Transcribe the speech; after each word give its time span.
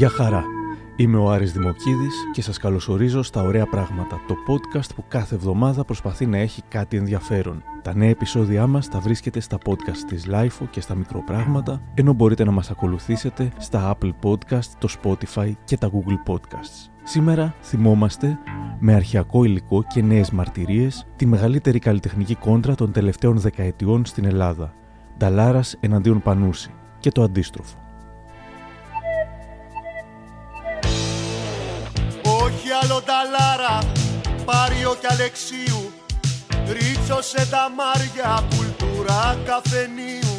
Γεια 0.00 0.08
χαρά. 0.08 0.44
Είμαι 0.96 1.16
ο 1.16 1.30
Άρης 1.30 1.52
Δημοκίδης 1.52 2.14
και 2.32 2.42
σας 2.42 2.58
καλωσορίζω 2.58 3.22
στα 3.22 3.42
Ωραία 3.42 3.66
Πράγματα, 3.66 4.20
το 4.26 4.34
podcast 4.48 4.94
που 4.94 5.04
κάθε 5.08 5.34
εβδομάδα 5.34 5.84
προσπαθεί 5.84 6.26
να 6.26 6.38
έχει 6.38 6.62
κάτι 6.68 6.96
ενδιαφέρον. 6.96 7.62
Τα 7.82 7.94
νέα 7.94 8.08
επεισόδια 8.08 8.66
μας 8.66 8.88
τα 8.88 9.00
βρίσκετε 9.00 9.40
στα 9.40 9.58
podcast 9.64 9.96
της 10.06 10.26
Lifeo 10.30 10.66
και 10.70 10.80
στα 10.80 10.94
Μικροπράγματα, 10.94 11.82
ενώ 11.94 12.12
μπορείτε 12.12 12.44
να 12.44 12.50
μας 12.50 12.70
ακολουθήσετε 12.70 13.52
στα 13.58 13.96
Apple 13.96 14.12
Podcast, 14.22 14.68
το 14.78 14.88
Spotify 15.02 15.52
και 15.64 15.76
τα 15.76 15.90
Google 15.92 16.32
Podcasts. 16.32 16.90
Σήμερα 17.02 17.54
θυμόμαστε 17.62 18.38
με 18.78 18.94
αρχαιακό 18.94 19.44
υλικό 19.44 19.82
και 19.82 20.02
νέες 20.02 20.30
μαρτυρίες 20.30 21.06
τη 21.16 21.26
μεγαλύτερη 21.26 21.78
καλλιτεχνική 21.78 22.34
κόντρα 22.34 22.74
των 22.74 22.92
τελευταίων 22.92 23.38
δεκαετιών 23.38 24.04
στην 24.04 24.24
Ελλάδα. 24.24 24.74
Νταλάρας 25.18 25.76
εναντίον 25.80 26.22
Πανούση 26.22 26.70
και 26.98 27.10
το 27.10 27.22
αντίστροφο. 27.22 27.79
Και 35.00 35.06
Αλεξίου. 35.10 35.92
Ρίτσο 36.72 37.22
σε 37.22 37.46
τα 37.50 37.64
μάρια, 37.78 38.44
κουλτούρα 38.52 39.38
καφενείου. 39.44 40.34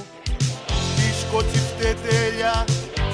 Δίσκο 0.95 1.43
τσιφτετέλια 1.43 2.65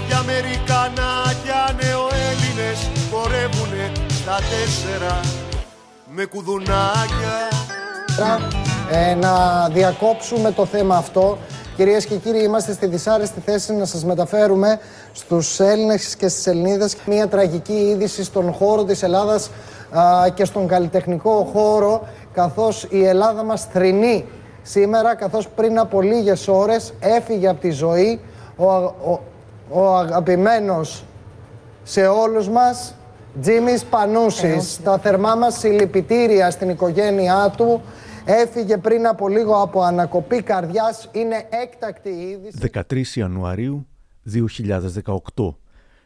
και 0.08 0.14
Αμερικανάκια 0.14 1.62
νεοέλληνες 1.80 2.80
χορεύουνε 3.12 3.92
στα 4.10 4.38
τέσσερα. 4.52 5.20
Με 6.10 6.26
κουδουνάκια. 6.26 7.38
Ε, 8.92 9.14
να 9.14 9.68
διακόψουμε 9.70 10.52
το 10.52 10.66
θέμα 10.66 10.98
αυτό. 10.98 11.38
Κυρίες 11.78 12.06
και 12.06 12.16
κύριοι, 12.16 12.44
είμαστε 12.44 12.74
στη 12.74 12.88
δυσάρεστη 12.88 13.40
θέση 13.40 13.74
να 13.74 13.86
σας 13.86 14.06
μεταφέρουμε 14.06 14.80
στους 15.12 15.60
Έλληνες 15.60 16.16
και 16.16 16.28
στις 16.28 16.48
Ελληνίδες 16.48 16.96
μια 17.06 17.28
τραγική 17.28 17.74
είδηση 17.74 18.24
στον 18.24 18.54
χώρο 18.54 18.84
της 18.84 19.04
Ελλάδας 19.04 19.50
α, 19.98 20.30
και 20.34 20.46
στον 20.46 20.68
καλλιτεχνικό 20.68 21.50
χώρο, 21.54 22.08
καθώς 22.34 22.88
η 22.90 23.06
Ελλάδα 23.06 23.44
μας 23.44 23.66
θρηνεί 23.66 24.26
σήμερα, 24.62 25.16
καθώς 25.16 25.48
πριν 25.48 25.80
από 25.80 26.02
λίγες 26.02 26.48
ώρες 26.48 26.94
έφυγε 27.00 27.48
από 27.48 27.62
τη 27.62 27.70
ζωή 27.70 28.20
ο, 28.56 28.72
α- 28.72 28.94
ο, 29.06 29.20
ο 29.70 29.96
αγαπημένος 29.98 31.04
σε 31.84 32.08
όλους 32.08 32.50
μας 32.50 32.94
Τζίμις 33.42 33.86
Πανούσης. 33.86 34.82
Τα 34.84 35.00
θερμά 35.00 35.36
μας 35.36 35.58
συλληπιτήρια 35.60 36.52
στην 36.52 36.70
οικογένειά 36.70 37.54
του. 37.58 37.82
Έφυγε 38.26 38.78
πριν 38.78 39.08
από 39.08 39.28
λίγο 39.28 39.62
από 39.62 39.82
ανακοπή 39.82 40.42
καρδιάς. 40.42 41.10
Είναι 41.12 41.48
έκτακτη 41.50 42.10
η 42.10 42.30
είδηση. 42.30 42.58
13 42.90 43.18
Ιανουαρίου 43.20 43.88
2018. 45.36 45.56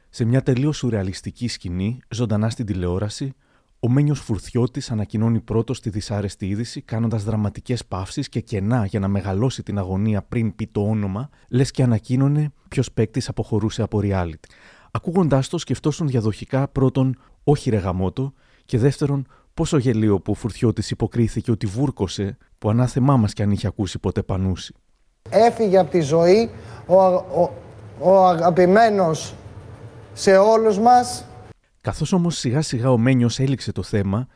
Σε 0.09 0.25
μια 0.25 0.41
τελείως 0.41 0.77
σουρεαλιστική 0.77 1.47
σκηνή, 1.47 1.99
ζωντανά 2.09 2.49
στην 2.49 2.65
τηλεόραση, 2.65 3.33
ο 3.79 3.89
Μένιος 3.89 4.19
Φουρθιώτης 4.19 4.91
ανακοινώνει 4.91 5.39
πρώτος 5.39 5.81
τη 5.81 5.89
δυσάρεστη 5.89 6.47
είδηση, 6.47 6.81
κάνοντας 6.81 7.23
δραματικές 7.23 7.85
παύσεις 7.85 8.29
και 8.29 8.39
κενά 8.39 8.85
για 8.85 8.99
να 8.99 9.07
μεγαλώσει 9.07 9.63
την 9.63 9.77
αγωνία 9.77 10.21
πριν 10.21 10.55
πει 10.55 10.67
το 10.67 10.81
όνομα, 10.81 11.29
λες 11.49 11.71
και 11.71 11.83
ανακοίνωνε 11.83 12.51
ποιος 12.67 12.91
παίκτης 12.91 13.29
αποχωρούσε 13.29 13.81
από 13.81 13.99
reality. 14.03 14.49
Ακούγοντάς 14.91 15.47
το, 15.47 15.57
σκεφτόσουν 15.57 16.07
διαδοχικά 16.07 16.67
πρώτον, 16.67 17.19
όχι 17.43 17.69
ρε 17.69 17.77
γαμότο, 17.77 18.33
και 18.65 18.77
δεύτερον, 18.77 19.27
πόσο 19.53 19.77
γελίο 19.77 20.19
που 20.19 20.31
ο 20.31 20.35
Φουρθιώτης 20.35 20.91
υποκρίθηκε 20.91 21.51
ότι 21.51 21.65
βούρκωσε, 21.65 22.37
που 22.57 22.69
ανάθεμά 22.69 23.17
μας 23.17 23.33
κι 23.33 23.41
αν 23.41 23.51
είχε 23.51 23.67
ακούσει 23.67 23.99
ποτέ 23.99 24.21
πανούσει. 24.23 24.73
Έφυγε 25.29 25.77
από 25.77 25.91
τη 25.91 26.01
ζωή 26.01 26.49
ο, 26.85 27.01
α- 27.01 27.15
ο, 27.15 27.53
ο 27.99 28.27
αγαπημένος 28.27 29.33
σε 30.13 30.37
όλους 30.37 30.79
μας 30.79 31.25
Καθώς 31.81 32.13
όμως 32.13 32.37
σιγά 32.37 32.61
σιγά 32.61 32.91
ο 32.91 32.97
Μένιος 32.97 33.39
έληξε 33.39 33.71
το 33.71 33.83
θέμα, 33.83 34.27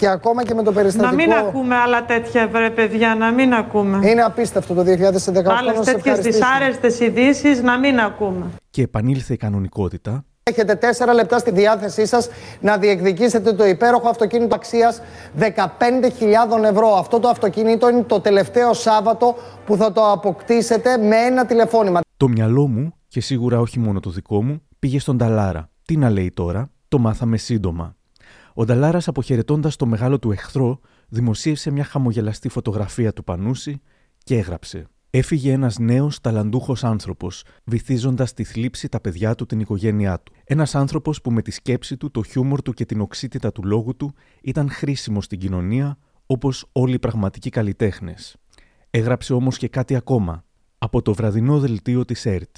και 0.00 0.08
ακόμα 0.08 0.42
και 0.42 0.54
με 0.54 0.62
το 0.62 0.70
Να 0.70 0.76
περιστατικό. 0.76 1.14
μην 1.14 1.32
ακούμε 1.32 1.74
άλλα 1.76 2.04
τέτοια, 2.04 2.48
βρε 2.48 2.70
παιδιά, 2.70 3.14
να 3.14 3.32
μην 3.32 3.52
ακούμε. 3.54 4.08
Είναι 4.08 4.22
απίστευτο 4.22 4.74
το 4.74 4.82
2018 4.82 4.86
Άλλε 4.86 5.72
να 5.72 5.82
σε 5.82 5.92
τέτοιες 5.92 5.94
ευχαριστήσω. 5.94 6.38
δυσάρεστες 6.38 7.00
ειδήσεις 7.00 7.62
να 7.62 7.78
μην 7.78 7.98
ακούμε. 8.00 8.46
και 8.70 8.82
επανήλθε 8.82 9.32
η 9.32 9.36
κανονικότητα, 9.36 10.24
Έχετε 10.42 10.74
τέσσερα 10.74 11.12
λεπτά 11.14 11.38
στη 11.38 11.50
διάθεσή 11.50 12.06
σας 12.06 12.28
να 12.60 12.76
διεκδικήσετε 12.78 13.52
το 13.52 13.64
υπέροχο 13.66 14.08
αυτοκίνητο 14.08 14.54
αξίας 14.54 15.00
15.000 15.38 16.64
ευρώ. 16.70 16.94
Αυτό 16.98 17.18
το 17.20 17.28
αυτοκίνητο 17.28 17.88
είναι 17.88 18.02
το 18.02 18.20
τελευταίο 18.20 18.72
Σάββατο 18.72 19.36
που 19.66 19.76
θα 19.76 19.92
το 19.92 20.10
αποκτήσετε 20.12 20.96
με 20.96 21.16
ένα 21.16 21.46
τηλεφώνημα. 21.46 22.00
Το 22.16 22.28
μυαλό 22.28 22.66
μου, 22.68 22.92
και 23.08 23.20
σίγουρα 23.20 23.60
όχι 23.60 23.78
μόνο 23.78 24.00
το 24.00 24.10
δικό 24.10 24.42
μου, 24.42 24.62
πήγε 24.78 24.98
στον 24.98 25.18
Ταλάρα. 25.18 25.68
Τι 25.84 25.96
να 25.96 26.10
λέει 26.10 26.30
τώρα, 26.34 26.70
το 26.88 26.98
μάθαμε 26.98 27.36
σύντομα. 27.36 27.94
Ο 28.60 28.64
Νταλάρας, 28.64 29.08
αποχαιρετώντας 29.08 29.76
το 29.76 29.86
μεγάλο 29.86 30.18
του 30.18 30.32
εχθρό, 30.32 30.80
δημοσίευσε 31.08 31.70
μια 31.70 31.84
χαμογελαστή 31.84 32.48
φωτογραφία 32.48 33.12
του 33.12 33.24
Πανούση 33.24 33.80
και 34.24 34.36
έγραψε. 34.36 34.86
Έφυγε 35.10 35.52
ένας 35.52 35.78
νέος 35.78 36.20
ταλαντούχος 36.20 36.84
άνθρωπος, 36.84 37.44
βυθίζοντας 37.64 38.32
τη 38.34 38.44
θλίψη 38.44 38.88
τα 38.88 39.00
παιδιά 39.00 39.34
του, 39.34 39.46
την 39.46 39.60
οικογένειά 39.60 40.20
του. 40.20 40.32
Ένας 40.44 40.74
άνθρωπος 40.74 41.20
που 41.20 41.30
με 41.30 41.42
τη 41.42 41.50
σκέψη 41.50 41.96
του, 41.96 42.10
το 42.10 42.22
χιούμορ 42.22 42.62
του 42.62 42.72
και 42.72 42.84
την 42.84 43.00
οξύτητα 43.00 43.52
του 43.52 43.64
λόγου 43.64 43.96
του 43.96 44.14
ήταν 44.42 44.70
χρήσιμο 44.70 45.22
στην 45.22 45.38
κοινωνία, 45.38 45.98
όπως 46.26 46.66
όλοι 46.72 46.94
οι 46.94 46.98
πραγματικοί 46.98 47.50
καλλιτέχνες. 47.50 48.36
Έγραψε 48.90 49.32
όμως 49.32 49.56
και 49.56 49.68
κάτι 49.68 49.96
ακόμα. 49.96 50.44
Από 50.78 51.02
το 51.02 51.14
βραδινό 51.14 51.58
δελτίο 51.58 52.04
της 52.04 52.26
ΕΡΤ. 52.26 52.56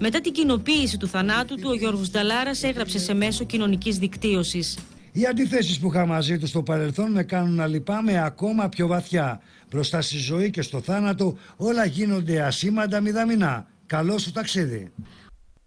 Μετά 0.00 0.20
την 0.20 0.32
κοινοποίηση 0.32 0.96
του 0.96 1.06
θανάτου 1.06 1.54
του, 1.54 1.68
ο 1.70 1.74
Γιώργος 1.74 2.10
Νταλάρας 2.10 2.62
έγραψε 2.62 2.98
σε 2.98 3.14
μέσο 3.14 3.44
κοινωνικής 3.44 3.98
δικτύωσης. 3.98 4.78
Οι 5.16 5.26
αντιθέσεις 5.26 5.78
που 5.78 5.88
είχα 5.88 6.06
μαζί 6.06 6.38
τους 6.38 6.48
στο 6.48 6.62
παρελθόν 6.62 7.12
με 7.12 7.22
κάνουν 7.22 7.54
να 7.54 7.66
λυπάμαι 7.66 8.24
ακόμα 8.24 8.68
πιο 8.68 8.86
βαθιά. 8.86 9.40
Μπροστά 9.70 10.00
στη 10.00 10.16
ζωή 10.16 10.50
και 10.50 10.62
στο 10.62 10.80
θάνατο 10.80 11.36
όλα 11.56 11.84
γίνονται 11.84 12.42
ασήμαντα 12.42 13.00
μηδαμινά. 13.00 13.66
Καλό 13.86 14.18
σου 14.18 14.32
ταξίδι. 14.32 14.92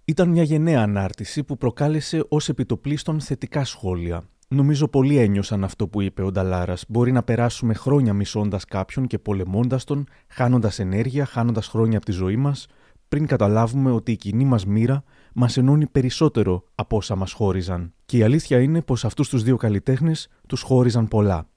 Ήταν 0.05 0.29
μια 0.29 0.43
γενναία 0.43 0.81
ανάρτηση 0.81 1.43
που 1.43 1.57
προκάλεσε 1.57 2.25
ως 2.27 2.49
επιτοπλίστων 2.49 3.19
θετικά 3.19 3.63
σχόλια. 3.63 4.23
Νομίζω 4.47 4.87
πολλοί 4.87 5.17
ένιωσαν 5.17 5.63
αυτό 5.63 5.87
που 5.87 6.01
είπε 6.01 6.21
ο 6.21 6.31
Νταλάρας. 6.31 6.85
Μπορεί 6.87 7.11
να 7.11 7.23
περάσουμε 7.23 7.73
χρόνια 7.73 8.13
μισώντας 8.13 8.65
κάποιον 8.65 9.07
και 9.07 9.17
πολεμώντας 9.17 9.83
τον, 9.83 10.07
χάνοντας 10.27 10.79
ενέργεια, 10.79 11.25
χάνοντας 11.25 11.67
χρόνια 11.67 11.97
από 11.97 12.05
τη 12.05 12.11
ζωή 12.11 12.35
μας, 12.35 12.67
πριν 13.09 13.25
καταλάβουμε 13.27 13.91
ότι 13.91 14.11
η 14.11 14.15
κοινή 14.15 14.45
μας 14.45 14.65
μοίρα 14.65 15.03
μας 15.39 15.57
ενώνει 15.57 15.87
περισσότερο 15.87 16.63
από 16.75 16.97
όσα 16.97 17.15
μας 17.15 17.31
χώριζαν. 17.31 17.93
Και 18.05 18.17
η 18.17 18.23
αλήθεια 18.23 18.61
είναι 18.61 18.81
πως 18.81 19.05
αυτούς 19.05 19.29
τους 19.29 19.43
δύο 19.43 19.57
καλλιτέχνες 19.57 20.27
τους 20.47 20.61
χώριζαν 20.61 21.07
πολλά. 21.07 21.49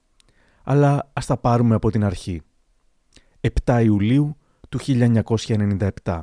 Αλλά 0.64 1.10
ας 1.12 1.26
τα 1.26 1.36
πάρουμε 1.36 1.74
από 1.74 1.90
την 1.90 2.04
αρχή. 2.04 2.42
7 3.64 3.82
Ιουλίου 3.84 4.36
του 4.68 4.78
1997. 4.78 6.20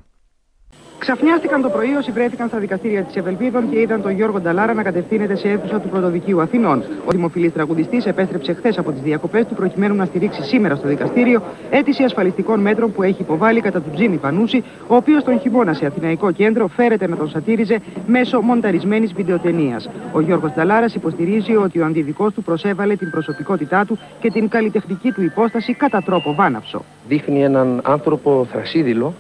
Ξαφνιάστηκαν 1.00 1.62
το 1.62 1.70
πρωί 1.70 1.94
όσοι 1.94 2.12
βρέθηκαν 2.12 2.48
στα 2.48 2.58
δικαστήρια 2.58 3.04
της 3.04 3.16
Ευελπίδων 3.16 3.70
και 3.70 3.80
είδαν 3.80 4.02
τον 4.02 4.12
Γιώργο 4.12 4.40
Νταλάρα 4.40 4.74
να 4.74 4.84
κατευθύνεται 4.84 5.36
σε 5.36 5.50
αίθουσα 5.50 5.80
του 5.80 5.90
Πρωτοδικείου 5.90 6.42
Αθηνών. 6.42 6.84
Ο 7.06 7.12
δημοφιλής 7.12 7.54
τραγουδιστής 7.54 8.06
επέστρεψε 8.06 8.54
χθες 8.54 8.78
από 8.78 8.92
τις 8.92 9.02
διακοπές 9.02 9.46
του 9.46 9.56
προκειμένου 9.56 9.96
να 9.96 10.06
στηρίξει 10.06 10.44
σήμερα 10.44 10.76
στο 10.76 10.88
δικαστήριο 10.88 11.42
αίτηση 11.70 12.04
ασφαλιστικών 12.04 12.60
μέτρων 12.60 12.92
που 12.92 13.04
έχει 13.04 13.22
υποβάλει 13.22 13.62
κατά 13.62 13.82
του 13.82 13.90
Τζίμι 13.94 14.18
Πανούση, 14.18 14.64
ο 14.88 14.96
οποίος 14.96 15.24
τον 15.24 15.40
χειμώνα 15.40 15.74
σε 15.74 15.86
Αθηναϊκό 15.86 16.32
κέντρο 16.32 16.68
φέρεται 16.68 17.08
να 17.08 17.16
τον 17.16 17.30
σατήριζε 17.30 17.80
μέσω 18.08 18.42
μονταρισμένης 18.42 19.14
βιντεοτενίας. 19.14 19.90
Ο 20.12 20.22
Γιώργος 20.22 20.52
Νταλάρας 20.52 20.96
υποστηρίζει 20.96 21.56
ότι 21.56 21.80
ο 21.80 21.86
αντιδικό 21.86 22.32
του 22.32 22.44
προσέβαλε 22.44 22.96
την 22.96 23.10
προσωπικότητά 23.10 23.86
του 23.86 24.00
και 24.20 24.32
την 24.32 24.50
καλλιτεχνική 24.50 25.12
του 25.12 25.24
υπόσταση 25.24 25.74
κατά 25.74 26.02
τρόπο 26.02 26.34
βάναυσο. 26.34 26.84
δείχνει 27.08 27.44
έναν 27.44 27.82
άνθρωπο 27.84 28.48
θρασίδηλο, 28.52 29.14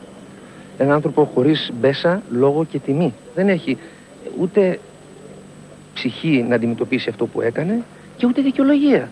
έναν 0.78 0.94
άνθρωπο 0.94 1.24
χωρίς 1.34 1.72
μπέσα, 1.80 2.22
λόγο 2.32 2.66
και 2.66 2.80
τιμή. 2.80 3.14
Δεν 3.36 3.50
έχει 3.50 3.78
ούτε 4.40 4.80
ψυχή 5.94 6.46
να 6.50 6.56
αντιμετωπίσει 6.56 7.10
αυτό 7.10 7.26
που 7.26 7.42
έκανε 7.42 7.84
και 8.18 8.26
ούτε 8.26 8.42
δικαιολογία. 8.42 9.10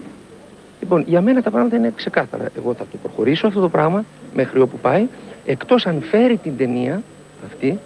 Λοιπόν, 0.79 1.03
για 1.07 1.21
μένα 1.21 1.41
τα 1.41 1.51
πράγματα 1.51 1.75
είναι 1.75 1.91
ξεκάθαρα. 1.95 2.49
Εγώ 2.57 2.73
θα 2.73 2.85
το 2.91 2.97
προχωρήσω 3.01 3.47
αυτό 3.47 3.59
το 3.59 3.69
πράγμα 3.69 4.05
μέχρι 4.33 4.59
όπου 4.59 4.77
πάει, 4.77 5.07
εκτός 5.45 5.85
αν 5.85 6.01
φέρει 6.01 6.37
την 6.37 6.57
ταινία 6.57 7.03
αυτή, 7.45 7.79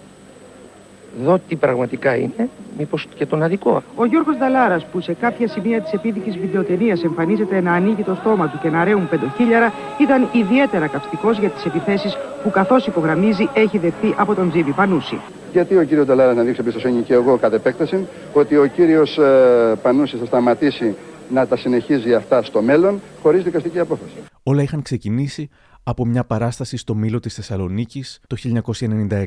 δω 1.24 1.40
τι 1.48 1.56
πραγματικά 1.56 2.16
είναι, 2.16 2.48
μήπως 2.78 3.06
και 3.14 3.26
τον 3.26 3.42
αδικό. 3.42 3.82
Ο 3.96 4.04
Γιώργος 4.04 4.36
Νταλάρας 4.36 4.84
που 4.84 5.00
σε 5.00 5.12
κάποια 5.12 5.48
σημεία 5.48 5.80
της 5.80 5.92
επίδικης 5.92 6.38
βιντεοτενίας 6.38 7.02
εμφανίζεται 7.04 7.60
να 7.60 7.72
ανοίγει 7.72 8.02
το 8.02 8.14
στόμα 8.20 8.48
του 8.48 8.58
και 8.62 8.68
να 8.68 8.84
ρέουν 8.84 9.08
πεντοχίλιαρα 9.08 9.72
ήταν 9.98 10.28
ιδιαίτερα 10.32 10.86
καυστικός 10.86 11.38
για 11.38 11.48
τις 11.48 11.64
επιθέσεις 11.64 12.16
που 12.42 12.50
καθώς 12.50 12.86
υπογραμμίζει 12.86 13.48
έχει 13.54 13.78
δεχθεί 13.78 14.14
από 14.18 14.34
τον 14.34 14.50
Τζίβι 14.50 14.72
Πανούση. 14.72 15.20
Γιατί 15.52 15.76
ο 15.76 15.84
κύριο 15.84 16.04
Νταλάρα 16.04 16.34
να 16.34 16.42
δείξει 16.42 16.60
εμπιστοσύνη 16.60 17.02
και 17.02 17.14
εγώ 17.14 17.36
κατ' 17.36 17.52
επέκταση 17.52 18.06
ότι 18.32 18.56
ο 18.56 18.66
κύριος 18.66 19.18
ε, 19.18 19.78
Πανούση 19.82 20.16
θα 20.16 20.24
σταματήσει 20.24 20.96
να 21.30 21.46
τα 21.46 21.56
συνεχίζει 21.56 22.14
αυτά 22.14 22.42
στο 22.42 22.62
μέλλον 22.62 23.00
χωρίς 23.22 23.42
δικαστική 23.42 23.78
απόφαση. 23.78 24.14
Όλα 24.42 24.62
είχαν 24.62 24.82
ξεκινήσει 24.82 25.48
από 25.82 26.06
μια 26.06 26.24
παράσταση 26.24 26.76
στο 26.76 26.94
Μήλο 26.94 27.20
της 27.20 27.34
Θεσσαλονίκης 27.34 28.20
το 28.26 28.36
1996. 29.10 29.24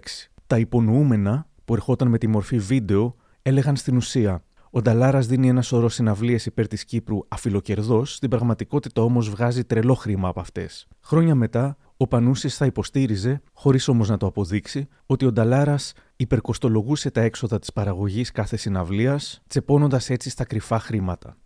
Τα 0.48 0.58
υπονοούμενα 0.58 1.48
που 1.66 1.74
ερχόταν 1.74 2.08
με 2.08 2.18
τη 2.18 2.28
μορφή 2.28 2.58
βίντεο 2.58 3.16
έλεγαν 3.42 3.76
στην 3.76 3.96
ουσία 3.96 4.44
ο 4.76 4.82
Νταλάρας 4.82 5.28
δίνει 5.28 5.48
ένα 5.48 5.62
σωρό 5.62 5.90
συναυλίες 5.90 6.46
υπέρ 6.46 6.68
της 6.68 6.86
Κύπρου 6.86 7.20
αφιλοκερδός, 7.28 8.16
στην 8.16 8.30
πραγματικότητα 8.30 9.02
όμως 9.02 9.30
βγάζει 9.30 9.64
τρελό 9.64 9.94
χρήμα 9.94 10.28
από 10.28 10.40
αυτές. 10.40 10.88
Χρόνια 11.02 11.36
μετά, 11.36 11.78
ο 12.04 12.08
Πανούσης 12.08 12.58
θα 12.58 12.66
υποστήριζε, 12.66 13.42
χωρίς 13.54 13.88
όμως 13.88 14.10
να 14.10 14.18
το 14.18 14.26
αποδείξει, 14.26 14.88
ότι 15.06 15.26
ο 15.26 15.32
Νταλάρας 15.32 15.94
υπερκοστολογούσε 16.16 17.12
τα 17.12 17.22
έξοδα 17.22 17.60
της 17.60 17.74
παραγωγής 17.74 18.32
κάθε 18.32 18.58
συναυλίας, 18.58 19.42
τσεπώνοντας 19.48 20.10
έτσι 20.10 20.30
στα 20.30 20.46
κρυφά 20.46 20.80
χρήματα. 20.80 21.38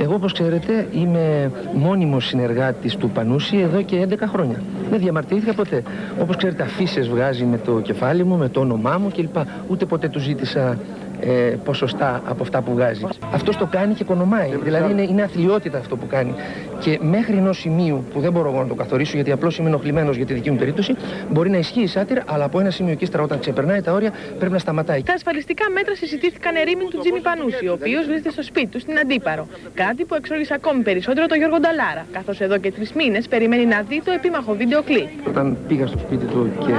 Εγώ, 0.00 0.14
όπως 0.14 0.32
ξέρετε, 0.32 0.88
είμαι 0.92 1.52
μόνιμος 1.74 2.26
συνεργάτης 2.26 2.96
του 2.96 3.10
Πανούση 3.10 3.56
εδώ 3.56 3.82
και 3.82 4.06
11 4.10 4.26
χρόνια. 4.26 4.62
Δεν 4.90 4.98
διαμαρτυρήθηκα 4.98 5.54
ποτέ. 5.54 5.82
Όπως 6.20 6.36
ξέρετε, 6.36 6.62
αφήσεις 6.62 7.08
βγάζει 7.08 7.44
με 7.44 7.58
το 7.58 7.80
κεφάλι 7.80 8.24
μου, 8.24 8.36
με 8.36 8.48
το 8.48 8.60
όνομά 8.60 8.98
μου 8.98 9.10
κλπ. 9.10 9.36
Ούτε 9.68 9.84
ποτέ 9.86 10.08
του 10.08 10.18
ζήτησα 10.18 10.78
ε, 11.20 11.30
ποσοστά 11.64 12.22
από 12.28 12.42
αυτά 12.42 12.62
που 12.62 12.72
βγάζει. 12.72 13.06
Αυτό 13.32 13.52
το 13.58 13.66
κάνει 13.66 13.94
και 13.94 14.02
οικονομάει. 14.02 14.50
Δηλαδή 14.62 14.90
είναι, 14.90 15.02
είναι 15.02 15.22
αθλειότητα 15.22 15.78
αυτό 15.78 15.96
που 15.96 16.06
κάνει. 16.06 16.34
Και 16.78 16.98
μέχρι 17.02 17.36
ενός 17.36 17.58
σημείου 17.58 18.04
που 18.12 18.20
δεν 18.20 18.32
μπορώ 18.32 18.48
εγώ 18.48 18.62
να 18.62 18.68
το 18.68 18.74
καθορίσω, 18.74 19.14
γιατί 19.14 19.32
απλώς 19.32 19.58
είμαι 19.58 19.68
ενοχλημένος 19.68 20.16
για 20.16 20.26
τη 20.26 20.34
δική 20.34 20.50
μου 20.50 20.56
περίπτωση, 20.56 20.94
μπορεί 21.30 21.50
να 21.50 21.58
ισχύει 21.58 21.80
η 21.80 21.86
σάτυρα, 21.86 22.22
αλλά 22.26 22.44
από 22.44 22.60
ένα 22.60 22.70
σημείο 22.70 22.94
και 22.94 23.04
ύστερα 23.04 23.22
όταν 23.22 23.38
ξεπερνάει 23.38 23.80
τα 23.80 23.92
όρια 23.92 24.12
πρέπει 24.38 24.52
να 24.52 24.58
σταματάει. 24.58 25.02
Τα 25.02 25.12
ασφαλιστικά 25.12 25.64
μέτρα 25.74 25.94
συζητήθηκαν 25.94 26.54
ερήμην 26.56 26.88
του 26.88 26.98
Τζίμι 26.98 27.20
Πανούση, 27.20 27.66
ο 27.68 27.72
οποίος 27.72 28.06
βρίσκεται 28.06 28.30
στο 28.30 28.42
σπίτι 28.42 28.66
του 28.66 28.80
στην 28.80 28.98
Αντίπαρο. 28.98 29.46
Κάτι 29.74 30.04
που 30.04 30.14
εξόργησε 30.14 30.54
ακόμη 30.54 30.82
περισσότερο 30.82 31.26
το 31.26 31.34
Γιώργο 31.34 31.58
Νταλάρα, 31.60 32.06
καθώς 32.12 32.40
εδώ 32.40 32.58
και 32.58 32.72
τρεις 32.72 32.92
μήνες 32.92 33.28
περιμένει 33.28 33.66
να 33.66 33.82
δει 33.88 34.02
το 34.04 34.10
επίμαχο 34.10 34.54
βίντεο 34.54 34.82
κλειπ. 34.82 35.08
Όταν 35.26 35.56
πήγα 35.68 35.86
στο 35.86 35.98
σπίτι 35.98 36.24
του 36.24 36.50
και 36.58 36.72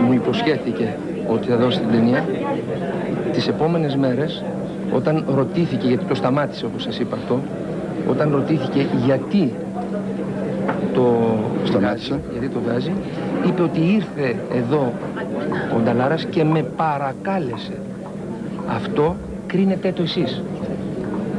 μου 0.00 0.12
υποσχέθηκε 0.12 0.96
ότι 1.26 1.48
θα 1.48 1.56
δώσει 1.56 1.78
την 1.78 1.90
ταινία, 1.90 2.24
τις 3.32 3.48
επόμενες 3.48 3.96
μέρες, 3.96 4.44
όταν 4.94 5.24
ρωτήθηκε, 5.34 5.86
γιατί 5.86 6.04
το 6.04 6.14
σταμάτησε 6.14 6.66
όπως 6.66 6.82
σας 6.82 6.98
είπα 6.98 7.16
αυτό, 7.16 7.40
όταν 8.08 8.30
ρωτήθηκε 8.30 8.86
γιατί 9.04 9.52
το 10.92 11.36
σταμάτησε, 11.64 12.20
γιατί 12.32 12.48
το 12.48 12.60
βγάζει, 12.60 12.92
είπε 13.46 13.62
ότι 13.62 13.80
ήρθε 13.80 14.36
εδώ 14.52 14.92
ο 15.76 15.80
Νταλάρας 15.84 16.24
και 16.24 16.44
με 16.44 16.62
παρακάλεσε. 16.62 17.78
Αυτό 18.68 19.16
κρίνετε 19.46 19.92
το 19.92 20.02
εσείς. 20.02 20.42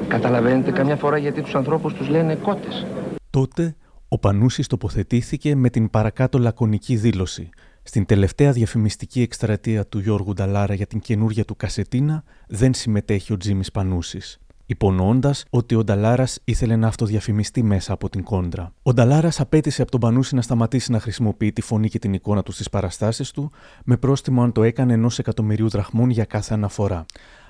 Καταλαβαίνετε 0.07 0.71
καμιά 0.71 0.95
φορά 0.95 1.17
γιατί 1.17 1.41
τους 1.41 1.55
ανθρώπους 1.55 1.93
τους 1.93 2.09
λένε 2.09 2.35
κότες. 2.35 2.85
Τότε 3.29 3.75
ο 4.07 4.17
Πανούσης 4.17 4.67
τοποθετήθηκε 4.67 5.55
με 5.55 5.69
την 5.69 5.89
παρακάτω 5.89 6.37
λακωνική 6.37 6.95
δήλωση– 6.95 7.49
στην 7.91 8.05
τελευταία 8.05 8.51
διαφημιστική 8.51 9.21
εκστρατεία 9.21 9.85
του 9.87 9.99
Γιώργου 9.99 10.33
Νταλάρα 10.33 10.73
για 10.73 10.87
την 10.87 10.99
καινούργια 10.99 11.45
του 11.45 11.55
κασετίνα 11.55 12.23
δεν 12.47 12.73
συμμετέχει 12.73 13.33
ο 13.33 13.37
Τζίμις 13.37 13.71
Πανούσης, 13.71 14.39
υπονοώντας 14.65 15.45
ότι 15.49 15.75
ο 15.75 15.83
Νταλάρας 15.83 16.39
ήθελε 16.43 16.75
να 16.75 16.87
αυτοδιαφημιστεί 16.87 17.63
μέσα 17.63 17.93
από 17.93 18.09
την 18.09 18.23
κόντρα. 18.23 18.73
Ο 18.83 18.93
Νταλάρας 18.93 19.39
απέτησε 19.39 19.81
από 19.81 19.91
τον 19.91 19.99
Πανούση 19.99 20.35
να 20.35 20.41
σταματήσει 20.41 20.91
να 20.91 20.99
χρησιμοποιεί 20.99 21.51
τη 21.51 21.61
φωνή 21.61 21.89
και 21.89 21.99
την 21.99 22.13
εικόνα 22.13 22.43
του 22.43 22.51
στις 22.51 22.69
παραστάσεις 22.69 23.31
του, 23.31 23.51
με 23.83 23.97
πρόστιμο 23.97 24.43
αν 24.43 24.51
το 24.51 24.63
έκανε 24.63 24.93
ενός 24.93 25.19
εκατομμυρίου 25.19 25.69
δραχμών 25.69 26.09
για 26.09 26.25
κάθε 26.25 26.53
αναφορά. 26.53 27.05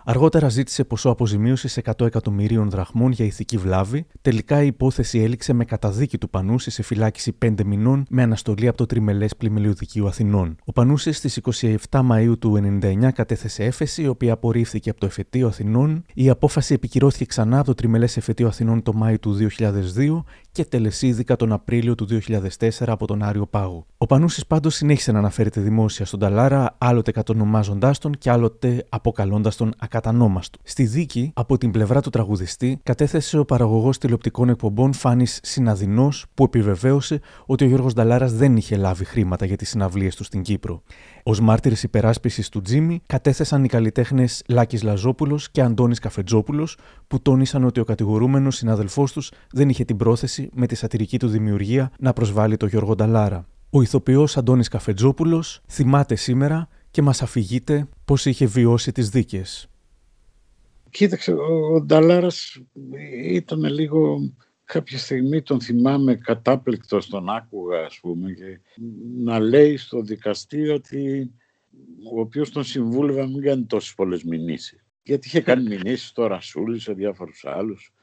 Αργότερα 0.06 0.50
ζήτησε 0.50 0.84
ποσό 0.84 1.10
αποζημίωσης 1.10 1.80
100 1.84 2.06
εκατομμυρίων 2.06 2.70
δραχμών 2.70 3.12
για 3.12 3.26
ηθική 3.26 3.58
βλάβη. 3.58 4.06
Τελικά 4.22 4.64
η 4.64 4.66
υπόθεση 4.66 5.20
έληξε 5.20 5.54
με 5.54 5.66
καταδίκη 5.66 6.18
του 6.18 6.30
Πανούση 6.30 6.72
σε 6.72 6.84
φυλάκιση 6.84 7.38
5 7.46 7.64
μηνών 7.66 8.06
με 8.10 8.22
αναστολή 8.22 8.68
από 8.68 8.78
το 8.78 8.86
τριμελές 8.86 9.36
πλημελιωδικείο 9.36 10.06
Αθηνών. 10.06 10.56
Ο 10.66 10.72
Πανούσης 10.72 11.18
στις 11.18 11.40
27 11.90 12.02
Μαου 12.04 12.38
του 12.38 12.60
1999 12.82 13.12
κατέθεσε 13.14 13.64
έφεση, 13.64 14.02
η 14.02 14.08
οποία 14.08 14.34
απορρίφθηκε 14.34 14.90
από 14.90 15.00
το 15.00 15.06
Εφετείο 15.06 15.48
Αθηνών. 15.48 16.04
Η 16.14 16.30
απόφαση 16.30 16.74
επικυρώθηκε 16.74 17.26
ξανά 17.26 17.58
από 17.58 17.66
το 17.66 17.74
τριμελές 17.74 18.18
Εφετείο 18.18 18.48
Αθηνών 18.48 18.84
το 18.84 18.94
Μάιο 18.94 19.20
του 19.20 19.38
2002 19.58 20.24
και 20.52 20.66
τελεσίδικα 20.66 21.36
τον 21.36 21.52
Απρίλιο 21.52 21.96
του 21.96 22.08
2004 22.60 22.70
από 22.80 23.08
τον 23.08 23.24
Άριο 23.24 23.46
Πάγο. 23.46 23.86
Ο 23.98 24.06
Πανούσης 24.06 24.46
πάντως 24.46 24.76
συνέχισε 24.76 25.12
να 25.12 25.20
αναφέρεται 25.20 25.62
δημόσια 25.62 26.06
στον 26.06 26.20
Ταλάρα, 26.20 26.76
άλλοτε 26.78 27.12
κατονομάζοντάς 27.12 27.98
τον 27.98 28.18
και 28.18 28.30
άλλοτε 28.30 28.86
αποκαλώντας 28.90 29.56
τον 29.56 29.74
ακατανόμαστο. 29.80 30.60
Στη 30.64 30.84
δίκη, 30.84 31.32
από 31.36 31.58
την 31.58 31.72
πλευρά 31.72 32.02
του 32.02 32.10
τραγουδιστή, 32.10 32.80
κατέθεσε 32.84 33.38
ο 33.38 33.46
παραγωγός 33.46 33.98
τηλεοπτικών 33.98 34.50
εκπομπών 34.50 34.94
Φάνης 34.94 35.40
Συναδεινός, 35.44 36.26
που 36.34 36.44
επιβεβαίωσε 36.44 37.20
ότι 37.46 37.64
ο 37.64 37.68
Γιώργος 37.68 37.94
Νταλάρας 37.94 38.34
δεν 38.34 38.58
είχε 38.58 38.76
λάβει 38.76 39.06
χρήματα 39.06 39.46
για 39.46 39.56
τις 39.56 39.70
συναυλίες 39.70 40.16
του 40.16 40.24
στην 40.24 40.42
Κύπρο. 40.42 40.82
Ω 41.24 41.42
μάρτυρες 41.42 41.84
υπεράσπισης 41.84 42.50
του 42.50 42.62
Τζίμι, 42.62 43.02
κατέθεσαν 43.06 43.64
οι 43.64 43.68
καλλιτέχνες 43.68 44.44
Λάκης 44.48 44.84
Λαζόπουλος 44.84 45.52
και 45.52 45.62
Αντώνης 45.62 46.00
Καφετζόπουλος, 46.00 46.78
που 47.08 47.22
τόνισαν 47.22 47.64
ότι 47.64 47.80
ο 47.80 47.84
κατηγορούμενος 47.84 48.56
συναδελφό 48.56 49.08
τους 49.14 49.32
δεν 49.52 49.70
είχε 49.70 49.86
την 49.86 49.98
πρόθεση 49.98 50.50
με 50.54 50.68
τη 50.68 50.76
σατυρική 50.76 51.20
του 51.20 51.28
δημιουργία 51.28 51.92
να 52.00 52.14
προσβάλλει 52.14 52.58
το 52.58 52.66
Γιώργο 52.66 52.96
Νταλάρα. 52.96 53.46
Ο 53.70 53.82
ηθοποιός 53.82 54.38
Αντώνης 54.38 54.68
Καφετζόπουλος 54.68 55.62
θυμάται 55.68 56.16
σήμερα 56.16 56.68
και 56.92 57.02
μας 57.02 57.22
αφηγείται 57.22 57.88
πώς 58.06 58.26
είχε 58.26 58.46
βιώσει 58.46 58.92
τις 58.92 59.10
δίκες. 59.10 59.70
Κοίταξε, 60.90 61.32
ο 61.32 61.82
Νταλάρας 61.82 62.62
ήταν 63.32 63.64
λίγο 63.64 64.32
κάποια 64.74 64.98
στιγμή 64.98 65.42
τον 65.42 65.62
θυμάμαι 65.62 66.16
κατάπληκτος 66.16 67.08
τον 67.08 67.30
άκουγα 67.30 67.86
ας 67.86 68.00
πούμε 68.00 68.32
και 68.32 68.60
να 69.16 69.40
λέει 69.40 69.78
στο 69.78 70.02
δικαστή 70.02 70.70
ότι 70.70 71.32
ο 72.14 72.20
οποίος 72.20 72.50
τον 72.52 72.64
συμβούλευε 72.64 73.28
μην 73.28 73.42
κάνει 73.42 73.66
τόσες 73.66 73.94
πολλές 73.94 74.24
μηνύσεις. 74.24 74.86
Γιατί 75.04 75.28
είχε 75.28 75.42
κάνει 75.42 75.68
μηνύσεις 75.68 76.08
στο 76.08 76.28
Ρασούλη, 76.28 76.80
σε 76.80 76.94
διάφορους 76.94 77.46
άλλους. 77.46 77.94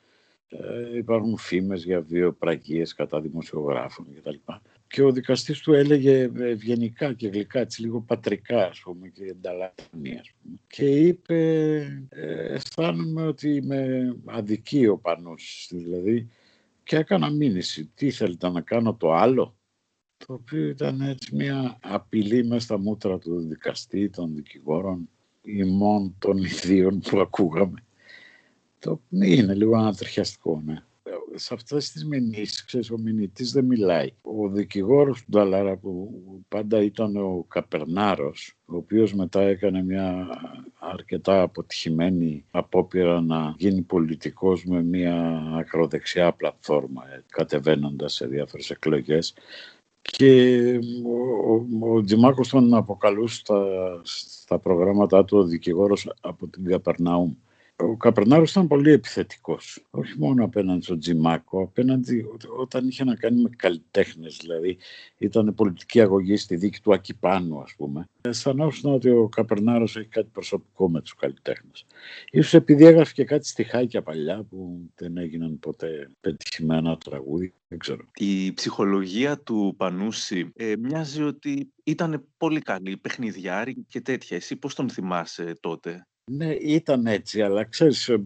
Ε, 0.49 0.97
υπάρχουν 0.97 1.37
φήμες 1.37 1.85
για 1.85 2.01
βιοπραγίες 2.01 2.95
κατά 2.95 3.21
δημοσιογράφων 3.21 4.07
κτλ 4.15 4.37
και 4.89 5.03
ο 5.03 5.13
δικαστής 5.13 5.61
του 5.61 5.73
έλεγε 5.73 6.31
ευγενικά 6.39 7.13
και 7.13 7.29
γλυκά, 7.29 7.61
έτσι 7.61 7.83
λίγο 7.83 8.01
πατρικά 8.01 8.67
ας 8.67 8.81
πούμε 8.81 9.09
και 9.09 9.25
ενταλλαγή 9.25 10.19
ας 10.21 10.33
πούμε. 10.41 10.59
Και 10.67 10.85
είπε 10.85 11.37
ε, 12.09 12.55
αισθάνομαι 12.55 13.27
ότι 13.27 13.51
είμαι 13.55 14.15
αδική 14.25 14.87
ο 14.87 14.99
Πανός 14.99 15.69
δηλαδή 15.73 16.29
και 16.89 16.97
έκανα 16.97 17.31
μήνυση. 17.31 17.91
Τι 17.95 18.11
θέλετε 18.11 18.49
να 18.49 18.61
κάνω 18.61 18.95
το 18.95 19.13
άλλο; 19.13 19.57
Το 20.27 20.33
οποίο 20.33 20.69
ήταν 20.69 21.01
έτσι 21.01 21.35
μια 21.35 21.79
απειλή 21.83 22.45
μέσα 22.45 22.61
στα 22.61 22.79
μούτρα 22.79 23.19
του 23.19 23.41
δικαστή, 23.41 24.11
των 24.11 24.35
δικηγόρων, 24.35 25.09
ημών 25.43 26.15
των 26.19 26.37
ιδίων 26.37 27.01
που 27.01 27.21
ακούγαμε. 27.21 27.85
Το 28.79 29.01
είναι 29.11 29.55
λίγο 29.55 29.77
ανατριχιαστικό, 29.77 30.63
ναι 30.65 30.83
σε 31.35 31.55
αυτές 31.55 31.91
τις 31.91 32.05
μηνύσεις, 32.05 32.65
ξέρεις, 32.65 32.91
ο 32.91 32.99
μηνυτής 32.99 33.53
δεν 33.53 33.65
μιλάει. 33.65 34.11
Ο 34.23 34.49
δικηγόρος 34.49 35.19
του 35.19 35.31
Νταλάρα 35.31 35.77
που 35.77 36.23
πάντα 36.49 36.83
ήταν 36.83 37.17
ο 37.17 37.45
Καπερνάρος, 37.49 38.55
ο 38.67 38.77
οποίος 38.77 39.15
μετά 39.15 39.41
έκανε 39.41 39.83
μια 39.83 40.27
αρκετά 40.79 41.43
αποτυχημένη 41.43 42.45
απόπειρα 42.51 43.21
να 43.21 43.55
γίνει 43.59 43.83
πολιτικός 43.83 44.65
με 44.65 44.83
μια 44.83 45.43
ακροδεξιά 45.59 46.33
πλατφόρμα, 46.33 47.03
ε, 47.13 47.25
κατεβαίνοντας 47.29 48.15
σε 48.15 48.27
διάφορες 48.27 48.71
εκλογές, 48.71 49.35
και 50.11 50.59
ο, 51.05 51.53
ο, 51.53 51.95
ο 51.95 52.03
Τζιμάκος 52.03 52.49
τον 52.49 52.75
αποκαλούσε 52.75 53.37
στα, 53.37 53.65
στα 54.05 54.59
προγράμματά 54.59 55.25
του 55.25 55.39
ο 55.39 55.45
δικηγόρος 55.45 56.13
από 56.21 56.47
την 56.47 56.65
Καπερνάουμ 56.65 57.35
ο 57.83 57.97
Καπερνάρος 57.97 58.51
ήταν 58.51 58.67
πολύ 58.67 58.91
επιθετικός. 58.91 59.87
Όχι 59.91 60.19
μόνο 60.19 60.45
απέναντι 60.45 60.83
στον 60.83 60.99
Τζιμάκο, 60.99 61.63
απέναντι 61.63 62.25
όταν 62.59 62.89
είχε 62.89 63.05
να 63.05 63.15
κάνει 63.15 63.43
με 63.43 63.51
καλλιτέχνες. 63.57 64.39
Δηλαδή 64.41 64.79
ήταν 65.19 65.55
πολιτική 65.55 66.01
αγωγή 66.01 66.37
στη 66.37 66.57
δίκη 66.57 66.81
του 66.81 66.93
Ακυπάνου 66.95 67.61
ας 67.61 67.75
πούμε. 67.77 68.05
Αισθανόσουν 68.21 68.93
ότι 68.93 69.11
ο 69.11 69.29
Καπερνάρος 69.29 69.97
έχει 69.97 70.09
κάτι 70.09 70.29
προσωπικό 70.33 70.91
με 70.91 71.01
τους 71.01 71.15
καλλιτέχνες. 71.15 71.87
Ίσως 72.31 72.55
επειδή 72.55 72.85
έγραφε 72.85 73.13
και 73.13 73.25
κάτι 73.25 73.47
στιχάκια 73.47 74.03
παλιά 74.03 74.43
που 74.51 74.91
δεν 74.95 75.17
έγιναν 75.17 75.59
ποτέ 75.59 76.11
πετυχημένα 76.21 76.99
τραγούδι. 76.99 77.53
Δεν 77.69 77.79
ξέρω. 77.79 78.05
Η 78.15 78.53
ψυχολογία 78.53 79.39
του 79.39 79.75
Πανούση 79.77 80.51
ε, 80.55 80.75
μοιάζει 80.79 81.23
ότι 81.23 81.73
ήταν 81.85 82.25
πολύ 82.37 82.61
καλή, 82.61 82.97
παιχνιδιάρη 82.97 83.85
και 83.89 84.01
τέτοια. 84.01 84.37
Εσύ 84.37 84.57
πώς 84.57 84.75
τον 84.75 84.91
θυμάσαι 84.91 85.53
τότε; 85.61 86.07
Ναι, 86.29 86.47
ήταν 86.55 87.07
έτσι, 87.07 87.43
αλλά 87.43 87.65
ξέρεις, 87.65 88.09
ε, 88.09 88.21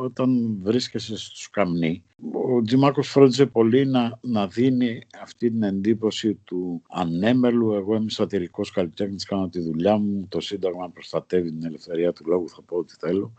όταν 0.00 0.58
βρίσκεσαι 0.62 1.16
στους 1.18 1.50
καμνοί, 1.50 2.04
ο 2.32 2.62
Τζιμάκος 2.62 3.08
φρόντιζε 3.08 3.46
πολύ 3.46 3.86
να, 3.86 4.18
να 4.20 4.46
δίνει 4.46 5.02
αυτή 5.20 5.50
την 5.50 5.62
εντύπωση 5.62 6.34
του 6.34 6.82
ανέμελου. 6.88 7.72
Εγώ 7.72 7.94
είμαι 7.94 8.10
σατυρικός 8.10 8.70
καλλιτέχνης, 8.70 9.24
κάνω 9.24 9.48
τη 9.48 9.60
δουλειά 9.60 9.98
μου, 9.98 10.26
το 10.28 10.40
Σύνταγμα 10.40 10.90
προστατεύει 10.90 11.52
την 11.52 11.64
ελευθερία 11.64 12.12
του 12.12 12.24
λόγου, 12.26 12.48
θα 12.48 12.62
πω 12.62 12.76
ό,τι 12.76 12.94
θέλω. 12.98 13.32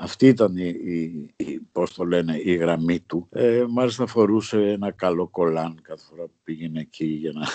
Αυτή 0.00 0.26
ήταν 0.26 0.56
η, 0.56 0.68
η, 0.84 1.30
η, 1.36 1.60
πώς 1.72 1.94
το 1.94 2.04
λένε, 2.04 2.40
η 2.44 2.54
γραμμή 2.54 3.00
του. 3.00 3.26
Ε, 3.30 3.64
μάλιστα 3.68 4.06
φορούσε 4.06 4.70
ένα 4.70 4.90
καλό 4.90 5.26
κολάν 5.28 5.78
κάθε 5.82 6.04
φορά 6.10 6.22
που 6.22 6.38
πήγαινε 6.44 6.80
εκεί. 6.80 7.04
Για 7.04 7.32
να... 7.32 7.46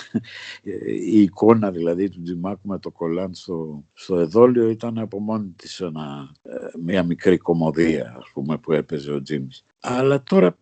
η 0.96 1.22
εικόνα 1.22 1.70
δηλαδή 1.70 2.08
του 2.08 2.22
Τζιμάκου 2.22 2.68
με 2.68 2.78
το 2.78 2.90
κολάν 2.90 3.34
στο, 3.34 3.84
στο 3.92 4.18
εδόλιο 4.18 4.68
ήταν 4.68 4.98
από 4.98 5.20
μόνη 5.20 5.54
της 5.56 5.80
ένα, 5.80 6.34
ε, 6.42 6.56
μια 6.82 7.02
μικρή 7.02 7.38
κομμωδία 7.38 8.14
ας 8.18 8.30
πούμε, 8.32 8.58
που 8.58 8.72
έπαιζε 8.72 9.12
ο 9.12 9.22
Τζίμις. 9.22 9.64
Αλλά 9.86 10.22
τώρα 10.22 10.58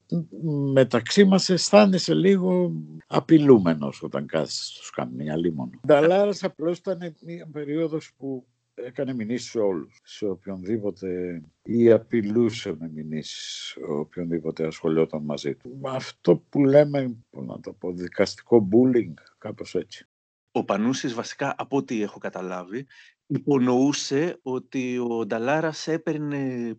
μεταξύ 0.72 1.24
μας 1.24 1.48
αισθάνεσαι 1.48 2.14
λίγο 2.14 2.72
απειλούμενος 3.06 4.02
όταν 4.02 4.26
κάθεσαι 4.26 4.64
στο 4.64 4.84
σκαμνί, 4.84 5.30
αλίμονο. 5.30 5.70
Νταλάρας 5.86 6.44
απλώς 6.44 6.78
ήταν 6.78 7.14
μια 7.24 7.48
περίοδος 7.52 8.12
που 8.16 8.46
έκανε 8.74 9.14
μηνύσεις 9.14 9.50
σε 9.50 9.58
όλους, 9.58 10.00
σε 10.04 10.26
οποιονδήποτε 10.26 11.40
ή 11.62 11.90
απειλούσε 11.90 12.76
με 12.78 12.90
μηνύσεις 12.94 13.76
οποιονδήποτε 13.88 14.66
ασχολιόταν 14.66 15.22
μαζί 15.22 15.54
του. 15.54 15.80
Αυτό 15.82 16.36
που 16.36 16.64
λέμε, 16.64 17.16
να 17.30 17.60
το 17.60 17.72
πω, 17.72 17.92
δικαστικό 17.92 18.68
bullying, 18.72 19.14
κάπως 19.38 19.74
έτσι. 19.74 20.06
Ο 20.54 20.64
Πανούσης 20.64 21.14
βασικά, 21.14 21.54
από 21.58 21.76
ό,τι 21.76 22.02
έχω 22.02 22.18
καταλάβει, 22.18 22.86
υπονοούσε 23.26 24.38
ότι 24.42 24.98
ο 24.98 25.26
Νταλάρας 25.26 25.88
έπαιρνε 25.88 26.72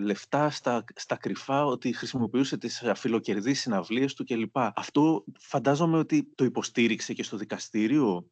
λεφτά 0.00 0.50
στα, 0.50 0.84
στα 0.94 1.16
κρυφά, 1.16 1.64
ότι 1.64 1.92
χρησιμοποιούσε 1.92 2.58
τις 2.58 2.82
αφιλοκερδείς 2.82 3.60
συναυλίες 3.60 4.14
του 4.14 4.24
κλπ. 4.24 4.56
Αυτό 4.56 5.24
φαντάζομαι 5.38 5.98
ότι 5.98 6.32
το 6.34 6.44
υποστήριξε 6.44 7.12
και 7.12 7.22
στο 7.22 7.36
δικαστήριο; 7.36 8.30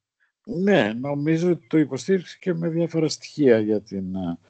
Ναι, 0.50 0.93
νομίζω 1.00 1.50
ότι 1.50 1.67
το 1.67 1.78
υποστήριξε 1.78 2.37
και 2.40 2.55
με 2.55 2.69
διάφορα 2.69 3.09
στοιχεία 3.09 3.59
για 3.59 3.81
την, 3.81 4.05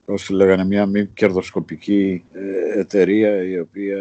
όσοι 0.05 0.33
λέγανε, 0.33 0.65
μια 0.65 0.87
μη 0.87 1.07
κερδοσκοπική 1.07 2.25
ε, 2.33 2.79
εταιρεία 2.79 3.45
η 3.45 3.59
οποία 3.59 3.97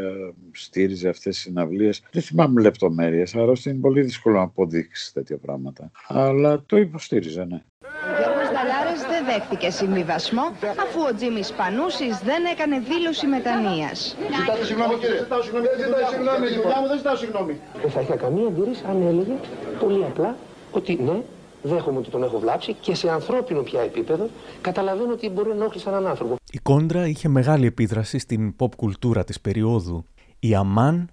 στήριζε 0.52 1.10
αυτές 1.10 1.36
τις 1.36 1.44
συναυλίες. 1.44 2.04
Δεν 2.12 2.22
θυμάμαι 2.22 2.62
λεπτομέρειες, 2.62 3.36
άρα 3.36 3.52
είναι 3.66 3.80
πολύ 3.80 4.02
δύσκολο 4.02 4.36
να 4.36 4.42
αποδείξεις 4.42 5.12
τέτοια 5.12 5.38
πράγματα. 5.38 5.92
Αλλά 6.08 6.64
το 6.66 6.78
υποστήριζε, 6.78 7.46
ναι. 7.46 7.62
Ο 7.82 8.10
Γιώργος 8.20 8.48
Δαλάρες 8.56 9.02
δεν 9.12 9.26
δέχτηκε 9.26 9.70
συμβιβασμό 9.70 10.46
αφού 10.84 11.00
ο 11.10 11.16
Τζίμις 11.16 11.52
Πανούσης 11.54 12.18
δεν 12.30 12.46
έκανε 12.54 12.80
δήλωση 12.80 13.28
μετανοίας. 13.28 14.18
Ζητάτε 14.40 14.66
συγγνώμη 14.66 14.96
κύριε. 15.02 15.18
Ζητάω 15.18 15.42
συγγνώμη. 15.42 15.68
Δεν 15.68 15.80
ζητάω 15.86 16.10
συγγνώμη. 16.14 16.48
Δεν 16.88 16.98
ζητάω 16.98 17.16
συγγνώμη. 17.16 17.54
Δεν 17.82 17.92
θα 17.92 18.02
είχα 18.02 18.16
καμία 18.16 18.48
αντίρρηση 18.48 18.84
αν 18.90 18.98
έλεγε 19.12 19.36
πολύ 19.80 20.04
απλά 20.04 20.36
ότι 20.72 20.92
ναι, 21.08 21.18
δέχομαι 21.64 21.98
ότι 21.98 22.10
τον 22.10 22.24
έχω 22.24 22.40
βλάψει 22.40 22.74
και 22.74 22.96
σε 22.96 23.10
ανθρώπινο 23.10 23.62
πια 23.62 23.82
επίπεδο 23.82 24.30
καταλαβαίνω 24.62 25.12
ότι 25.12 25.30
μπορεί 25.30 25.50
να 25.50 25.56
ενόχλησε 25.56 25.90
έναν 25.90 26.08
άνθρωπο. 26.08 26.36
Η 26.52 26.58
κόντρα 26.58 27.08
είχε 27.08 27.28
μεγάλη 27.28 27.66
επίδραση 27.66 28.18
στην 28.18 28.56
pop 28.60 28.76
κουλτούρα 28.76 29.24
της 29.24 29.42
περίοδου. 29.42 30.06
Οι 30.40 30.56
Αμάν 30.56 31.10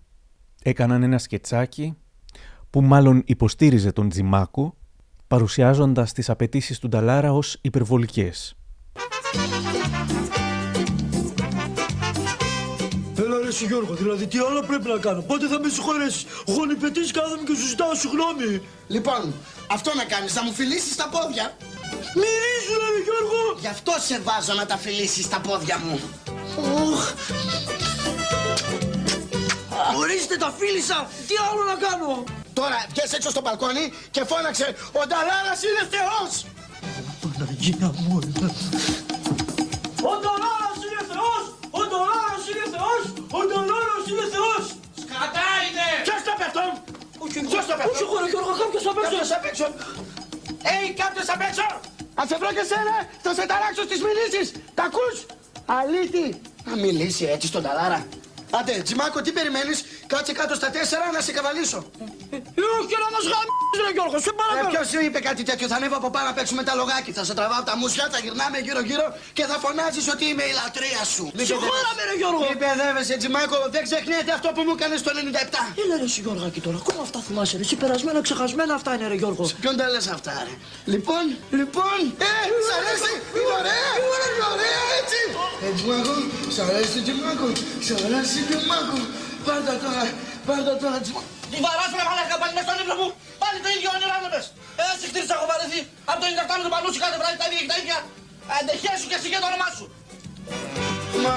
έκαναν 0.63 1.03
ένα 1.03 1.19
σκετσάκι 1.19 1.97
που 2.71 2.83
μάλλον 2.83 3.23
υποστήριζε 3.27 3.93
τον 3.93 4.09
Τζιμάκο 4.09 4.75
παρουσιάζοντας 5.27 6.13
τις 6.13 6.31
απαιτήσεις 6.31 6.79
του 6.79 6.89
Νταλάρα 6.89 7.33
ως 7.33 7.59
υπερβολικές. 7.61 8.57
Έλα 13.55 13.63
ρε 13.63 13.67
σου 13.67 13.73
Γιώργο, 13.73 13.95
δηλαδή 13.95 14.27
τι 14.27 14.39
άλλο 14.39 14.61
πρέπει 14.71 14.89
να 14.89 14.99
κάνω; 14.99 15.21
Πότε 15.23 15.47
θα 15.49 15.59
με 15.61 15.69
συγχωρέσεις; 15.69 16.25
Γονιπετής 16.47 17.11
κάθομαι 17.11 17.43
και 17.47 17.55
σου 17.61 17.67
ζητάω 17.67 17.95
συγγνώμη. 17.95 18.63
Λοιπόν, 18.87 19.35
αυτό 19.77 19.91
να 19.95 20.05
κάνεις, 20.05 20.35
να 20.35 20.43
μου 20.45 20.53
φιλήσεις 20.53 20.97
τα 20.97 21.09
πόδια. 21.15 21.57
Μυρίζουν 22.21 22.83
ρε 22.95 23.01
Γιώργο. 23.07 23.41
Γι' 23.61 23.73
αυτό 23.77 23.93
σε 24.07 24.17
βάζω 24.27 24.55
να 24.61 24.67
τα 24.67 24.77
φιλήσεις 24.77 25.29
τα 25.29 25.39
πόδια 25.47 25.77
μου. 25.85 25.97
Ουχ. 26.57 27.03
Ορίστε 30.01 30.37
τα 30.37 30.51
φίλησα. 30.59 30.99
Τι 31.29 31.35
άλλο 31.49 31.63
να 31.73 31.77
κάνω; 31.87 32.25
Τώρα 32.59 32.79
βγες 32.93 33.13
έξω 33.13 33.31
στο 33.31 33.41
μπαλκόνι 33.45 33.85
και 34.15 34.23
φώναξε 34.31 34.67
«Ο 34.99 35.01
Νταλάρας 35.09 35.61
είναι 35.67 35.83
Θεός!» 35.95 36.33
Παναγία 37.23 37.89
μου. 37.99 38.19
Ποιος 47.33 47.67
το 47.69 47.75
πει 47.79 47.89
Όχι 47.93 48.03
εγώ 48.07 48.17
ρε 48.23 48.29
Γιώργο, 48.33 48.53
κάποιος 48.63 48.87
απ' 48.91 48.99
έξω! 49.03 49.17
Κάποιος 49.17 49.33
απ' 49.37 49.47
έξω! 49.51 49.67
Ει, 50.73 50.93
κάποιος 51.03 51.29
απ' 51.35 51.45
έξω! 51.49 51.67
Αν 52.21 52.25
σε 52.29 52.37
βρω 52.41 52.51
και 52.57 52.65
σένα, 52.71 52.95
θα 53.25 53.31
σε 53.39 53.45
ταράξω 53.51 53.83
στις 53.89 54.01
μιλήσεις! 54.07 54.47
Τα 54.79 54.83
ακούς! 54.89 55.17
Αλήτη! 55.79 56.27
Να 56.69 56.75
μιλήσει 56.85 57.25
έτσι 57.35 57.47
στον 57.47 57.63
Ταλάρα. 57.67 58.01
Άντε, 58.59 58.75
Τζιμάκο, 58.87 59.19
τι 59.25 59.31
περιμένεις, 59.39 59.79
κάτσε 60.13 60.33
κάτω 60.41 60.55
στα 60.61 60.69
τέσσερα 60.77 61.05
να 61.17 61.21
σε 61.27 61.33
καβαλήσω. 61.37 61.81
Ε, 62.35 62.37
όχι 62.79 62.95
να 63.05 63.09
μας 63.15 63.25
γαμίσεις 63.33 63.79
ρε 63.87 63.91
Γιώργος, 63.97 64.23
σε 64.27 64.33
παρακαλώ. 64.41 64.69
Ε, 64.69 64.73
ποιος 64.73 64.87
σου 64.93 65.01
είπε 65.07 65.19
κάτι 65.29 65.43
τέτοιο, 65.49 65.67
θα 65.73 65.77
ανέβω 65.81 65.97
από 66.03 66.09
πάνω 66.15 66.27
να 66.31 66.35
παίξουμε 66.39 66.63
τα 66.69 66.75
λογάκι, 66.81 67.11
θα 67.19 67.23
σε 67.29 67.35
τραβάω 67.39 67.63
τα 67.71 67.75
μουσια, 67.81 68.05
θα 68.13 68.19
γυρνάμε 68.25 68.59
γύρω 68.67 68.81
γύρω 68.89 69.07
και 69.37 69.45
θα 69.51 69.57
φωνάζεις 69.65 70.05
ότι 70.15 70.25
είμαι 70.31 70.45
η 70.51 70.53
λατρεία 70.59 71.03
σου. 71.15 71.25
Συγχώραμε 71.49 72.03
ρε 72.09 72.15
Γιώργο. 72.21 72.43
Μη 72.51 72.57
παιδεύεσαι, 72.63 73.15
Τζιμάκο, 73.21 73.59
δεν 73.75 73.83
ξεχνιέται 73.89 74.33
αυτό 74.39 74.49
που 74.55 74.61
μου 74.67 74.75
έκανες 74.77 75.01
το 75.07 75.11
97. 75.19 75.61
Έλα 75.83 75.95
ρε 76.03 76.09
Γιώργακι 76.25 76.61
τώρα, 76.67 76.79
ακόμα 76.83 77.01
αυτά 77.07 77.19
θυμάσαι 77.27 77.55
ρε, 77.59 77.65
εσύ 77.67 77.75
περασμένα 77.83 78.19
ξεχασμένα 78.27 78.73
αυτά 78.79 78.91
είναι 78.95 79.07
ρε 79.13 79.19
Γιώργο. 79.23 79.45
Ποιον 79.63 79.75
τα 79.81 79.87
λες 79.93 80.07
αυτά 80.17 80.33
ρε; 80.47 80.55
Λοιπόν, 80.95 81.25
λοιπόν, 81.61 81.99
ε, 82.29 82.33
σ' 82.67 82.73
αρέσει, 82.79 83.13
είναι 83.37 83.53
ωραία, 83.61 83.91
είναι 84.35 84.47
ωραία 84.55 84.83
έτσι. 85.01 85.21
Ε, 85.65 85.69
Τζιμάκο, 85.77 86.15
σ' 86.55 86.61
αρέσει 86.69 86.99
Τζιμάκο, 87.07 87.47
σ' 87.87 87.95
αρέσει 88.07 88.39
Τζιμάκο. 88.49 88.97
Πάρτα 89.47 89.75
τώρα, 89.83 90.03
πάρτα 90.49 90.73
τώρα 90.83 90.99
Τζιμάκο. 91.05 91.29
Τη 91.51 91.57
βαράσου 91.65 91.97
να 92.01 92.05
μαλάκα 92.09 92.37
πάλι 92.43 92.53
μες 92.57 92.65
στον 92.67 92.77
ύπνο 92.83 92.95
μου. 93.01 93.09
Πάλι 93.43 93.59
το 93.65 93.69
ίδιο 93.77 93.89
όνειρο 93.95 94.13
άνεμες. 94.19 94.45
Έτσι 94.91 95.05
χτίρισα 95.11 95.35
έχω 95.39 95.47
βαρεθεί. 95.53 95.81
Από 96.11 96.19
το 96.21 96.27
97 96.31 96.55
με 96.59 96.63
τον 96.67 96.73
Πανούση 96.75 96.99
κάθε 97.05 97.17
βράδυ 97.21 97.37
τα 97.43 97.47
ίδια 97.49 97.61
και 97.65 97.71
τα 97.73 97.77
ίδια. 97.83 97.99
Αντεχέσου 98.59 99.07
και 99.11 99.17
εσύ 99.19 99.29
και 99.33 99.41
το 99.43 99.47
όνομά 99.51 99.69
σου. 99.77 99.85
Μα, 101.25 101.37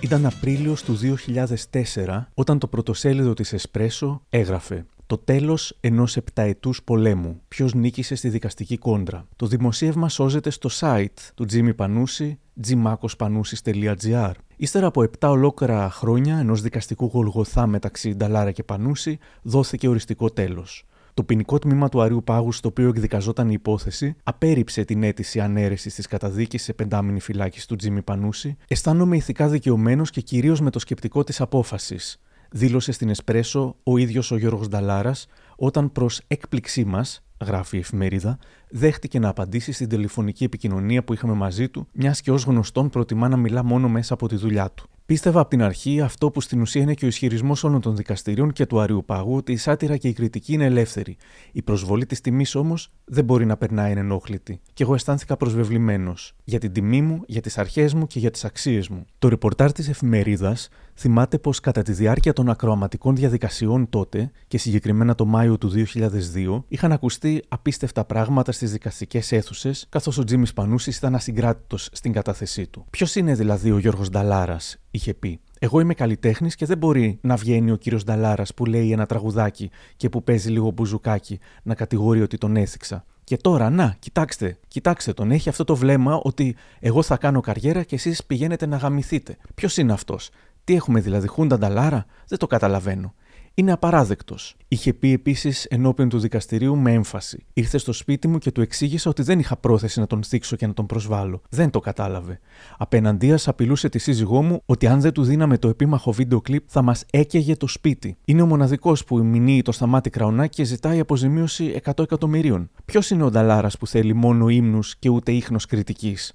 Ήταν 0.00 0.26
Απρίλιος 0.26 0.82
του 0.82 0.98
2004 1.02 2.26
όταν 2.34 2.58
το 2.58 2.66
πρωτοσέλιδο 2.66 3.32
της 3.34 3.52
Εσπρέσο 3.52 4.22
έγραφε 4.30 4.86
«Το 5.08 5.18
τέλος 5.18 5.76
ενός 5.80 6.16
επταετούς 6.16 6.82
πολέμου. 6.82 7.40
Ποιος 7.48 7.74
νίκησε 7.74 8.14
στη 8.14 8.28
δικαστική 8.28 8.78
κόντρα». 8.78 9.26
Το 9.36 9.46
δημοσίευμα 9.46 10.08
σώζεται 10.08 10.50
στο 10.50 10.68
site 10.80 11.30
του 11.34 11.44
Τζίμι 11.44 11.74
Πανούση 11.74 12.38
jimakospanousis.gr. 12.66 14.32
Ύστερα 14.56 14.86
από 14.86 15.02
7 15.20 15.28
ολόκληρα 15.28 15.90
χρόνια 15.90 16.38
ενός 16.38 16.62
δικαστικού 16.62 17.04
γολγοθά 17.12 17.66
μεταξύ 17.66 18.14
Νταλάρα 18.14 18.52
και 18.52 18.62
Πανούση, 18.62 19.18
δόθηκε 19.42 19.88
οριστικό 19.88 20.30
τέλος. 20.30 20.86
Το 21.14 21.24
ποινικό 21.24 21.58
τμήμα 21.58 21.88
του 21.88 22.02
Αρίου 22.02 22.22
Πάγου, 22.24 22.52
στο 22.52 22.68
οποίο 22.68 22.88
εκδικαζόταν 22.88 23.48
η 23.48 23.52
υπόθεση, 23.54 24.16
απέρριψε 24.22 24.84
την 24.84 25.02
αίτηση 25.02 25.40
ανέρεσης 25.40 25.94
της 25.94 26.06
καταδίκης 26.06 26.62
σε 26.62 26.72
πεντάμινη 26.72 27.20
φυλάκιση 27.20 27.68
του 27.68 27.76
Τζίμι 27.76 28.02
Πανούση. 28.02 28.56
Αισθάνομαι 28.68 29.16
ηθικά 29.16 29.48
δικαιωμένος 29.48 30.10
και 30.10 30.20
κυρίως 30.20 30.60
με 30.60 30.70
το 30.70 30.78
σκεπτικό 30.78 31.24
της 31.24 31.40
απόφασης, 31.40 32.20
δήλωσε 32.50 32.92
στην 32.92 33.08
Εσπρέσο 33.08 33.76
ο 33.82 33.96
ίδιος 33.96 34.30
ο 34.30 34.36
Γιώργος 34.36 34.68
Νταλάρας, 34.68 35.26
όταν 35.56 35.92
προς 35.92 36.20
έκπληξή 36.26 36.84
μας, 36.84 37.22
γράφει 37.44 37.76
η 37.76 37.80
εφημερίδα, 37.80 38.38
δέχτηκε 38.70 39.18
να 39.18 39.28
απαντήσει 39.28 39.72
στην 39.72 39.88
τηλεφωνική 39.88 40.44
επικοινωνία 40.44 41.04
που 41.04 41.12
είχαμε 41.12 41.34
μαζί 41.34 41.68
του, 41.68 41.88
μιας 41.92 42.20
και 42.20 42.30
ως 42.30 42.44
γνωστόν 42.44 42.88
προτιμά 42.88 43.28
να 43.28 43.36
μιλά 43.36 43.64
μόνο 43.64 43.88
μέσα 43.88 44.14
από 44.14 44.28
τη 44.28 44.36
δουλειά 44.36 44.70
του. 44.70 44.88
Πίστευα 45.06 45.40
από 45.40 45.50
την 45.50 45.62
αρχή 45.62 46.00
αυτό 46.00 46.30
που 46.30 46.40
στην 46.40 46.60
ουσία 46.60 46.82
είναι 46.82 46.94
και 46.94 47.04
ο 47.04 47.08
ισχυρισμός 47.08 47.64
όλων 47.64 47.80
των 47.80 47.96
δικαστηρίων 47.96 48.52
και 48.52 48.66
του 48.66 48.80
Αριού 48.80 49.04
Πάγου 49.06 49.36
ότι 49.36 49.52
η 49.52 49.56
σάτυρα 49.56 49.96
και 49.96 50.08
η 50.08 50.12
κριτική 50.12 50.52
είναι 50.52 50.64
ελεύθερη. 50.64 51.16
Η 51.52 51.62
προσβολή 51.62 52.06
της 52.06 52.20
τιμής 52.20 52.54
όμως 52.54 52.92
δεν 53.08 53.24
μπορεί 53.24 53.46
να 53.46 53.56
περνάει 53.56 53.90
ενενόχλητη. 53.90 54.60
Και 54.72 54.82
εγώ 54.82 54.94
αισθάνθηκα 54.94 55.36
προσβεβλημένος. 55.36 56.34
Για 56.44 56.58
την 56.58 56.72
τιμή 56.72 57.02
μου, 57.02 57.22
για 57.26 57.40
τις 57.40 57.58
αρχές 57.58 57.94
μου 57.94 58.06
και 58.06 58.18
για 58.18 58.30
τις 58.30 58.44
αξίες 58.44 58.88
μου. 58.88 59.04
Το 59.18 59.28
ρεπορτάρ 59.28 59.72
της 59.72 59.88
εφημερίδας 59.88 60.68
θυμάται 60.94 61.38
πως 61.38 61.60
κατά 61.60 61.82
τη 61.82 61.92
διάρκεια 61.92 62.32
των 62.32 62.48
ακροαματικών 62.48 63.16
διαδικασιών 63.16 63.88
τότε, 63.88 64.30
και 64.48 64.58
συγκεκριμένα 64.58 65.14
το 65.14 65.24
Μάιο 65.24 65.58
του 65.58 65.68
2002, 65.68 66.64
είχαν 66.68 66.92
ακουστεί 66.92 67.42
απίστευτα 67.48 68.04
πράγματα 68.04 68.52
στις 68.52 68.72
δικαστικές 68.72 69.32
αίθουσες, 69.32 69.86
καθώς 69.88 70.18
ο 70.18 70.24
Τζίμις 70.24 70.52
Πανούσης 70.52 70.96
ήταν 70.96 71.14
ασυγκράτητος 71.14 71.88
στην 71.92 72.12
κατάθεσή 72.12 72.66
του. 72.66 72.86
Ποιος 72.90 73.14
είναι 73.14 73.34
δηλαδή 73.34 73.70
ο 73.70 73.78
Γιώργος 73.78 74.10
Νταλάρας, 74.10 74.76
είχε 74.90 75.14
πει. 75.14 75.40
Εγώ 75.58 75.80
είμαι 75.80 75.94
καλλιτέχνης 75.94 76.54
και 76.54 76.66
δεν 76.66 76.78
μπορεί 76.78 77.18
να 77.22 77.36
βγαίνει 77.36 77.70
ο 77.70 77.76
κύριος 77.76 78.04
Νταλάρας 78.04 78.54
που 78.54 78.64
λέει 78.64 78.92
ένα 78.92 79.06
τραγουδάκι 79.06 79.70
και 79.96 80.08
που 80.08 80.22
παίζει 80.22 80.50
λίγο 80.50 80.70
μπουζουκάκι 80.70 81.38
να 81.62 81.74
κατηγορεί 81.74 82.22
ότι 82.22 82.38
τον 82.38 82.56
έθιξα. 82.56 83.04
Και 83.24 83.36
τώρα, 83.36 83.70
να, 83.70 83.96
κοιτάξτε, 83.98 84.58
κοιτάξτε 84.68 85.12
τον. 85.12 85.30
Έχει 85.30 85.48
αυτό 85.48 85.64
το 85.64 85.76
βλέμμα 85.76 86.20
ότι 86.22 86.56
εγώ 86.80 87.02
θα 87.02 87.16
κάνω 87.16 87.40
καριέρα 87.40 87.82
και 87.82 87.94
εσείς 87.94 88.24
πηγαίνετε 88.24 88.66
να 88.66 88.76
γαμηθείτε. 88.76 89.36
Ποιος 89.54 89.76
είναι 89.76 89.92
αυτός; 89.92 90.30
Τι 90.64 90.74
έχουμε 90.74 91.00
δηλαδή, 91.00 91.26
Χούντα 91.26 91.58
Νταλάρα, 91.58 92.06
δεν 92.28 92.38
το 92.38 92.46
καταλαβαίνω. 92.46 93.14
Είναι 93.58 93.72
απαράδεκτος. 93.72 94.56
Είχε 94.68 94.92
πει 94.94 95.12
επίσης 95.12 95.64
ενώπιον 95.64 96.08
του 96.08 96.18
δικαστηρίου 96.18 96.76
με 96.76 96.92
έμφαση. 96.92 97.44
Ήρθε 97.52 97.78
στο 97.78 97.92
σπίτι 97.92 98.28
μου 98.28 98.38
και 98.38 98.52
του 98.52 98.60
εξήγησα 98.60 99.10
ότι 99.10 99.22
δεν 99.22 99.38
είχα 99.38 99.56
πρόθεση 99.56 100.00
να 100.00 100.06
τον 100.06 100.24
θίξω 100.24 100.56
και 100.56 100.66
να 100.66 100.74
τον 100.74 100.86
προσβάλλω. 100.86 101.42
Δεν 101.48 101.70
το 101.70 101.80
κατάλαβε. 101.80 102.40
Απέναντίας 102.78 103.48
απειλούσε 103.48 103.88
τη 103.88 103.98
σύζυγό 103.98 104.42
μου 104.42 104.62
ότι 104.66 104.86
αν 104.86 105.00
δεν 105.00 105.12
του 105.12 105.22
δίναμε 105.22 105.58
το 105.58 105.68
επίμαχο 105.68 106.12
βίντεο 106.12 106.40
κλιπ 106.40 106.64
θα 106.66 106.82
μας 106.82 107.04
έκαιγε 107.10 107.56
το 107.56 107.66
σπίτι. 107.66 108.16
Είναι 108.24 108.42
ο 108.42 108.46
μοναδικός 108.46 109.04
που 109.04 109.24
μηνύει 109.24 109.62
το 109.62 109.72
σταμάτη 109.72 110.10
κραουνάκι 110.10 110.56
και 110.56 110.64
ζητάει 110.64 111.00
αποζημίωση 111.00 111.80
100 111.84 112.02
εκατομμυρίων. 112.02 112.70
Ποιος 112.84 113.10
είναι 113.10 113.22
ο 113.22 113.30
Νταλάρας 113.30 113.78
που 113.78 113.86
θέλει 113.86 114.14
μόνο 114.14 114.48
ύμνους 114.48 114.96
και 114.96 115.08
ούτε 115.08 115.32
ίχνος 115.32 115.66
κριτικής; 115.66 116.32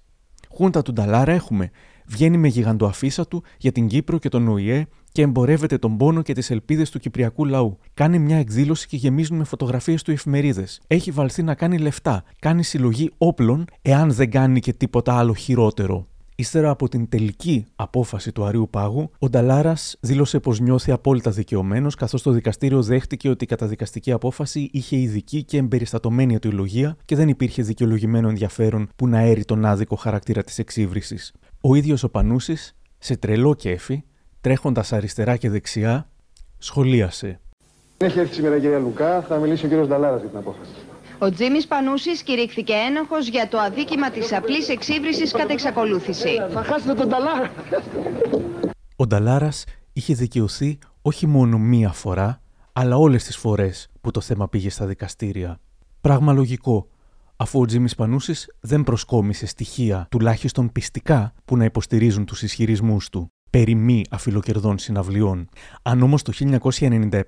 Χούντα 0.50 0.82
του 0.82 0.94
Νταλάρα 0.94 1.32
έχουμε. 1.32 1.72
Βγαίνει 2.08 2.38
με 2.38 2.48
γιγαντοαφίσα 2.48 3.28
του 3.28 3.44
για 3.58 3.72
την 3.72 3.88
Κύπρο 3.88 4.18
και 4.18 4.30
τον 4.30 4.48
ΟΗΕ 4.48 4.88
και 5.12 5.22
εμπορεύεται 5.22 5.78
τον 5.78 5.98
πόνο 5.98 6.22
και 6.22 6.34
τις 6.34 6.50
ελπίδες 6.50 6.90
του 6.90 7.00
κυπριακού 7.00 7.46
λαού. 7.46 7.78
Κάνει 7.94 8.20
μια 8.20 8.38
εκδήλωση 8.38 8.88
και 8.88 8.98
γεμίζουν 8.98 9.38
με 9.38 9.44
φωτογραφίες 9.44 10.02
του 10.02 10.12
εφημερίδες. 10.12 10.82
Έχει 10.88 11.12
βαλθεί 11.12 11.44
να 11.44 11.56
κάνει 11.56 11.78
λεφτά. 11.78 12.24
Κάνει 12.40 12.64
συλλογή 12.64 13.12
όπλων, 13.18 13.66
εάν 13.82 14.12
δεν 14.12 14.32
κάνει 14.32 14.60
και 14.60 14.74
τίποτα 14.74 15.18
άλλο 15.18 15.34
χειρότερο. 15.34 16.08
Ύστερα 16.36 16.70
από 16.70 16.90
την 16.90 17.10
τελική 17.10 17.66
απόφαση 17.76 18.32
του 18.32 18.44
Αρίου 18.44 18.68
Πάγου, 18.70 19.10
ο 19.20 19.30
Νταλάρας 19.30 19.98
δήλωσε 20.00 20.40
πως 20.40 20.60
νιώθει 20.60 20.92
απόλυτα 20.92 21.32
δικαιωμένος, 21.32 21.96
καθώς 21.96 22.22
το 22.22 22.32
δικαστήριο 22.32 22.84
δέχτηκε 22.84 23.30
ότι 23.30 23.44
η 23.44 23.48
καταδικαστική 23.48 24.12
απόφαση 24.12 24.70
είχε 24.72 24.98
ειδική 24.98 25.44
και 25.44 25.58
εμπεριστατωμένη 25.58 26.34
αιτιολογία 26.34 26.98
και 27.06 27.16
δεν 27.16 27.28
υπήρχε 27.28 27.62
δικαιολογημένο 27.62 28.30
ενδιαφέρον 28.30 28.90
που 28.96 29.08
να 29.08 29.20
έρει 29.20 29.46
τον 29.46 29.66
άδικο 29.66 29.96
χαρακτήρα 29.96 30.44
της 30.44 30.60
εξύβριση. 30.60 31.18
Ο 31.66 31.76
ίδιος 31.76 32.04
ο 32.04 32.10
Πανούσης, 32.10 32.76
σε 32.98 33.18
τρελό 33.18 33.54
κέφι, 33.54 34.04
τρέχοντας 34.42 34.94
αριστερά 34.94 35.38
και 35.38 35.50
δεξιά, 35.50 36.10
σχολίασε. 36.58 37.40
Έχει 37.98 38.20
έρθει 38.20 38.34
σήμερα 38.34 38.56
η 38.56 38.60
κυρία 38.60 38.80
Λουκά, 38.80 39.22
θα 39.22 39.38
μιλήσει 39.38 39.66
ο 39.66 39.68
κύριος 39.68 39.88
Νταλάρας 39.88 40.20
για 40.20 40.30
την 40.30 40.38
απόφαση. 40.38 40.72
Ο 41.20 41.32
Τζίμι 41.32 41.66
Πανούσης 41.66 42.24
κηρύχθηκε 42.24 42.74
ένοχος 42.74 43.28
για 43.28 43.48
το 43.48 43.58
αδίκημα 43.58 44.12
της 44.12 44.34
απλής 44.34 44.70
εξύβριση 44.70 45.32
κατά 45.32 45.54
εξακολούθηση. 45.54 46.30
Θα 46.50 46.64
χάσετε 46.64 46.94
τον 46.94 47.08
Νταλάρα. 47.08 47.52
Ο 48.96 49.08
Νταλάρας 49.08 49.64
είχε 49.94 50.14
δικαιωθεί 50.14 50.78
όχι 51.02 51.28
μόνο 51.28 51.58
μία 51.58 51.90
φορά, 51.90 52.42
αλλά 52.74 52.98
όλες 52.98 53.24
τις 53.24 53.38
φορές 53.38 53.90
που 54.02 54.12
το 54.12 54.22
θέμα 54.22 54.50
πήγε 54.50 54.70
στα 54.70 54.86
δικαστήρια. 54.86 55.60
Πράγμα 56.02 56.34
λογικό, 56.34 56.88
αφού 57.36 57.60
ο 57.60 57.66
Τζίμις 57.66 57.96
Πανούσης 57.96 58.54
δεν 58.60 58.84
προσκόμισε 58.84 59.46
στοιχεία 59.46 60.08
τουλάχιστον 60.10 60.72
πιστικά 60.72 61.34
που 61.46 61.58
να 61.58 61.64
υποστηρίζουν 61.64 62.26
τους 62.26 62.42
ισχυρισμούς 62.42 63.10
του 63.10 63.32
περί 63.58 63.76
μη 63.76 64.04
αφιλοκερδών 64.10 64.78
συναυλιών. 64.78 65.50
Αν 65.82 66.02
όμως 66.02 66.22
το 66.22 66.34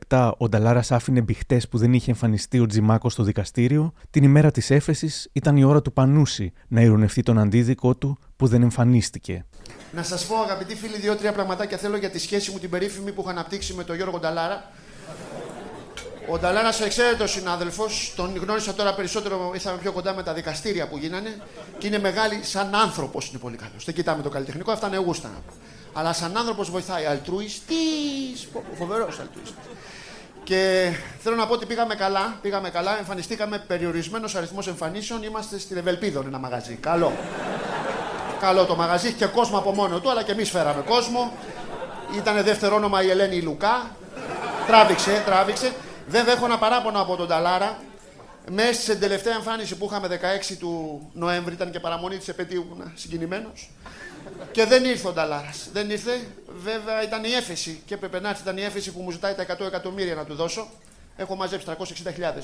1997 0.09 0.31
ο 0.37 0.49
Νταλάρας 0.49 0.91
άφηνε 0.91 1.21
μπιχτέ 1.21 1.61
που 1.69 1.77
δεν 1.77 1.93
είχε 1.93 2.11
εμφανιστεί 2.11 2.59
ο 2.59 2.65
Τζιμάκος 2.65 3.13
στο 3.13 3.23
δικαστήριο, 3.23 3.93
την 4.09 4.23
ημέρα 4.23 4.51
της 4.51 4.71
έφεσης 4.71 5.29
ήταν 5.31 5.57
η 5.57 5.63
ώρα 5.63 5.81
του 5.81 5.93
Πανούση 5.93 6.51
να 6.67 6.81
ειρωνευτεί 6.81 7.21
τον 7.21 7.39
αντίδικο 7.39 7.95
του 7.95 8.17
που 8.35 8.47
δεν 8.47 8.61
εμφανίστηκε. 8.61 9.45
Να 9.91 10.03
σας 10.03 10.25
πω, 10.25 10.35
αγαπητοί 10.35 10.75
φίλοι, 10.75 10.97
δύο-τρία 10.97 11.33
πραγματάκια 11.33 11.77
θέλω 11.77 11.97
για 11.97 12.09
τη 12.09 12.19
σχέση 12.19 12.51
μου 12.51 12.59
την 12.59 12.69
περίφημη 12.69 13.11
που 13.11 13.21
είχα 13.21 13.31
αναπτύξει 13.31 13.73
με 13.73 13.83
τον 13.83 13.95
Γιώργο 13.95 14.19
Νταλάρα. 14.19 14.71
Ο 16.29 16.37
Νταλάρα, 16.39 16.69
εξαίρετος 16.83 17.31
συνάδελφος, 17.31 18.13
τον 18.15 18.37
γνώρισα 18.37 18.73
τώρα 18.73 18.93
περισσότερο, 18.93 19.51
ήρθαμε 19.53 19.77
πιο 19.77 19.91
κοντά 19.91 20.13
με 20.13 20.23
τα 20.23 20.33
δικαστήρια 20.33 20.87
που 20.87 20.97
γίνανε 20.97 21.41
και 21.77 21.87
είναι 21.87 21.99
μεγάλη 21.99 22.39
σαν 22.43 22.75
άνθρωπος. 22.75 23.29
Είναι 23.29 23.37
πολύ 23.37 23.55
καλός. 23.55 23.85
Δεν 23.85 23.93
κοιτάμε 23.93 24.23
το 24.23 24.29
καλλιτεχνικό, 24.29 24.71
αυτά 24.71 24.87
είναι 24.87 24.97
γούστα. 24.97 25.31
Αλλά 25.93 26.13
σαν 26.13 26.37
άνθρωπος 26.37 26.69
βοηθάει. 26.69 27.05
Αλτρούιστη, 27.05 27.75
φοβερός 28.77 29.19
αλτρούιστη. 29.19 29.55
Και 30.43 30.91
θέλω 31.19 31.35
να 31.35 31.47
πω 31.47 31.53
ότι 31.53 31.65
πήγαμε 31.65 31.95
καλά, 31.95 32.37
πήγαμε 32.41 32.69
καλά, 32.69 32.97
εμφανιστήκαμε 32.97 33.63
περιορισμένος 33.67 34.35
αριθμός 34.35 34.67
εμφανίσεων. 34.67 35.23
Είμαστε 35.23 35.59
στην 35.59 35.77
Ευελπίδων 35.77 36.27
ένα 36.27 36.37
μαγαζί. 36.37 36.73
Καλό. 36.73 37.11
Καλό 38.39 38.65
το 38.65 38.75
μαγαζί, 38.75 39.07
έχει 39.07 39.15
και 39.15 39.25
κόσμο 39.25 39.57
από 39.57 39.71
μόνο 39.71 39.99
του, 39.99 40.09
αλλά 40.09 40.23
και 40.23 40.31
εμείς 40.31 40.49
φέραμε 40.49 40.81
κόσμο. 40.81 41.33
Ήταν 42.15 42.43
δεύτερο 42.43 42.75
όνομα 42.75 43.03
η 43.03 43.09
Ελένη 43.09 43.41
Λουκά. 43.41 43.95
Τράβηξε, 44.67 45.23
τράβηξε. 45.25 45.73
Βέβαια 46.07 46.33
έχω 46.33 46.45
ένα 46.45 46.57
παράπονο 46.57 47.01
από 47.01 47.15
τον 47.15 47.27
Ταλάρα. 47.27 47.77
Μέσα 48.51 48.81
στην 48.81 48.99
τελευταία 48.99 49.33
εμφάνιση 49.33 49.75
που 49.75 49.85
είχαμε 49.85 50.07
16 50.51 50.55
του 50.59 51.01
Νοέμβρη, 51.13 51.53
ήταν 51.53 51.71
και 51.71 51.79
παραμονή 51.79 52.17
της 52.17 52.27
επαιτίου 52.27 52.65
που 52.69 52.91
συγκινημένος. 52.95 53.69
Και 54.51 54.65
δεν 54.65 54.85
ήρθε 54.85 55.07
ο 55.07 55.11
Νταλάρας. 55.11 55.69
Δεν 55.73 55.89
ήρθε. 55.89 56.19
Βέβαια 56.47 57.03
ήταν 57.03 57.23
η 57.23 57.31
έφεση 57.31 57.81
και 57.85 57.93
έπρεπε 57.93 58.19
να 58.19 58.29
έρθει. 58.29 58.41
Ήταν 58.41 58.57
η 58.57 58.61
έφεση 58.61 58.91
που 58.91 59.01
μου 59.01 59.11
ζητάει 59.11 59.33
τα 59.33 59.43
100 59.43 59.65
εκατομμύρια 59.65 60.15
να 60.15 60.25
του 60.25 60.35
δώσω. 60.35 60.67
Έχω 61.17 61.35
μαζέψει 61.35 61.65
360.000 61.69 61.73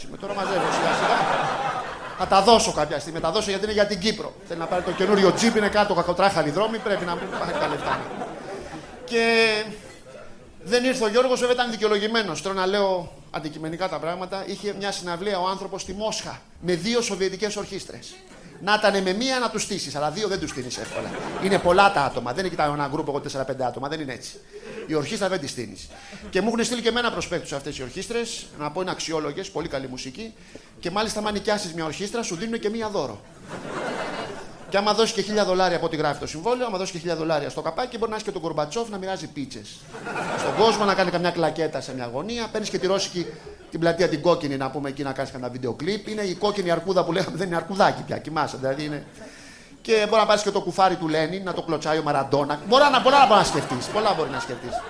είμαι. 0.05 0.17
Τώρα 0.19 0.33
μαζεύω 0.33 0.71
σιγά 0.71 0.93
σιγά. 0.93 1.17
Θα 2.17 2.27
τα 2.27 2.41
δώσω 2.41 2.71
κάποια 2.73 2.99
στιγμή. 2.99 3.19
Τα 3.19 3.31
δώσω 3.31 3.49
γιατί 3.49 3.63
είναι 3.63 3.73
για 3.73 3.85
την 3.85 3.99
Κύπρο. 3.99 4.33
Θέλει 4.47 4.59
να 4.59 4.65
πάρει 4.65 4.83
το 4.83 4.91
καινούριο 4.91 5.31
τζιπ, 5.31 5.55
είναι 5.55 5.69
κάτω 5.69 5.93
κακοτράχαλοι 5.93 6.49
δρόμοι. 6.49 6.77
Πρέπει 6.77 7.05
να 7.05 7.15
πάρει 7.15 7.51
τα 7.59 7.67
λεφτά. 7.67 7.99
Και 9.05 9.53
δεν 10.63 10.83
ήρθε 10.83 11.03
ο 11.03 11.07
Γιώργος, 11.07 11.39
βέβαια 11.39 11.55
ήταν 11.55 11.71
δικαιολογημένος. 11.71 12.41
Τώρα 12.41 12.55
να 12.55 12.65
λέω 12.65 13.20
αντικειμενικά 13.31 13.89
τα 13.89 13.99
πράγματα. 13.99 14.43
Είχε 14.47 14.75
μια 14.77 14.91
συναυλία 14.91 15.39
ο 15.39 15.47
άνθρωπος 15.47 15.81
στη 15.81 15.93
Μόσχα 15.93 16.41
με 16.61 16.75
δύο 16.75 17.01
σοβιετικές 17.01 17.55
ορχήστρες. 17.55 18.13
Να 18.63 18.73
ήταν 18.73 19.03
με 19.03 19.13
μία 19.13 19.39
να 19.39 19.49
τους 19.49 19.61
στήσεις, 19.63 19.95
αλλά 19.95 20.11
δύο 20.11 20.27
δεν 20.27 20.39
τους 20.39 20.49
στείνει 20.49 20.67
εύκολα. 20.67 21.09
Είναι 21.43 21.59
πολλά 21.59 21.91
τα 21.93 22.01
άτομα. 22.01 22.31
Δεν 22.33 22.39
είναι 22.39 22.49
κοιτάω 22.49 22.73
ένα 22.73 22.87
γκρουπ 22.87 23.07
εγώ 23.07 23.19
4-5 23.19 23.65
άτομα, 23.67 23.87
δεν 23.87 23.99
είναι 23.99 24.13
έτσι. 24.13 24.39
Η 24.87 24.93
ορχήστρα 24.93 25.29
δεν 25.29 25.39
της 25.39 25.49
στείνει. 25.49 25.77
Και 26.29 26.41
μου 26.41 26.47
έχουν 26.47 26.63
στείλει 26.63 26.81
και 26.81 26.87
εμένα 26.87 27.11
προσπέκτους 27.11 27.51
αυτές 27.51 27.77
οι 27.77 27.81
ορχήστρες, 27.81 28.45
να 28.59 28.71
πω 28.71 28.81
είναι 28.81 28.91
αξιόλογες, 28.91 29.49
πολύ 29.49 29.67
καλή 29.67 29.87
μουσική. 29.87 30.33
Και 30.79 30.91
μάλιστα, 30.91 31.21
αν 31.25 31.33
νοικιάσεις 31.33 31.73
μια 31.73 31.85
ορχήστρα, 31.85 32.23
σου 32.23 32.35
δίνουν 32.35 32.59
και 32.59 32.69
μία 32.69 32.89
δώρο. 32.89 33.21
Και 34.71 34.77
άμα 34.77 34.93
δώσει 34.93 35.13
και 35.13 35.21
χίλια 35.21 35.45
δολάρια 35.45 35.77
από 35.77 35.85
ό,τι 35.85 35.95
γράφει 35.95 36.19
το 36.19 36.27
συμβόλαιο, 36.27 36.65
άμα 36.65 36.77
δώσει 36.77 36.91
και 36.91 36.97
χίλια 36.97 37.15
δολάρια 37.15 37.49
στο 37.49 37.61
καπάκι, 37.61 37.97
μπορεί 37.97 38.09
να 38.09 38.15
έχει 38.15 38.25
και 38.25 38.31
τον 38.31 38.41
Κορμπατσόφ 38.41 38.89
να 38.89 38.97
μοιράζει 38.97 39.27
πίτσες. 39.27 39.79
Στον 40.39 40.55
κόσμο 40.65 40.85
να 40.85 40.93
κάνει 40.93 41.11
καμιά 41.11 41.31
κλακέτα 41.31 41.81
σε 41.81 41.93
μια 41.93 42.09
γωνία. 42.13 42.47
Παίρνεις 42.51 42.69
και 42.69 42.77
τη 42.77 42.87
ρώσικη 42.87 43.25
την 43.71 43.79
πλατεία 43.79 44.09
την 44.09 44.21
κόκκινη 44.21 44.57
να 44.57 44.71
πούμε 44.71 44.89
εκεί 44.89 45.03
να 45.03 45.11
κάνεις 45.11 45.31
κανένα 45.31 45.51
βίντεο 45.51 45.73
κλιπ. 45.73 46.07
Είναι 46.07 46.21
η 46.21 46.33
κόκκινη 46.33 46.71
αρκούδα 46.71 47.05
που 47.05 47.11
λέγαμε, 47.11 47.37
δεν 47.37 47.47
είναι 47.47 47.55
αρκουδάκι 47.55 48.03
πια, 48.03 48.17
κοιμάσαι. 48.17 48.57
Δηλαδή 48.57 48.85
είναι. 48.85 49.05
Και 49.81 50.05
μπορεί 50.09 50.21
να 50.21 50.27
πάρεις 50.27 50.43
και 50.43 50.51
το 50.51 50.61
κουφάρι 50.61 50.95
του 50.95 51.07
Λένι, 51.07 51.39
να 51.39 51.53
το 51.53 51.61
κλωτσάει 51.61 51.97
ο 51.97 52.03
Μαραντόνα. 52.03 52.59
Μπορεί 52.67 52.83
να, 52.91 53.01
πολλά 53.01 53.25
μπορεί 53.27 53.39
να 53.39 53.43
σκεφτείς. 53.43 53.87
Πολλά 53.87 54.13
μπορεί 54.17 54.29
να 54.29 54.39
σκεφτείς. 54.39 54.81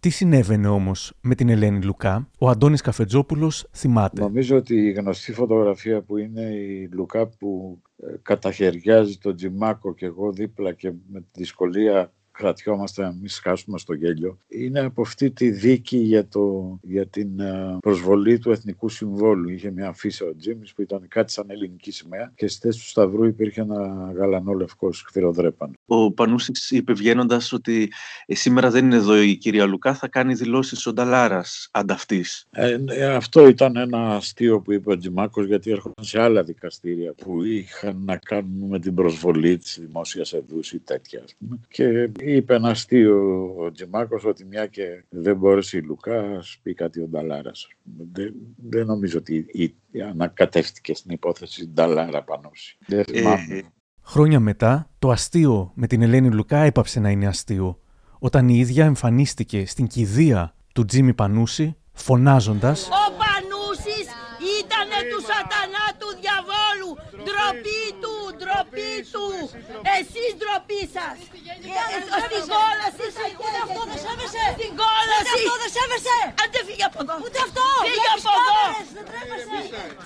Τι 0.00 0.10
συνέβαινε 0.10 0.68
όμως 0.68 1.12
με 1.20 1.34
την 1.34 1.48
Ελένη 1.48 1.82
Λουκά, 1.82 2.28
ο 2.38 2.48
Αντώνης 2.48 2.80
Καφετζόπουλος 2.80 3.66
θυμάται. 3.72 4.20
Νομίζω 4.20 4.56
ότι 4.56 4.74
η 4.74 4.92
γνωστή 4.92 5.32
φωτογραφία 5.32 6.00
που 6.00 6.16
είναι 6.16 6.40
η 6.40 6.88
Λουκά 6.92 7.26
που 7.26 7.78
ε, 7.84 7.87
καταχαιριάζει 8.22 9.18
τον 9.18 9.36
Τζιμάκο 9.36 9.94
και 9.94 10.06
εγώ 10.06 10.32
δίπλα 10.32 10.72
και 10.72 10.92
με 11.08 11.24
δυσκολία 11.32 12.12
κρατιόμαστε 12.38 13.02
να 13.02 13.12
μην 13.12 13.28
σκάσουμε 13.28 13.78
στο 13.78 13.94
γέλιο 13.94 14.38
είναι 14.48 14.80
από 14.80 15.02
αυτή 15.02 15.30
τη 15.30 15.50
δίκη 15.50 15.96
για, 15.96 16.28
το, 16.28 16.78
για 16.82 17.06
την 17.06 17.40
ε, 17.40 17.76
προσβολή 17.80 18.38
του 18.38 18.50
Εθνικού 18.50 18.88
Συμβόλου. 18.88 19.48
Είχε 19.48 19.70
μια 19.70 19.88
αφίσα 19.88 20.26
ο 20.26 20.36
Τζίμις 20.36 20.72
που 20.72 20.82
ήταν 20.82 21.04
κάτι 21.08 21.32
σαν 21.32 21.46
ελληνική 21.48 21.90
σημαία 21.90 22.32
και 22.34 22.48
στη 22.48 22.66
θέση 22.66 22.78
του 22.78 22.88
Σταυρού 22.88 23.24
υπήρχε 23.24 23.60
ένα 23.60 24.12
γαλανό 24.16 24.52
λευκό 24.52 24.92
σφυροδρέπαν. 24.92 25.72
Ο 25.86 26.12
Πανούσης 26.12 26.70
είπε 26.70 26.92
βγαίνοντας 26.92 27.52
ότι 27.52 27.92
ε, 28.26 28.34
σήμερα 28.34 28.70
δεν 28.70 28.84
είναι 28.84 28.96
εδώ 28.96 29.22
η 29.22 29.36
κυρία 29.36 29.66
Λουκά, 29.66 29.94
θα 29.94 30.08
κάνει 30.08 30.34
δηλώσεις 30.34 30.86
ο 30.86 30.92
Νταλάρας 30.92 31.68
ανταυτής. 31.70 32.46
Ε, 32.50 32.78
ε, 32.86 33.04
αυτό 33.04 33.48
ήταν 33.48 33.76
ένα 33.76 34.14
αστείο 34.14 34.60
που 34.60 34.72
είπε 34.72 34.92
ο 34.92 34.96
Τζιμάκος 34.96 35.46
γιατί 35.46 35.70
έρχονταν 35.70 36.04
σε 36.04 36.20
άλλα 36.20 36.42
δικαστήρια 36.42 37.12
που 37.12 37.44
είχαν 37.44 38.02
να 38.04 38.16
κάνουν 38.16 38.68
με 38.68 38.78
την 38.78 38.94
προσβολή 38.94 39.58
της 39.58 39.78
δημόσιας 39.80 40.32
εδού 40.32 40.60
ή 40.72 40.78
τέτοια. 40.78 41.24
Και 41.68 42.10
είπε 42.36 42.54
ένα 42.54 42.68
αστείο 42.68 43.16
ο 43.58 43.70
Τζιμάκος 43.70 44.24
ότι 44.24 44.44
μια 44.44 44.66
και 44.66 45.04
δεν 45.08 45.36
μπόρεσε 45.36 45.76
η 45.76 45.82
Λουκά, 45.82 46.20
ας 46.20 46.58
πει 46.62 46.74
κάτι 46.74 47.00
ο 47.00 47.06
Νταλάρας. 47.06 47.68
Δεν, 48.12 48.34
δεν 48.56 48.86
νομίζω 48.86 49.18
ότι 49.18 49.46
η, 49.52 49.74
ανακατεύτηκε 50.02 50.94
στην 50.94 51.10
υπόθεση 51.10 51.68
Νταλάρα 51.68 52.22
Πανούση. 52.24 52.78
Δεν 52.86 53.04
θυμάμαι. 53.04 53.62
Χρόνια 54.02 54.40
μετά, 54.40 54.90
το 54.98 55.10
αστείο 55.10 55.72
με 55.74 55.86
την 55.86 56.02
Ελένη 56.02 56.30
Λουκά 56.30 56.58
έπαψε 56.58 57.00
να 57.00 57.10
είναι 57.10 57.26
αστείο, 57.26 57.80
όταν 58.18 58.48
η 58.48 58.58
ίδια 58.58 58.84
εμφανίστηκε 58.84 59.66
στην 59.66 59.86
κηδεία 59.86 60.54
του 60.74 60.84
Τζίμι 60.84 61.14
Πανούση, 61.14 61.76
φωνάζοντας 61.92 62.88
Ο 62.88 63.04
Πανούσης 63.20 64.06
ήτανε 64.58 64.98
του 65.10 65.20
σατανά 65.30 65.86
του 66.00 66.08
διαβόλου, 66.22 66.90
ντροπή 67.24 67.82
του, 67.87 67.87
ντροπή 68.78 68.96
του, 69.14 69.24
εσείς 69.98 70.30
ντροπής 70.38 70.88
σας. 70.96 71.16
Ε, 71.94 71.98
Στην 72.28 72.44
κόλαση 72.54 73.06
σας. 73.16 73.30
Ούτε 73.42 73.58
αυτό 73.66 73.80
δεν 73.90 73.98
σέβεσαι. 74.04 74.44
Στην 74.58 74.72
κόλαση. 74.82 75.20
Ούτε 75.20 75.38
αυτό 75.38 75.54
δεν 75.62 75.70
σέβεσαι. 75.76 76.18
Άντε 76.42 76.60
φύγε 76.68 76.86
από 76.90 76.98
εδώ. 77.04 77.14
Ούτε 77.24 77.38
αυτό. 77.46 77.64
Φύγε 77.86 78.10
από 78.16 78.30
εδώ. 78.38 78.60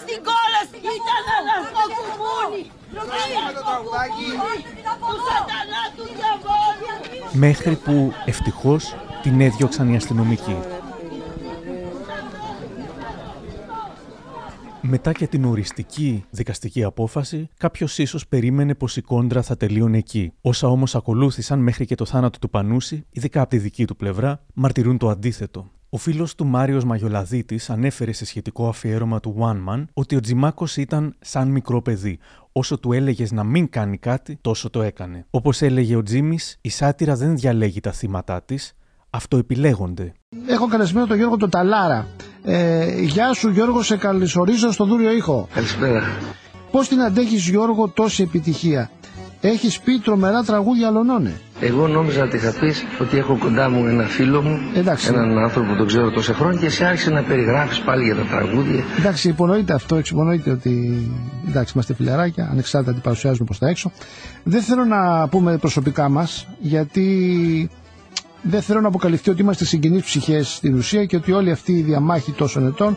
Στην 0.05 0.19
κόλαση 0.29 0.79
ήταν 0.99 1.23
αναρκοκουμούνι. 1.39 2.63
Του 5.09 5.19
σατανά 5.29 5.83
του 5.97 6.05
διαβόλου. 6.17 6.87
Μέχρι 7.47 7.75
που 7.85 7.97
ευτυχώς 8.33 8.83
την 9.23 9.41
έδιωξαν 9.41 9.87
οι 9.93 9.97
αστυνομικοί. 9.97 10.57
Μετά 14.85 15.13
και 15.13 15.27
την 15.27 15.45
οριστική 15.45 16.25
δικαστική 16.31 16.85
απόφαση, 16.85 17.49
κάποιος 17.57 17.99
ίσως 17.99 18.27
περίμενε 18.29 18.75
πως 18.75 18.97
η 18.97 19.01
κόντρα 19.01 19.43
θα 19.43 19.57
τελείωνε 19.57 19.99
εκεί. 19.99 20.33
Όσα 20.41 20.69
όμως 20.69 20.95
ακολούθησαν 20.95 21.59
μέχρι 21.59 21.85
και 21.85 21.95
το 21.95 22.05
θάνατο 22.05 22.39
του 22.39 22.51
Πανούση, 22.51 23.07
ειδικά 23.11 23.41
από 23.41 23.51
τη 23.51 23.59
δική 23.59 23.85
του 23.85 23.97
πλευρά, 23.97 24.45
μαρτυρούν 24.55 24.99
το 24.99 25.09
αντίθετο. 25.09 25.71
Ο 25.89 25.97
φίλος 25.97 26.35
του 26.35 26.47
Μάριος 26.47 26.85
Μαγιολαδίτης 26.85 27.71
ανέφερε 27.71 28.13
σε 28.13 28.25
σχετικό 28.25 28.69
αφιέρωμα 28.69 29.21
του 29.21 29.37
One 29.39 29.73
Man 29.73 29.85
ότι 29.93 30.17
ο 30.17 30.21
Τζιμάκος 30.21 30.77
ήταν 30.77 31.15
σαν 31.21 31.49
μικρό 31.49 31.83
παιδί. 31.83 32.19
Όσο 32.53 32.79
του 32.79 32.93
έλεγες 32.93 33.33
να 33.33 33.45
μην 33.45 33.69
κάνει 33.69 33.99
κάτι, 33.99 34.39
τόσο 34.41 34.71
το 34.71 34.83
έκανε. 34.83 35.27
Όπως 35.31 35.63
έλεγε 35.63 35.97
ο 35.97 36.03
Τζίμι, 36.03 36.39
η 36.61 36.69
σάτυρα 36.69 37.17
δεν 37.17 37.37
διαλέγει 37.37 37.81
τα 37.81 37.93
θύματα 37.93 38.43
της, 38.43 38.77
αυτοεπιλέγονται. 39.15 40.13
Έχω 40.47 40.67
καλεσμένο 40.67 41.07
τον 41.07 41.17
Γιώργο 41.17 41.37
τον 41.37 41.51
Ταλάρα. 41.51 42.07
Ε, 42.45 43.01
γεια 43.01 43.33
σου 43.33 43.49
Γιώργο, 43.51 43.83
σε 43.83 43.97
καλωσορίζω 43.97 44.73
στο 44.73 44.85
Δούριο 44.85 45.13
Ήχο. 45.13 45.49
Καλησπέρα. 45.55 46.03
Πώς 46.71 46.89
την 46.89 47.03
αντέχεις 47.03 47.49
Γιώργο 47.49 47.89
τόση 47.89 48.23
επιτυχία; 48.23 48.91
Έχεις 49.45 49.81
πει 49.81 49.99
τρομερά 49.99 50.43
τραγούδια 50.43 50.87
αλωνώνε. 50.89 51.41
Εγώ 51.61 51.89
νόμιζα 51.89 52.23
ότι 52.23 52.39
θα 52.39 52.53
πεις 52.61 52.85
ότι 53.01 53.17
έχω 53.17 53.39
κοντά 53.39 53.71
μου 53.71 53.87
ένα 53.87 54.05
φίλο 54.05 54.43
μου, 54.43 54.59
Εντάξει. 54.75 55.09
έναν 55.15 55.39
άνθρωπο 55.39 55.71
που 55.71 55.77
τον 55.77 55.87
ξέρω 55.87 56.11
τόσα 56.11 56.35
χρόνια 56.35 56.61
και 56.61 56.67
εσύ 56.67 56.85
άρχισε 56.85 57.11
να 57.11 57.23
περιγράφεις 57.23 57.81
πάλι 57.81 58.05
για 58.05 58.15
τα 58.15 58.23
τραγούδια. 58.23 58.85
Εντάξει, 58.99 59.29
υπονοείται 59.29 59.73
αυτό, 59.73 59.97
εξυπονοείται 59.97 60.51
ότι 60.51 61.03
εντάξει, 61.49 61.73
είμαστε 61.75 61.95
φιλαράκια, 61.95 62.49
ανεξάρτητα 62.51 62.95
τι 62.95 63.01
παρουσιάζουμε 63.01 63.45
προς 63.45 63.59
τα 63.59 63.69
έξω. 63.69 63.93
Δεν 64.43 64.61
θέλω 64.63 64.85
να 64.85 65.29
πούμε 65.29 65.57
προσωπικά 65.57 66.09
μας, 66.09 66.49
γιατί 66.61 67.71
δεν 68.43 68.63
θέλω 68.63 68.81
να 68.81 68.89
αποκαλυφθεί 68.89 69.31
ότι 69.31 69.41
είμαστε 69.43 69.65
συγγενείς 69.65 70.03
ψυχές 70.05 70.53
στην 70.55 70.75
ουσία 70.75 71.05
και 71.05 71.17
ότι 71.17 71.33
όλη 71.33 71.51
αυτή 71.51 71.73
η 71.73 71.83
διαμάχη 71.83 72.33
τόσων 72.33 72.67
ετών 72.67 72.97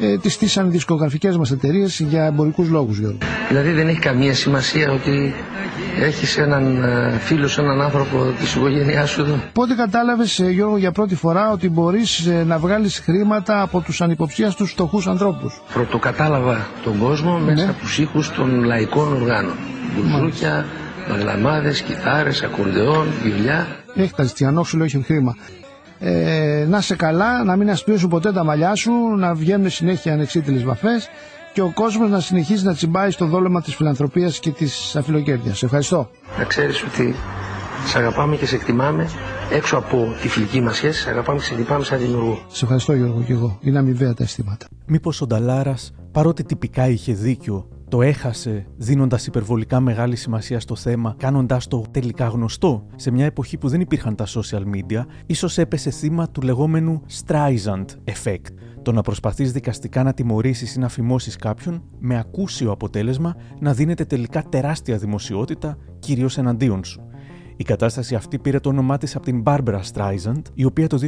ε, 0.00 0.18
τη 0.18 0.28
στήσαν 0.28 0.66
οι 0.66 0.70
δισκογραφικές 0.70 1.36
μας 1.36 1.50
εταιρείες 1.50 2.00
για 2.00 2.24
εμπορικούς 2.24 2.68
λόγους, 2.68 2.98
Γιώργο. 2.98 3.18
Δηλαδή 3.48 3.70
δεν 3.70 3.88
έχει 3.88 3.98
καμία 3.98 4.34
σημασία 4.34 4.92
ότι 4.92 5.34
έχεις 6.00 6.38
έναν 6.38 6.82
ε, 6.84 7.18
φίλο, 7.18 7.48
σε 7.48 7.60
έναν 7.60 7.80
άνθρωπο 7.82 8.32
της 8.40 8.54
οικογένειάς 8.54 9.10
σου 9.10 9.20
εδώ; 9.20 9.34
Πότε 9.52 9.74
κατάλαβες, 9.74 10.38
ε, 10.38 10.50
Γιώργο, 10.50 10.76
για 10.76 10.92
πρώτη 10.92 11.14
φορά 11.14 11.50
ότι 11.52 11.68
μπορείς 11.68 12.26
ε, 12.26 12.44
να 12.46 12.58
βγάλεις 12.58 12.98
χρήματα 12.98 13.62
από 13.62 13.80
τους 13.80 14.00
ανυποψίαστους 14.00 14.70
φτωχούς 14.70 15.06
ανθρώπους; 15.06 15.62
Πρωτοκατάλαβα 15.72 16.66
τον 16.84 16.98
κόσμο 16.98 17.38
μέσα 17.38 17.70
από 17.70 17.80
τους 17.80 17.98
ήχους 17.98 18.30
των 18.32 18.64
λαϊκών 18.64 19.12
οργάνων. 19.12 19.54
Μπουζούκια, 19.96 20.66
μαγλαμάδες, 21.10 21.80
κιθάρες, 21.82 22.42
ακορντεόν, 22.42 23.06
βιολιά. 23.22 23.66
Έχει 23.94 24.14
τα 24.14 24.22
ζητιανόξυλο, 24.22 24.84
έχει 24.84 25.02
χρήμα. 25.02 25.36
Ε, 25.98 26.66
να 26.68 26.80
σε 26.80 26.96
καλά, 26.96 27.44
να 27.44 27.56
μην 27.56 27.70
ασπίσουν 27.70 28.08
ποτέ 28.08 28.32
τα 28.32 28.44
μαλλιά 28.44 28.74
σου, 28.74 28.92
να 29.16 29.34
βγαίνουν 29.34 29.70
συνέχεια 29.70 30.12
ανεξίτηλες 30.12 30.62
βαφές 30.64 31.08
και 31.52 31.60
ο 31.60 31.70
κόσμος 31.74 32.10
να 32.10 32.20
συνεχίζει 32.20 32.64
να 32.64 32.74
τσιμπάει 32.74 33.10
στο 33.10 33.26
δόλωμα 33.26 33.62
της 33.62 33.74
φιλανθρωπίας 33.74 34.38
και 34.38 34.50
της 34.50 34.96
αφιλοκέρδειας. 34.96 35.58
Σε 35.58 35.64
ευχαριστώ. 35.64 36.10
Να 36.38 36.44
ξέρεις 36.44 36.82
ότι 36.82 37.14
σε 37.86 37.98
αγαπάμε 37.98 38.36
και 38.36 38.46
σε 38.46 38.54
εκτιμάμε 38.54 39.08
έξω 39.50 39.76
από 39.76 40.14
τη 40.22 40.28
φιλική 40.28 40.60
μας 40.60 40.76
σχέση, 40.76 41.00
σε 41.02 41.10
αγαπάμε 41.10 41.38
και 41.38 41.44
σε 41.44 41.54
εκτιμάμε 41.54 41.84
σαν 41.84 41.98
δημιουργό. 41.98 42.44
Σε 42.48 42.64
ευχαριστώ 42.64 42.92
Γιώργο 42.94 43.22
και 43.26 43.32
εγώ. 43.32 43.58
Είναι 43.60 43.78
αμοιβαία 43.78 44.14
τα 44.14 44.22
αισθήματα. 44.22 44.66
Μήπως 44.86 45.20
ο 45.20 45.26
Νταλάρας, 45.26 45.92
παρότι 46.12 46.44
τυπικά 46.44 46.88
είχε 46.88 47.12
δίκιο, 47.12 47.68
το 47.92 48.02
έχασε 48.02 48.66
δίνοντας 48.76 49.26
υπερβολικά 49.26 49.80
μεγάλη 49.80 50.16
σημασία 50.16 50.60
στο 50.60 50.76
θέμα, 50.76 51.14
κάνοντάς 51.18 51.68
το 51.68 51.84
τελικά 51.90 52.26
γνωστό 52.26 52.86
σε 52.96 53.10
μια 53.10 53.24
εποχή 53.24 53.58
που 53.58 53.68
δεν 53.68 53.80
υπήρχαν 53.80 54.14
τα 54.14 54.26
social 54.26 54.62
media, 54.74 55.04
ίσως 55.26 55.58
έπεσε 55.58 55.90
θύμα 55.90 56.28
του 56.28 56.40
λεγόμενου 56.40 57.02
Streisand 57.24 57.84
effect. 58.04 58.54
Το 58.82 58.92
να 58.92 59.02
προσπαθείς 59.02 59.52
δικαστικά 59.52 60.02
να 60.02 60.14
τιμωρήσεις 60.14 60.74
ή 60.74 60.78
να 60.78 60.88
φημώσεις 60.88 61.36
κάποιον, 61.36 61.82
με 61.98 62.18
ακούσιο 62.18 62.70
αποτέλεσμα 62.70 63.36
να 63.60 63.72
δίνεται 63.72 64.04
τελικά 64.04 64.42
τεράστια 64.42 64.96
δημοσιότητα, 64.96 65.76
κυρίως 65.98 66.38
εναντίον 66.38 66.84
σου. 66.84 67.06
Η 67.62 67.64
κατάσταση 67.64 68.14
αυτή 68.14 68.38
πήρε 68.38 68.60
το 68.60 68.68
όνομά 68.68 68.98
της 68.98 69.16
από 69.16 69.24
την 69.24 69.42
Barbara 69.46 69.80
Streisand, 69.92 70.42
η 70.54 70.64
οποία 70.64 70.86
το 70.86 70.98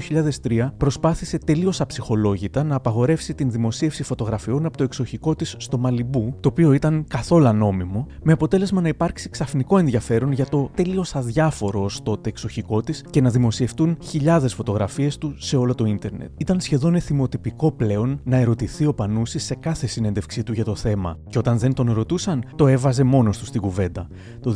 2003 0.42 0.70
προσπάθησε 0.76 1.38
τελείως 1.38 1.80
αψυχολόγητα 1.80 2.64
να 2.64 2.74
απαγορεύσει 2.74 3.34
την 3.34 3.50
δημοσίευση 3.50 4.02
φωτογραφιών 4.02 4.66
από 4.66 4.76
το 4.76 4.84
εξοχικό 4.84 5.34
της 5.34 5.54
στο 5.58 5.78
Μαλιμπού, 5.78 6.34
το 6.40 6.48
οποίο 6.48 6.72
ήταν 6.72 7.04
καθόλου 7.08 7.46
ανώμημο, 7.46 8.06
με 8.22 8.32
αποτέλεσμα 8.32 8.80
να 8.80 8.88
υπάρξει 8.88 9.28
ξαφνικό 9.28 9.78
ενδιαφέρον 9.78 10.32
για 10.32 10.46
το 10.46 10.70
τελείως 10.74 11.14
αδιάφορο 11.14 11.82
ως 11.82 12.02
τότε 12.02 12.28
εξοχικό 12.28 12.80
της 12.80 13.04
και 13.10 13.20
να 13.20 13.30
δημοσιευτούν 13.30 13.96
χιλιάδες 14.02 14.54
φωτογραφίες 14.54 15.18
του 15.18 15.34
σε 15.38 15.56
όλο 15.56 15.74
το 15.74 15.84
ίντερνετ. 15.84 16.30
Ήταν 16.36 16.60
σχεδόν 16.60 16.94
εθιμοτυπικό 16.94 17.72
πλέον 17.72 18.20
να 18.24 18.36
ερωτηθεί 18.36 18.86
ο 18.86 18.94
Πανούση 18.94 19.38
σε 19.38 19.54
κάθε 19.54 19.86
συνέντευξή 19.86 20.42
του 20.42 20.52
για 20.52 20.64
το 20.64 20.74
θέμα, 20.74 21.18
και 21.28 21.38
όταν 21.38 21.58
δεν 21.58 21.74
τον 21.74 21.92
ρωτούσαν, 21.92 22.44
το 22.56 22.66
έβαζε 22.66 23.02
μόνος 23.02 23.38
του 23.38 23.44
στην 23.44 23.60
κουβέντα. 23.60 24.08
Το 24.40 24.54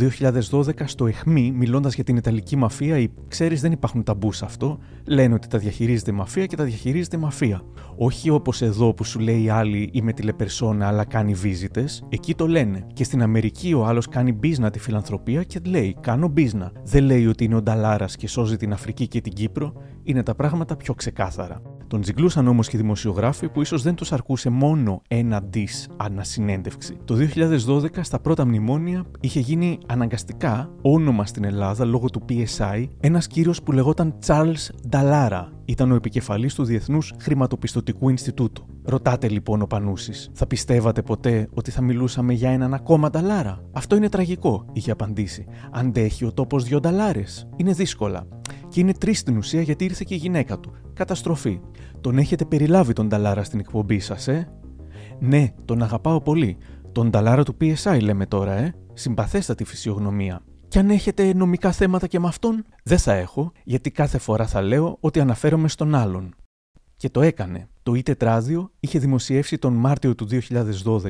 2012 0.50 0.70
στο 0.84 1.06
ΕΧΜΗ, 1.06 1.50
μιλώντας 1.50 1.86
για 1.94 2.04
την 2.04 2.16
Ιταλική 2.16 2.56
μαφία, 2.56 2.98
ή 2.98 3.08
ξέρεις, 3.28 3.60
δεν 3.60 3.72
υπάρχουν 3.72 4.02
ταμπούς 4.02 4.36
σε 4.36 4.44
αυτό. 4.44 4.78
Λένε 5.04 5.34
ότι 5.34 5.48
τα 5.48 5.58
διαχειρίζεται 5.58 6.10
η 6.10 6.14
μαφία 6.14 6.46
και 6.46 6.56
τα 6.56 6.64
διαχειρίζεται 6.64 7.16
η 7.16 7.20
μαφία. 7.20 7.62
Όχι 7.96 8.30
όπως 8.30 8.62
εδώ 8.62 8.94
που 8.94 9.04
σου 9.04 9.18
λέει 9.18 9.42
η 9.42 9.48
άλλη 9.48 9.90
είμαι 9.92 10.12
τηλεπερσόνα, 10.12 10.86
αλλά 10.86 11.04
κάνει 11.04 11.34
βίζιτε. 11.34 11.84
Εκεί 12.08 12.34
το 12.34 12.46
λένε. 12.46 12.86
Και 12.92 13.04
στην 13.04 13.22
Αμερική 13.22 13.74
ο 13.74 13.86
άλλος 13.86 14.08
κάνει 14.08 14.32
μπίζνα 14.32 14.70
τη 14.70 14.78
φιλανθρωπία 14.78 15.42
και 15.42 15.60
λέει 15.64 15.96
κάνω 16.00 16.28
μπίζνα. 16.28 16.72
Δεν 16.84 17.04
λέει 17.04 17.26
ότι 17.26 17.44
είναι 17.44 17.54
ο 17.54 17.62
Νταλάρας 17.62 18.16
και 18.16 18.28
σώζει 18.28 18.56
την 18.56 18.72
Αφρική 18.72 19.08
και 19.08 19.20
την 19.20 19.32
Κύπρο. 19.32 19.72
Είναι 20.02 20.22
τα 20.22 20.34
πράγματα 20.34 20.76
πιο 20.76 20.94
ξεκάθαρα. 20.94 21.77
Τον 21.88 22.00
τζιγκλούσαν 22.00 22.48
όμως 22.48 22.68
και 22.68 22.76
οι 22.76 22.80
δημοσιογράφοι 22.80 23.48
που 23.48 23.60
ίσως 23.60 23.82
δεν 23.82 23.94
τους 23.94 24.12
αρκούσε 24.12 24.50
μόνο 24.50 25.02
ένα 25.08 25.42
di 25.54 25.64
ανασυνέντευξη. 25.96 26.96
Το 27.04 27.14
2012 27.14 27.86
στα 28.00 28.18
πρώτα 28.18 28.46
μνημόνια 28.46 29.04
είχε 29.20 29.40
γίνει 29.40 29.78
αναγκαστικά 29.86 30.70
όνομα 30.82 31.26
στην 31.26 31.44
Ελλάδα 31.44 31.84
λόγω 31.84 32.10
του 32.10 32.24
PSI 32.28 32.86
ένας 33.00 33.26
κύριος 33.26 33.62
που 33.62 33.72
λεγόταν 33.72 34.18
Charles 34.26 34.90
Dallara. 34.90 35.42
Ήταν 35.64 35.92
ο 35.92 35.94
επικεφαλής 35.94 36.54
του 36.54 36.64
Διεθνούς 36.64 37.12
Χρηματοπιστωτικού 37.20 38.08
Ινστιτούτου. 38.08 38.66
Ρωτάτε 38.84 39.28
λοιπόν 39.28 39.62
ο 39.62 39.66
Πανούσης, 39.66 40.30
θα 40.32 40.46
πιστεύατε 40.46 41.02
ποτέ 41.02 41.48
ότι 41.54 41.70
θα 41.70 41.82
μιλούσαμε 41.82 42.32
για 42.32 42.50
έναν 42.50 42.74
ακόμα 42.74 43.10
νταλάρα; 43.10 43.64
Αυτό 43.72 43.96
είναι 43.96 44.08
τραγικό, 44.08 44.64
είχε 44.72 44.90
απαντήσει. 44.90 45.46
Αντέχει 45.72 46.24
ο 46.24 46.32
τόπος 46.32 46.64
δύο 46.64 46.80
νταλάρες. 46.80 47.48
Είναι 47.56 47.72
δύσκολα. 47.72 48.26
Και 48.68 48.80
είναι 48.80 48.92
τρεις 48.92 49.18
στην 49.18 49.36
ουσία 49.36 49.62
γιατί 49.62 49.84
ήρθε 49.84 50.04
και 50.06 50.14
η 50.14 50.18
γυναίκα 50.18 50.58
του. 50.58 50.72
Καταστροφή. 50.98 51.60
Τον 52.00 52.18
έχετε 52.18 52.44
περιλάβει 52.44 52.92
τον 52.92 53.08
Νταλάρα 53.08 53.44
στην 53.44 53.58
εκπομπή 53.58 53.98
σας, 53.98 54.28
ε; 54.28 54.48
Ναι, 55.18 55.52
τον 55.64 55.82
αγαπάω 55.82 56.20
πολύ. 56.20 56.56
Τον 56.92 57.10
Νταλάρα 57.10 57.42
του 57.42 57.56
PSI 57.60 57.98
λέμε 58.02 58.26
τώρα, 58.26 58.52
ε; 58.52 58.74
Συμπαθέστατη 58.92 59.64
φυσιογνωμία. 59.64 60.42
Και 60.68 60.78
αν 60.78 60.90
έχετε 60.90 61.34
νομικά 61.34 61.72
θέματα 61.72 62.06
και 62.06 62.18
με 62.18 62.28
αυτόν, 62.28 62.64
δεν 62.82 62.98
θα 62.98 63.12
έχω, 63.12 63.52
γιατί 63.64 63.90
κάθε 63.90 64.18
φορά 64.18 64.46
θα 64.46 64.62
λέω 64.62 64.96
ότι 65.00 65.20
αναφέρομαι 65.20 65.68
στον 65.68 65.94
άλλον. 65.94 66.34
Και 66.96 67.10
το 67.10 67.20
έκανε. 67.20 67.68
Το 67.82 67.92
e 67.92 68.02
τετράδιο 68.02 68.70
είχε 68.80 68.98
δημοσιεύσει 68.98 69.58
τον 69.58 69.72
Μάρτιο 69.72 70.14
του 70.14 70.26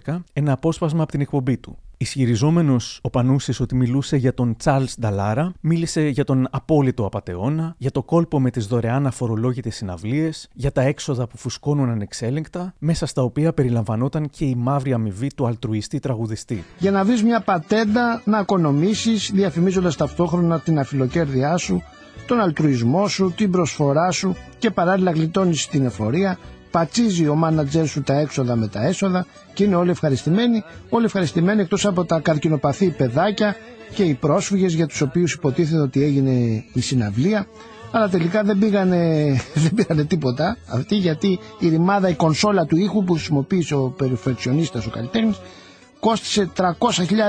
2012 0.04 0.22
ένα 0.32 0.52
απόσπασμα 0.52 1.02
από 1.02 1.12
την 1.12 1.20
εκπομπή 1.20 1.58
του. 1.58 1.78
Ισχυριζόμενος 2.00 3.00
ο 3.02 3.10
Πανούσης 3.10 3.60
ότι 3.60 3.74
μιλούσε 3.74 4.16
για 4.16 4.34
τον 4.34 4.56
Τσάρλ 4.56 4.84
Νταλάρα, 5.00 5.52
μίλησε 5.60 6.00
για 6.00 6.24
τον 6.24 6.48
απόλυτο 6.50 7.04
απαταιώνα, 7.06 7.74
για 7.78 7.90
το 7.90 8.02
κόλπο 8.02 8.40
με 8.40 8.50
τις 8.50 8.66
δωρεάν 8.66 9.06
αφορολόγητες 9.06 9.74
συναυλίες, 9.74 10.48
για 10.52 10.72
τα 10.72 10.82
έξοδα 10.82 11.26
που 11.26 11.38
φουσκώνουν 11.38 11.88
ανεξέλεγκτα, 11.88 12.74
μέσα 12.78 13.06
στα 13.06 13.22
οποία 13.22 13.52
περιλαμβανόταν 13.52 14.30
και 14.30 14.44
η 14.44 14.54
μαύρη 14.54 14.92
αμοιβή 14.92 15.28
του 15.34 15.46
αλτρουιστή 15.46 15.98
τραγουδιστή. 15.98 16.64
Για 16.78 16.90
να 16.90 17.04
βρει 17.04 17.22
μια 17.22 17.40
πατέντα 17.40 18.22
να 18.24 18.38
οικονομήσεις, 18.38 19.30
διαφημίζοντας 19.34 19.96
ταυτόχρονα 19.96 20.60
την 20.60 20.78
αφιλοκέρδειά 20.78 21.56
σου, 21.56 21.82
τον 22.26 22.40
αλτρουισμό 22.40 23.08
σου, 23.08 23.32
την 23.36 23.50
προσφορά 23.50 24.10
σου 24.10 24.36
και 24.58 24.70
παράλληλα 24.70 25.10
γλιτώνεις 25.10 25.66
την 25.66 25.84
εφορία, 25.84 26.38
πατσίζει 26.70 27.28
ο 27.28 27.34
μάνατζερ 27.34 27.86
σου 27.86 28.02
τα 28.02 28.14
έξοδα 28.18 28.56
με 28.56 28.68
τα 28.68 28.86
έσοδα 28.86 29.26
και 29.54 29.64
είναι 29.64 29.74
όλοι 29.76 29.90
ευχαριστημένοι, 29.90 30.64
όλοι 30.88 31.04
ευχαριστημένοι 31.04 31.60
εκτός 31.60 31.86
από 31.86 32.04
τα 32.04 32.20
καρκινοπαθή 32.20 32.90
παιδάκια 32.90 33.56
και 33.94 34.02
οι 34.02 34.14
πρόσφυγες 34.14 34.74
για 34.74 34.86
τους 34.86 35.00
οποίους 35.00 35.32
υποτίθεται 35.32 35.80
ότι 35.80 36.02
έγινε 36.02 36.64
η 36.72 36.80
συναυλία. 36.80 37.46
Αλλά 37.90 38.08
τελικά 38.08 38.42
δεν 38.42 38.58
πήγανε, 38.58 39.26
δεν 39.64 39.74
πήγανε 39.74 40.04
τίποτα 40.04 40.56
αυτοί 40.68 40.94
γιατί 40.96 41.38
η 41.58 41.68
ρημάδα, 41.68 42.08
η 42.08 42.14
κονσόλα 42.14 42.66
του 42.66 42.76
ήχου 42.76 43.04
που 43.04 43.12
χρησιμοποίησε 43.12 43.74
ο 43.74 43.94
περιφερειονίστας 43.96 44.86
ο 44.86 44.90
καλλιτέχνης 44.90 45.36
κόστισε 46.00 46.50
300.000 46.56 46.70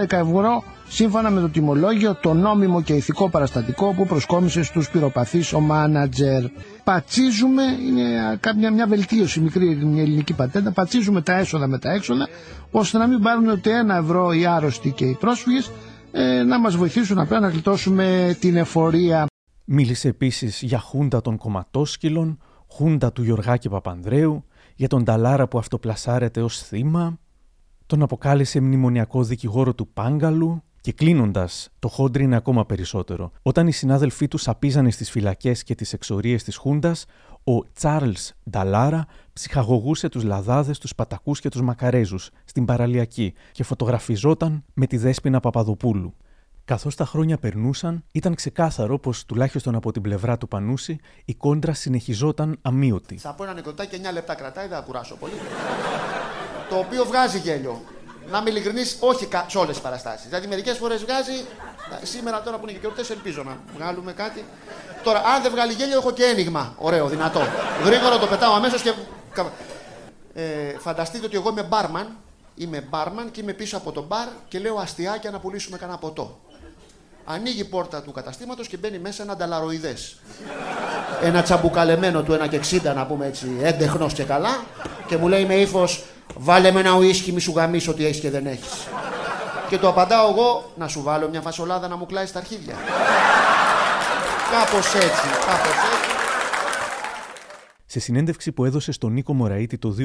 ευρώ 0.10 0.64
σύμφωνα 0.88 1.30
με 1.30 1.42
το 1.42 1.50
τιμολόγιο 1.50 2.16
το 2.16 2.34
νόμιμο 2.34 2.82
και 2.82 2.94
ηθικό 2.94 3.30
παραστατικό 3.30 3.94
που 3.94 4.06
προσκόμισε 4.06 4.64
στους 4.64 4.90
πυροπαθείς 4.90 5.54
ο 5.54 5.60
μάνατζερ. 5.60 6.44
Πατσίζουμε, 6.84 7.64
είναι 7.64 8.38
κάποια 8.40 8.72
μια 8.72 8.88
βελτίωση 8.88 9.40
μικρή 9.40 9.76
μια 9.76 10.02
ελληνική 10.02 10.34
πατέντα, 10.34 10.72
πατσίζουμε 10.72 11.22
τα 11.22 11.38
έσοδα 11.38 11.68
με 11.68 11.80
τα 11.80 11.92
έξοδα 11.92 12.28
ώστε 12.72 12.98
να 12.98 13.08
μην 13.08 13.22
πάρουν 13.22 13.48
ούτε 13.48 13.78
ένα 13.78 13.96
ευρώ 13.96 14.34
οι 14.34 14.46
άρρωστοι 14.46 14.92
και 14.92 15.06
οι 15.06 15.18
πρόσφυγες 15.20 15.72
ε, 16.12 16.44
να 16.44 16.60
μας 16.60 16.76
βοηθήσουν 16.76 17.20
απλά 17.20 17.40
να 17.40 17.48
γλιτώσουμε 17.48 18.38
την 18.40 18.56
εφορία. 18.56 19.26
Μίλησε 19.66 20.08
επίσης 20.08 20.62
για 20.62 20.80
χούντα 20.80 21.22
των 21.22 21.38
κομματόσκυλων, 21.38 22.40
χούντα 22.68 23.12
του 23.12 23.24
Γιωργάκη 23.24 23.70
Παπανδρέου, 23.70 24.44
για 24.76 24.88
τον 24.88 25.04
Ταλάρα 25.04 25.48
που 25.48 25.58
αυτοπλασάρεται 25.58 26.42
ως 26.42 26.62
θύμα, 26.64 27.20
τον 27.89 28.02
αποκάλεσε 28.02 28.60
μνημονιακό 28.60 29.23
δικηγόρο 29.23 29.73
του 29.73 29.88
Πάγκαλου 29.88 30.63
και 30.82 30.91
κλείνοντας, 30.91 31.69
το 31.80 31.88
χόντρι 31.88 32.23
είναι 32.23 32.36
ακόμα 32.36 32.65
περισσότερο. 32.65 33.32
Όταν 33.41 33.67
οι 33.67 33.71
συνάδελφοί 33.71 34.28
του 34.28 34.38
σαπίζανε 34.38 34.91
στις 34.91 35.12
φυλακές 35.12 35.63
και 35.63 35.75
τις 35.75 35.93
εξορίες 35.93 36.43
της 36.43 36.56
Χούντας, 36.56 37.06
ο 37.43 37.71
Τσάρλς 37.73 38.34
Νταλάρα 38.49 39.06
ψυχαγωγούσε 39.34 40.10
τους 40.10 40.23
λαδάδες, 40.23 40.78
τους 40.78 40.95
πατακούς 40.95 41.39
και 41.39 41.49
τους 41.49 41.62
μακαρέζους 41.62 42.30
στην 42.45 42.65
παραλιακή 42.65 43.34
και 43.52 43.63
φωτογραφιζόταν 43.63 44.63
με 44.73 44.88
τη 44.88 44.97
δέσποινα 44.97 45.39
Παπαδοπούλου. 45.39 46.13
Καθώς 46.65 46.95
τα 46.95 47.06
χρόνια 47.06 47.38
περνούσαν, 47.38 48.04
ήταν 48.12 48.36
ξεκάθαρο 48.36 48.99
πως 48.99 49.25
τουλάχιστον 49.25 49.75
από 49.75 49.91
την 49.91 50.02
πλευρά 50.02 50.38
του 50.38 50.47
Πανούση 50.47 50.99
η 51.25 51.34
κόντρα 51.34 51.73
συνεχιζόταν 51.73 52.58
αμύωτη. 52.62 53.17
Θα 53.17 53.34
πω 53.34 53.43
ένα 53.43 53.54
νεκροτάκι 53.54 53.99
9 54.10 54.13
λεπτά 54.13 54.36
κρατάει, 54.36 54.67
δεν 54.67 54.78
θα 54.78 54.84
κουράσω 54.84 55.15
πολύ. 55.15 55.34
Το 56.70 56.76
οποίο 56.76 57.06
βγάζει 57.06 57.38
γέλιο. 57.38 57.82
Να 58.32 58.38
είμαι 58.38 58.50
ειλικρινής, 58.50 58.98
όχι 59.00 59.28
σε 59.48 59.58
όλες 59.58 59.74
τις 59.74 59.82
παραστάσεις. 59.82 60.26
Δηλαδή, 60.26 60.48
μερικές 60.48 60.78
φορές 60.78 61.02
βγάζει. 61.02 61.46
Σήμερα 62.04 62.42
τώρα 62.42 62.58
που 62.58 62.64
είναι 62.64 62.72
και 62.72 62.80
γιορτές, 62.80 63.10
ελπίζω 63.10 63.44
να 63.44 63.58
βγάλουμε 63.76 64.12
κάτι. 64.14 64.46
Τώρα, 65.04 65.20
αν 65.20 65.42
δεν 65.42 65.52
βγάλει 65.52 65.74
γέλιο, 65.74 65.98
έχω 65.98 66.12
και 66.12 66.24
ένιγμα. 66.24 66.74
Ωραίο, 66.78 67.08
δυνατό. 67.08 67.42
Γρήγορα 67.84 68.18
το 68.18 68.28
πετάω 68.28 68.54
αμέσως 68.54 68.82
και. 68.82 68.94
Ε, 70.34 70.78
φανταστείτε 70.80 71.26
ότι 71.26 71.36
εγώ 71.36 71.50
είμαι 71.50 71.64
μπάρμαν. 71.64 72.16
Είμαι 72.56 72.82
μπάρμαν 72.90 73.32
και 73.32 73.42
είμαι 73.42 73.54
πίσω 73.54 73.78
από 73.78 73.92
τον 73.92 74.04
μπαρ 74.04 74.28
και 74.48 74.60
λέω 74.60 74.76
αστιάκια 74.76 75.32
να 75.32 75.40
πουλήσουμε 75.40 75.78
κανένα 75.78 75.98
ποτό. 75.98 76.40
Ανοίγει 77.26 77.60
η 77.60 77.64
πόρτα 77.64 78.02
του 78.02 78.12
καταστήματος 78.12 78.68
και 78.68 78.78
μπαίνει 78.78 79.00
μέσα 79.00 79.24
ένα 79.24 79.36
νταλαροειδές. 79.36 80.18
ένα 81.22 81.42
τσαμπουκαλεμένο 81.42 82.24
του 82.24 82.34
1,60 82.34 82.82
να 82.96 83.06
πούμε 83.06 83.26
έτσι, 83.26 83.48
έντεχνος 83.62 84.14
και 84.14 84.24
καλά. 84.24 84.64
Και 85.08 85.18
μου 85.18 85.28
λέει 85.28 85.46
με 85.46 85.56
ύφος, 85.56 86.04
Βάλε 86.38 86.72
με 86.72 86.80
ένα 86.80 86.96
ουίσκι, 86.98 87.32
μη 87.32 87.39
σου 87.39 87.54
γαμίσω 87.56 87.92
ότι 87.92 88.06
έχεις 88.06 88.20
και 88.20 88.30
δεν 88.30 88.46
έχεις. 88.46 88.88
και 89.70 89.78
του 89.78 89.88
απαντάω 89.88 90.30
εγώ, 90.30 90.72
να 90.78 90.88
σου 90.88 91.02
βάλω 91.04 91.30
μια 91.30 91.42
φασολάδα 91.42 91.88
να 91.88 91.96
μου 91.96 92.06
κλάεις 92.06 92.30
στα 92.30 92.39
αρχίδια. 92.39 92.76
Κάπως 94.52 94.94
έτσι, 94.96 95.28
κάπως 95.46 95.76
έτσι. 95.94 96.10
Σε 97.86 98.00
συνέντευξη 98.00 98.52
που 98.52 98.65
έδωσε 98.65 98.92
στον 98.92 99.13
Νίκο 99.13 99.34
Μωραήτη 99.34 99.78
το 99.78 99.96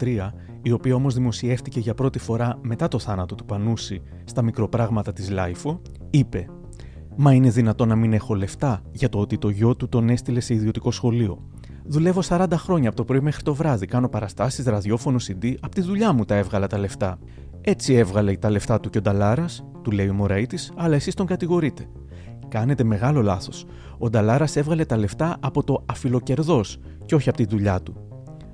2013, 0.00 0.32
η 0.62 0.72
οποία 0.72 0.94
όμως 0.94 1.14
δημοσιεύτηκε 1.14 1.80
για 1.80 1.94
πρώτη 1.94 2.18
φορά 2.18 2.58
μετά 2.62 2.88
το 2.88 2.98
θάνατο 2.98 3.34
του 3.34 3.44
Πανούση 3.44 4.02
στα 4.24 4.42
μικροπράγματα 4.42 5.12
της 5.12 5.30
LiFO, 5.30 5.80
είπε 6.10 6.46
«Μα 7.16 7.32
είναι 7.32 7.50
δυνατό 7.50 7.86
να 7.86 7.96
μην 7.96 8.12
έχω 8.12 8.34
λεφτά 8.34 8.82
για 8.92 9.08
το 9.08 9.18
ότι 9.18 9.38
το 9.38 9.48
γιο 9.48 9.76
του 9.76 9.88
τον 9.88 10.08
έστειλε 10.08 10.40
σε 10.40 10.54
ιδιωτικό 10.54 10.90
σχολείο. 10.90 11.38
Δουλεύω 11.90 12.20
40 12.28 12.46
χρόνια 12.52 12.88
από 12.88 12.96
το 12.96 13.04
πρωί 13.04 13.20
μέχρι 13.20 13.42
το 13.42 13.54
βράδυ. 13.54 13.86
Κάνω 13.86 14.08
παραστάσεις, 14.08 14.64
ραδιόφωνο, 14.64 15.18
CD. 15.28 15.54
Από 15.60 15.74
τη 15.74 15.80
δουλειά 15.80 16.12
μου 16.12 16.24
τα 16.24 16.34
έβγαλα 16.34 16.66
τα 16.66 16.78
λεφτά. 16.78 17.18
Έτσι 17.60 17.94
έβγαλε 17.94 18.36
τα 18.36 18.50
λεφτά 18.50 18.80
του 18.80 18.90
και 18.90 18.98
ο 18.98 19.00
Νταλάρας, 19.00 19.64
του 19.82 19.90
λέει 19.90 20.08
ο 20.08 20.14
Μωραήτης, 20.14 20.72
αλλά 20.76 20.94
εσείς 20.94 21.14
τον 21.14 21.26
κατηγορείτε. 21.26 21.88
Κάνετε 22.48 22.84
μεγάλο 22.84 23.22
λάθος. 23.22 23.64
Ο 23.98 24.10
Νταλάρας 24.10 24.56
έβγαλε 24.56 24.84
τα 24.84 24.96
λεφτά 24.96 25.36
από 25.40 25.64
το 25.64 25.82
αφιλοκερδός 25.86 26.78
και 27.06 27.14
όχι 27.14 27.28
από 27.28 27.38
τη 27.38 27.44
δουλειά 27.44 27.80
του. 27.80 27.96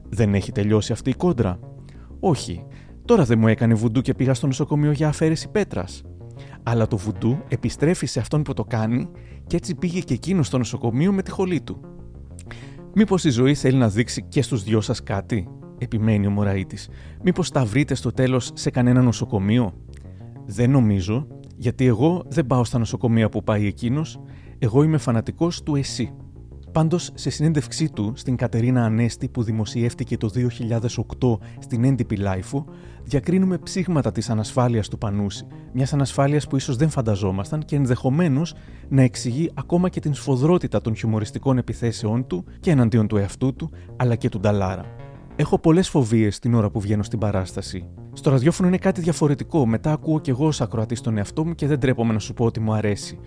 Δεν 0.09 0.35
έχει 0.35 0.53
τελειώσει 0.53 0.93
αυτή 0.93 1.11
η 1.11 1.15
κόντρα; 1.15 1.59
Όχι. 2.21 2.67
Τώρα 3.05 3.25
δεν 3.25 3.39
μου 3.39 3.49
έκανε 3.49 3.75
βουντού 3.75 4.01
και 4.01 4.15
πήγα 4.15 4.35
στο 4.35 4.47
νοσοκομείο 4.47 4.91
για 4.93 5.09
αφαίρεση 5.09 5.49
πέτρας. 5.49 6.03
Αλλά 6.63 6.87
το 6.87 6.97
βουντού 6.97 7.39
επιστρέφει 7.49 8.07
σε 8.07 8.21
αυτόν 8.21 8.43
που 8.43 8.55
το 8.55 8.65
κάνει 8.65 9.09
και 9.47 9.57
έτσι 9.57 9.75
πήγε 9.75 10.01
και 10.01 10.15
εκείνος 10.15 10.47
στο 10.47 10.59
νοσοκομείο 10.59 11.13
με 11.13 11.23
τη 11.23 11.31
χολή 11.31 11.61
του. 11.61 11.94
Μήπως 12.95 13.25
η 13.25 13.31
ζωή 13.31 13.55
θέλει 13.55 13.77
να 13.77 13.89
δείξει 13.89 14.23
και 14.23 14.43
στους 14.43 14.63
δυο 14.63 14.81
σας 14.81 15.03
κάτι, 15.03 15.49
επιμένει 15.79 16.27
ο 16.27 16.31
Μωραήτης. 16.31 16.89
Μήπως 17.23 17.51
τα 17.51 17.65
βρείτε 17.65 17.95
στο 17.95 18.13
τέλος 18.13 18.51
σε 18.55 18.71
κανένα 18.71 19.03
νοσοκομείο; 19.03 19.73
Δεν 20.47 20.71
νομίζω, 20.71 21.27
γιατί 21.57 21.87
εγώ 21.87 22.25
δεν 22.29 22.47
πάω 22.47 22.65
στα 22.65 22.79
νοσοκομεία 22.79 23.29
που 23.29 23.43
πάει 23.43 23.67
εκείνος, 23.67 24.21
εγώ 24.59 24.83
είμαι 24.83 24.99
φανατικός 24.99 25.63
του 25.63 25.75
εσύ. 25.75 26.15
Πάντως, 26.75 27.11
σε 27.15 27.31
συνέντευξή 27.31 27.91
του 27.93 28.13
στην 28.17 28.37
Κατερίνα 28.37 28.85
Ανέστη 28.85 29.29
που 29.29 29.43
δημοσιεύτηκε 29.43 30.17
το 30.17 30.31
2008 31.21 31.39
στην 31.59 31.85
έντυπη 31.85 32.17
Λάιφου, 32.17 32.65
διακρίνουμε 33.05 33.59
ψήγματα 33.59 34.13
της 34.13 34.31
ανασφάλειας 34.31 34.89
του 34.89 34.99
Πανούση. 34.99 35.47
Μιας 35.73 35.93
ανασφάλειας 35.93 36.47
που 36.47 36.57
ίσως 36.57 36.77
δεν 36.77 36.89
φανταζόμασταν 36.89 37.65
και 37.65 37.77
ενδεχομένως 37.77 38.55
να 38.89 39.03
εξηγεί 39.03 39.51
ακόμα 39.55 39.89
και 39.89 40.01
την 40.01 40.15
σφοδρότητα 40.15 40.81
των 40.81 40.97
χιουμοριστικών 40.97 41.59
επιθέσεών 41.59 42.27
του 42.27 42.45
και 42.61 42.71
εναντίον 42.71 43.07
του 43.07 43.17
εαυτού 43.17 43.55
του, 43.55 43.71
αλλά 43.97 44.15
και 44.15 44.29
του 44.29 44.41
Νταλάρα. 44.41 44.85
Έχω 45.37 45.59
πολλές 45.59 45.89
φοβίες 45.89 46.39
την 46.39 46.55
ώρα 46.55 46.71
που 46.71 46.81
βγαίνω 46.81 47.03
στην 47.03 47.19
παράσταση. 47.19 47.89
Στο 48.13 48.31
ραδιόφωνο 48.31 48.69
είναι 48.69 48.79
κάτι 48.79 49.01
διαφορετικό. 49.01 49.67
Μετά 49.67 49.93
ακούω 49.93 50.21
κι 50.21 50.31
εγώ 50.31 50.47
ως 50.47 50.61
ακροατής 50.61 51.01
τον 51.01 51.19
εαυτό 51.19 51.45
μου 51.45 51.55
και 51.55 51.67
δεν 51.67 51.81
τρέπομαι 51.81 52.13
να 52.13 52.19
σου 52.19 52.35
πω 52.35 52.45
ότι 52.45 52.61
μου 52.61 52.73
αρέσει. 52.73 53.19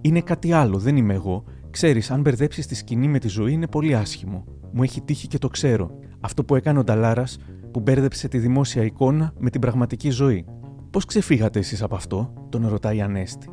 Είναι 0.00 0.20
κάτι 0.20 0.52
άλλο, 0.52 0.78
δεν 0.78 0.96
είμαι 0.96 1.14
εγώ 1.14 1.44
Ξέρεις, 1.78 2.10
αν 2.10 2.20
μπερδέψεις 2.20 2.66
τη 2.66 2.74
σκηνή 2.74 3.08
με 3.08 3.18
τη 3.18 3.28
ζωή 3.28 3.52
είναι 3.52 3.66
πολύ 3.66 3.94
άσχημο. 3.94 4.44
Μου 4.72 4.82
έχει 4.82 5.00
τύχει 5.00 5.26
και 5.26 5.38
το 5.38 5.48
ξέρω. 5.48 5.98
Αυτό 6.20 6.44
που 6.44 6.54
έκανε 6.54 6.78
ο 6.78 6.84
Νταλάρας 6.84 7.38
που 7.70 7.80
μπέρδεψε 7.80 8.28
τη 8.28 8.38
δημόσια 8.38 8.84
εικόνα 8.84 9.32
με 9.38 9.50
την 9.50 9.60
πραγματική 9.60 10.10
ζωή. 10.10 10.44
Πώς 10.90 11.04
ξεφύγατε 11.04 11.58
εσείς 11.58 11.82
από 11.82 11.94
αυτό, 11.94 12.32
τον 12.48 12.68
ρωτάει 12.68 12.96
η 12.96 13.00
Ανέστη. 13.00 13.48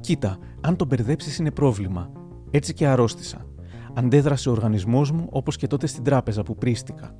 Κοίτα, 0.00 0.38
αν 0.60 0.76
το 0.76 0.84
μπερδέψεις 0.84 1.38
είναι 1.38 1.50
πρόβλημα. 1.50 2.12
Έτσι 2.50 2.74
και 2.74 2.86
αρρώστησα. 2.86 3.46
Αντέδρασε 3.94 4.48
ο 4.48 4.52
οργανισμός 4.52 5.10
μου 5.10 5.26
όπως 5.30 5.56
και 5.56 5.66
τότε 5.66 5.86
στην 5.86 6.02
τράπεζα 6.02 6.42
που 6.42 6.54
πρίστηκα. 6.54 7.16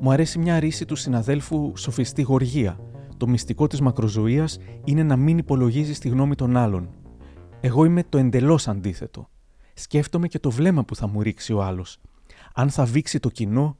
Μου 0.00 0.12
αρέσει 0.12 0.38
μια 0.38 0.60
ρίση 0.60 0.84
του 0.84 0.96
συναδέλφου 0.96 1.72
Σοφιστή 1.76 2.22
Γοργία. 2.22 2.78
Το 3.16 3.28
μυστικό 3.28 3.66
της 3.66 3.80
μακροζωίας 3.80 4.58
είναι 4.84 5.02
να 5.02 5.16
μην 5.16 5.38
υπολογίζεις 5.38 5.98
τη 5.98 6.08
γνώμη 6.08 6.34
των 6.34 6.56
άλλων. 6.56 6.90
Εγώ 7.60 7.84
είμαι 7.84 8.02
το 8.08 8.18
εντελώς 8.18 8.68
αντίθετο 8.68 9.28
σκέφτομαι 9.78 10.28
και 10.28 10.38
το 10.38 10.50
βλέμμα 10.50 10.84
που 10.84 10.96
θα 10.96 11.06
μου 11.06 11.22
ρίξει 11.22 11.52
ο 11.52 11.62
άλλος. 11.62 11.98
Αν 12.54 12.70
θα 12.70 12.84
βήξει 12.84 13.20
το 13.20 13.28
κοινό 13.28 13.78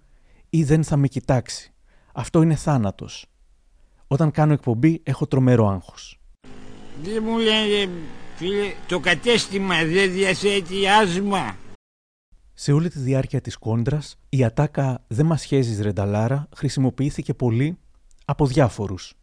ή 0.51 0.65
δεν 0.65 0.85
θα 0.85 0.97
με 0.97 1.09
κοιτάξει. 1.09 1.73
Αυτό 2.13 2.43
είναι 2.43 2.55
θάνατος. 2.55 3.27
Όταν 4.07 4.31
κάνω 4.31 4.53
εκπομπή 4.53 5.01
έχω 5.03 5.27
τρομερό 5.27 5.69
άγχος. 5.69 6.21
Δεν 7.03 7.23
μου 7.23 7.39
λένε, 7.39 7.91
φίλε, 8.37 8.73
το 8.87 9.01
κατέστημα 9.01 9.85
δεν 9.85 10.13
διαθέτει 10.13 10.89
άσμα. 10.89 11.57
Σε 12.55 12.73
όλη 12.73 12.89
τη 12.89 12.99
διάρκεια 12.99 13.41
της 13.41 13.57
κόντρας, 13.57 14.19
η 14.29 14.45
ατάκα 14.45 15.05
«Δεν 15.07 15.27
μας 15.27 15.45
χέζεις 15.45 15.81
ρενταλάρα» 15.81 16.49
χρησιμοποιήθηκε 16.57 17.35
πολύ 17.35 17.79
από 18.25 18.47
διάφορους. 18.47 19.15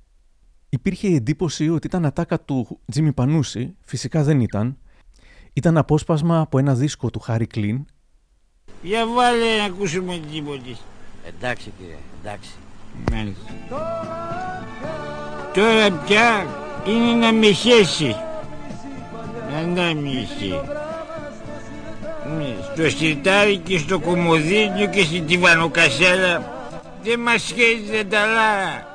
Υπήρχε 0.69 1.07
η 1.07 1.15
εντύπωση 1.15 1.69
ότι 1.69 1.87
ήταν 1.87 2.05
ατάκα 2.05 2.41
του 2.41 2.79
Τζίμι 2.91 3.13
Πανούση, 3.13 3.75
φυσικά 3.81 4.23
δεν 4.23 4.41
ήταν, 4.41 4.77
ήταν 5.55 5.77
απόσπασμα 5.77 6.39
από 6.39 6.57
ένα 6.57 6.73
δίσκο 6.73 7.09
του 7.09 7.19
Χάρι 7.19 7.47
Κλίν. 7.47 7.85
Για 8.81 9.07
βάλε 9.07 9.57
να 9.57 9.63
ακούσουμε 9.63 10.19
τίποτε. 10.31 10.77
Εντάξει 11.27 11.71
κύριε, 11.77 11.97
εντάξει. 12.21 12.51
Μάλιστα. 13.11 13.51
Τώρα 15.53 15.91
πια 15.91 16.47
είναι 16.87 17.25
να 17.25 17.33
με 17.33 17.51
χέσει. 17.51 18.15
Ανάμιση. 19.57 20.59
Ναι, 22.37 22.55
στο 22.73 22.89
σιρτάρι 22.89 23.57
και 23.57 23.77
στο 23.77 23.99
κομμωδίνιο 23.99 24.87
και 24.91 25.03
στην 25.03 25.27
τυβανοκασέλα 25.27 26.53
δεν 27.03 27.19
μας 27.19 27.41
σχέδιζε 27.41 28.03
τα 28.03 28.25
λάρα 28.25 28.94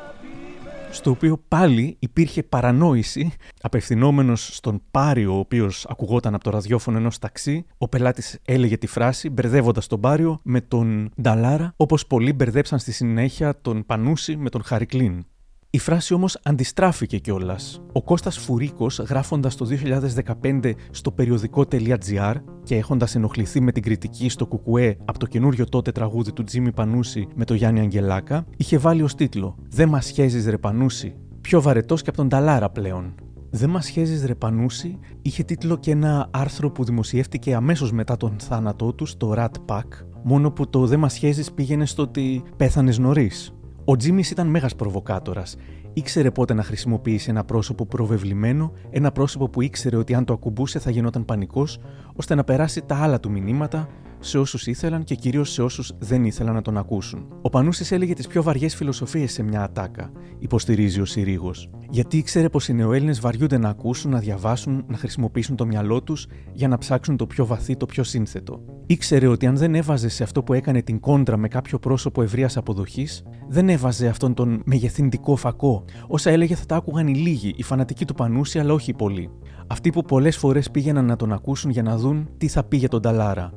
στο 0.90 1.10
οποίο 1.10 1.42
πάλι 1.48 1.96
υπήρχε 1.98 2.42
παρανόηση, 2.42 3.32
απευθυνόμενος 3.60 4.56
στον 4.56 4.82
Πάριο, 4.90 5.34
ο 5.34 5.38
οποίος 5.38 5.86
ακουγόταν 5.88 6.34
από 6.34 6.44
το 6.44 6.50
ραδιόφωνο 6.50 6.96
ενός 6.98 7.18
ταξί. 7.18 7.66
Ο 7.78 7.88
πελάτης 7.88 8.38
έλεγε 8.44 8.76
τη 8.76 8.86
φράση, 8.86 9.30
μπερδεύοντας 9.30 9.86
τον 9.86 10.00
Πάριο 10.00 10.40
με 10.42 10.60
τον 10.60 11.10
Νταλάρα, 11.22 11.72
όπως 11.76 12.06
πολλοί 12.06 12.32
μπερδέψαν 12.32 12.78
στη 12.78 12.92
συνέχεια 12.92 13.60
τον 13.60 13.86
Πανούση 13.86 14.36
με 14.36 14.50
τον 14.50 14.62
Χαρικλίν. 14.62 15.24
Η 15.72 15.78
φράση 15.78 16.14
όμως 16.14 16.38
αντιστράφηκε 16.42 17.18
κιόλας. 17.18 17.80
Ο 17.92 18.02
Κώστας 18.02 18.38
Φουρίκος 18.38 18.98
γράφοντας 18.98 19.56
το 19.56 19.64
2015 19.64 20.72
στο 20.90 21.12
περιοδικό.gr 21.12 22.34
και 22.62 22.76
έχοντας 22.76 23.14
ενοχληθεί 23.14 23.60
με 23.60 23.72
την 23.72 23.82
κριτική 23.82 24.28
στο 24.28 24.46
Κουκουέ 24.46 24.96
από 25.04 25.18
το 25.18 25.26
καινούριο 25.26 25.64
τότε 25.68 25.92
τραγούδι 25.92 26.32
του 26.32 26.44
Τζίμι 26.44 26.72
Πανούση 26.72 27.28
με 27.34 27.44
το 27.44 27.54
Γιάννη 27.54 27.80
Αγγελάκα, 27.80 28.46
είχε 28.56 28.78
βάλει 28.78 29.02
ως 29.02 29.14
τίτλο 29.14 29.56
«Δεν 29.68 29.88
μας 29.88 30.10
χέζεις 30.10 30.46
ρε 30.46 30.58
Πανούση, 30.58 31.16
πιο 31.40 31.62
βαρετός 31.62 32.02
και 32.02 32.08
από 32.08 32.18
τον 32.18 32.28
Ταλάρα 32.28 32.70
πλέον». 32.70 33.14
«Δεν 33.50 33.70
μας 33.70 33.88
χέζεις 33.88 34.24
ρε 34.24 34.34
Πανούση» 34.34 34.98
είχε 35.22 35.42
τίτλο 35.42 35.76
και 35.76 35.90
ένα 35.90 36.28
άρθρο 36.30 36.70
που 36.70 36.84
δημοσιεύτηκε 36.84 37.54
αμέσως 37.54 37.92
μετά 37.92 38.16
τον 38.16 38.36
θάνατό 38.38 38.92
του 38.92 39.06
στο 39.06 39.34
Rat 39.36 39.54
Pack, 39.66 39.88
μόνο 40.22 40.50
που 40.50 40.70
το 40.70 40.86
«Δεν 40.86 40.98
μας 40.98 41.16
χέζεις» 41.16 41.52
πήγαινε 41.52 41.86
στο 41.86 42.02
ότι 42.02 42.42
πέθανες 42.56 42.98
νωρίς. 42.98 43.54
Ο 43.84 43.96
Τζίμις 43.96 44.30
ήταν 44.30 44.46
μέγας 44.46 44.74
προβοκάτορας. 44.74 45.56
ήξερε 45.92 46.30
πότε 46.30 46.54
να 46.54 46.62
χρησιμοποιήσει 46.62 47.30
ένα 47.30 47.44
πρόσωπο 47.44 47.86
προβεβλημένο, 47.86 48.72
ένα 48.90 49.12
πρόσωπο 49.12 49.48
που 49.48 49.60
ήξερε 49.60 49.96
ότι 49.96 50.14
αν 50.14 50.24
το 50.24 50.32
ακουμπούσε 50.32 50.78
θα 50.78 50.90
γινόταν 50.90 51.24
πανικός, 51.24 51.78
ώστε 52.16 52.34
να 52.34 52.44
περάσει 52.44 52.82
τα 52.82 52.96
άλλα 52.96 53.20
του 53.20 53.30
μηνύματα 53.30 53.88
σε 54.20 54.38
όσους 54.38 54.66
ήθελαν 54.66 55.04
και 55.04 55.14
κυρίως 55.14 55.52
σε 55.52 55.62
όσους 55.62 55.92
δεν 55.98 56.24
ήθελαν 56.24 56.54
να 56.54 56.62
τον 56.62 56.78
ακούσουν. 56.78 57.26
Ο 57.42 57.48
Πανούσης 57.48 57.92
έλεγε 57.92 58.14
τις 58.14 58.26
πιο 58.26 58.42
βαριές 58.42 58.74
φιλοσοφίες 58.74 59.32
σε 59.32 59.42
μια 59.42 59.62
ατάκα, 59.62 60.10
υποστηρίζει 60.38 61.00
ο 61.00 61.04
Συρίγος. 61.04 61.70
Γιατί 61.90 62.16
ήξερε 62.16 62.48
πως 62.48 62.68
οι 62.68 62.72
νεοέλληνες 62.72 63.20
βαριούνται 63.20 63.58
να 63.58 63.68
ακούσουν, 63.68 64.10
να 64.10 64.18
διαβάσουν, 64.18 64.84
να 64.88 64.96
χρησιμοποιήσουν 64.96 65.56
το 65.56 65.66
μυαλό 65.66 66.02
τους 66.02 66.26
για 66.52 66.68
να 66.68 66.78
ψάξουν 66.78 67.16
το 67.16 67.26
πιο 67.26 67.46
βαθύ, 67.46 67.76
το 67.76 67.86
πιο 67.86 68.02
σύνθετο. 68.04 68.60
Ήξερε 68.86 69.26
ότι 69.26 69.46
αν 69.46 69.56
δεν 69.56 69.74
έβαζε 69.74 70.08
σε 70.08 70.22
αυτό 70.22 70.42
που 70.42 70.52
έκανε 70.52 70.82
την 70.82 71.00
κόντρα 71.00 71.36
με 71.36 71.48
κάποιο 71.48 71.78
πρόσωπο 71.78 72.22
ευρείας 72.22 72.56
αποδοχής, 72.56 73.22
δεν 73.48 73.68
έβαζε 73.68 74.08
αυτόν 74.08 74.34
τον 74.34 74.62
μεγεθυντικό 74.64 75.36
φακό. 75.36 75.84
Όσα 76.06 76.30
έλεγε 76.30 76.54
θα 76.54 76.66
τα 76.66 76.76
άκουγαν 76.76 77.06
οι 77.06 77.14
λίγοι, 77.14 77.54
οι 77.56 77.62
φανατικοί 77.62 78.04
του 78.04 78.14
Πανούση, 78.14 78.58
αλλά 78.58 78.72
όχι 78.72 78.90
οι 78.90 78.94
πολλοί. 78.94 79.30
Αυτοί 79.66 79.90
που 79.90 80.02
πολλές 80.02 80.36
φορές 80.36 80.70
πήγαιναν 80.70 81.04
να 81.04 81.16
τον 81.16 81.32
ακούσουν 81.32 81.70
για 81.70 81.82
να 81.82 81.96
δουν 81.96 82.28
τι 82.36 82.48
θα 82.48 82.64
πει 82.64 82.76
για 82.76 82.88
τον 82.88 83.02
Ταλάρα. 83.02 83.52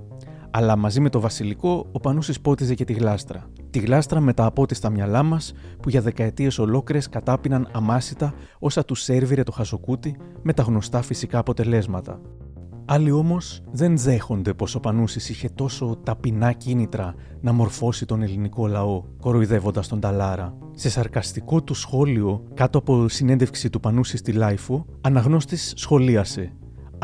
Αλλά 0.55 0.75
μαζί 0.75 0.99
με 0.99 1.09
το 1.09 1.19
βασιλικό, 1.19 1.87
ο 1.91 1.99
Πανούσης 1.99 2.41
πότιζε 2.41 2.73
και 2.73 2.85
τη 2.85 2.93
γλάστρα. 2.93 3.49
Τη 3.69 3.79
γλάστρα 3.79 4.19
με 4.19 4.33
τα 4.33 4.45
απότιστα 4.45 4.89
μυαλά 4.89 5.23
μας, 5.23 5.53
που 5.81 5.89
για 5.89 6.01
δεκαετίες 6.01 6.59
ολόκληρες 6.59 7.09
κατάπιναν 7.09 7.69
αμάσητα 7.71 8.33
όσα 8.59 8.85
τους 8.85 9.01
σέρβιρε 9.01 9.43
το 9.43 9.51
χαζοκούτι 9.51 10.17
με 10.41 10.53
τα 10.53 10.63
γνωστά 10.63 11.01
φυσικά 11.01 11.39
αποτελέσματα. 11.39 12.21
Άλλοι 12.85 13.11
όμως 13.11 13.61
δεν 13.71 13.97
δέχονται 13.97 14.53
πως 14.53 14.75
ο 14.75 14.79
Πανούσης 14.79 15.29
είχε 15.29 15.49
τόσο 15.49 15.99
ταπεινά 16.03 16.51
κίνητρα 16.51 17.15
να 17.41 17.51
μορφώσει 17.51 18.05
τον 18.05 18.21
ελληνικό 18.21 18.67
λαό, 18.67 19.03
κοροϊδεύοντας 19.19 19.87
τον 19.87 19.99
Νταλάρα. 19.99 20.57
Σε 20.73 20.89
σαρκαστικό 20.89 21.63
του 21.63 21.73
σχόλιο, 21.73 22.43
κάτω 22.53 22.77
από 22.77 23.07
συνέντευξη 23.07 23.69
του 23.69 23.79
Πανούση 23.79 24.17
στη 24.17 24.31
LiFO, 24.31 24.86
αναγνώστης 25.01 25.73
σχολίασε 25.75 26.53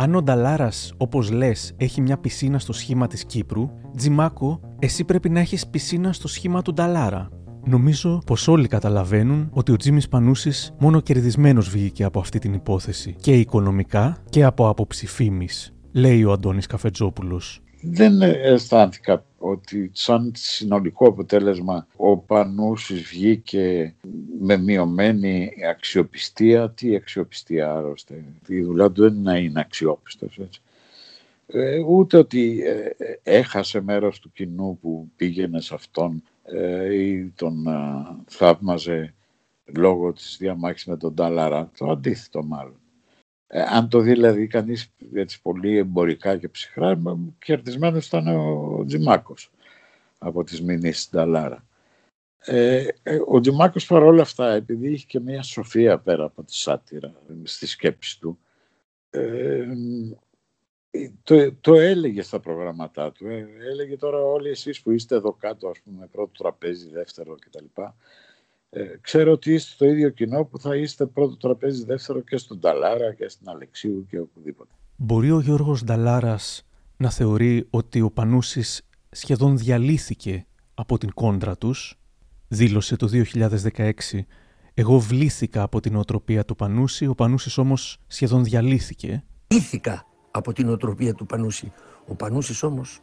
αν 0.02 0.16
ο 0.16 0.22
Νταλάρας, 0.22 0.94
όπως 0.98 1.32
λες, 1.32 1.74
έχει 1.78 2.02
μια 2.02 2.18
πισίνα 2.18 2.60
στο 2.60 2.74
σχήμα 2.74 3.08
της 3.08 3.26
Κύπρου, 3.26 3.70
Τζιμάκο, 3.96 4.60
εσύ 4.80 5.04
πρέπει 5.04 5.30
να 5.30 5.40
έχεις 5.40 5.68
πισίνα 5.68 6.14
στο 6.14 6.28
σχήμα 6.28 6.62
του 6.62 6.74
Νταλάρα. 6.74 7.30
Νομίζω 7.66 8.22
πως 8.26 8.48
όλοι 8.48 8.68
καταλαβαίνουν 8.68 9.50
ότι 9.54 9.72
ο 9.72 9.76
Τζίμις 9.76 10.08
Πανούσης 10.08 10.74
μόνο 10.80 11.00
κερδισμένος 11.00 11.70
βγήκε 11.70 12.04
από 12.04 12.20
αυτή 12.20 12.40
την 12.40 12.54
υπόθεση 12.54 13.16
και 13.22 13.34
οικονομικά 13.34 14.18
και 14.30 14.44
από 14.44 14.70
άποψη 14.70 15.08
φήμη, 15.08 15.48
λέει 15.92 16.24
ο 16.24 16.32
Αντώνης 16.32 16.66
Καφετζόπουλος 16.66 17.62
δεν 17.82 18.22
αισθάνθηκα 18.22 19.24
ότι 19.38 19.92
σαν 19.94 20.32
συνολικό 20.36 21.08
αποτέλεσμα 21.08 21.88
ο 21.96 22.18
Πανούσης 22.18 23.02
βγήκε 23.02 23.96
με 24.40 24.58
μειωμένη 24.58 25.52
αξιοπιστία. 25.70 26.70
Τι 26.72 26.96
αξιοπιστία 26.96 27.74
άρρωστε. 27.74 28.24
Η 28.48 28.62
δουλειά 28.62 28.92
του 28.92 29.02
δεν 29.02 29.16
είναι 29.16 29.40
είναι 29.40 29.60
αξιόπιστος. 29.60 30.38
Έτσι. 30.38 30.62
Ε, 31.48 31.80
ούτε 31.80 32.18
ότι 32.18 32.62
ε, 32.64 33.12
έχασε 33.24 33.82
μέρος 33.82 34.20
του 34.20 34.32
κοινού 34.32 34.78
που 34.82 35.12
πήγαινε 35.16 35.62
σε 35.62 35.74
αυτόν 35.74 36.24
ε, 36.44 36.94
ή 36.94 37.34
τον 37.36 37.68
θαύμαζε 38.26 39.14
λόγω 39.66 40.14
της 40.14 40.38
διαμάχης 40.40 40.86
με 40.86 40.98
τον 40.98 41.16
Τάλαρα. 41.16 41.72
Το 41.78 41.90
αντίθετο 41.90 42.44
μάλλον. 42.44 42.80
Ε, 43.52 43.62
αν 43.62 43.90
το 43.90 44.00
δει 44.00 44.12
δηλαδή 44.12 44.48
κανείς 44.48 44.92
έτσι 45.14 45.42
πολύ 45.42 45.78
εμπορικά 45.78 46.38
και 46.38 46.50
ψυχρά, 46.50 47.02
κερδισμένος 47.40 48.08
ήταν 48.08 48.28
ο 48.28 48.84
Τζιμάκος 48.86 49.52
από 50.18 50.44
τις 50.44 50.62
μηνύσεις 50.62 51.02
στην 51.02 51.20
Ταλάρα. 51.20 51.66
Ε, 52.40 52.88
ε, 53.04 53.20
ο 53.28 53.40
Τζιμάκος 53.40 53.86
παρόλα 53.86 54.22
αυτά, 54.22 54.54
επειδή 54.54 54.92
είχε 54.92 55.06
και 55.08 55.20
μια 55.20 55.44
σοφία 55.44 56.00
πέρα 56.00 56.24
από 56.24 56.44
τη 56.44 56.56
σάτυρα 56.56 57.14
στη 57.44 57.68
σκέψη 57.68 58.20
του, 58.20 58.40
ε, 59.10 59.66
το, 61.24 61.54
το 61.54 61.74
έλεγε 61.74 62.22
στα 62.22 62.40
προγραμματά 62.40 63.12
του. 63.12 63.28
Ε, 63.28 63.48
έλεγε 63.72 63.98
τώρα 63.98 64.24
όλοι 64.24 64.50
εσείς 64.50 64.82
που 64.82 64.92
είστε 64.92 65.16
εδώ 65.16 65.34
κάτω, 65.34 65.68
ας 65.68 65.80
πούμε, 65.80 66.08
πρώτο 66.12 66.32
τραπέζι, 66.38 66.90
δεύτερο 66.90 67.36
κτλ. 67.36 67.82
Ε, 68.70 68.84
ξέρω 69.02 69.32
ότι 69.32 69.54
είστε 69.54 69.86
το 69.86 69.92
ίδιο 69.92 70.10
κοινό 70.10 70.46
που 70.46 70.60
θα 70.60 70.76
είστε 70.76 71.06
πρώτο 71.06 71.38
τραπέζι 71.38 71.86
δεύτερο 71.86 72.20
και 72.22 72.38
στον 72.38 72.60
Νταλάρα 72.60 73.14
και 73.14 73.30
στην 73.30 73.50
Αλεξίου 73.50 74.06
και 74.10 74.20
οπουδήποτε. 74.20 74.74
Μπορεί 74.96 75.32
ο 75.32 75.40
Γιώργος 75.40 75.84
Νταλάρας 75.84 76.64
να 76.98 77.10
θεωρεί 77.10 77.68
ότι 77.70 78.02
ο 78.02 78.12
Πανούσης 78.12 78.88
σχεδόν 79.10 79.58
διαλύθηκε 79.58 80.46
από 80.74 80.98
την 80.98 81.14
κόντρα 81.14 81.58
τους; 81.58 82.00
Δήλωσε 82.52 82.96
το 82.96 83.10
2016 83.12 83.92
«Εγώ 84.74 85.00
βλήθηκα 85.00 85.62
από 85.62 85.80
την 85.80 85.96
οτροπία 85.96 86.46
του 86.46 86.56
Πανούση, 86.56 87.06
ο 87.06 87.16
Πανούσης 87.16 87.58
όμως 87.58 87.98
σχεδόν 88.08 88.44
διαλύθηκε». 88.44 89.24
Βλήθηκα 89.48 90.06
από 90.32 90.54
την 90.54 90.70
οτροπία 90.70 91.14
του 91.14 91.26
Πανούση. 91.26 91.74
Ο 92.08 92.16
Πανούσης 92.16 92.64
όμως 92.64 93.00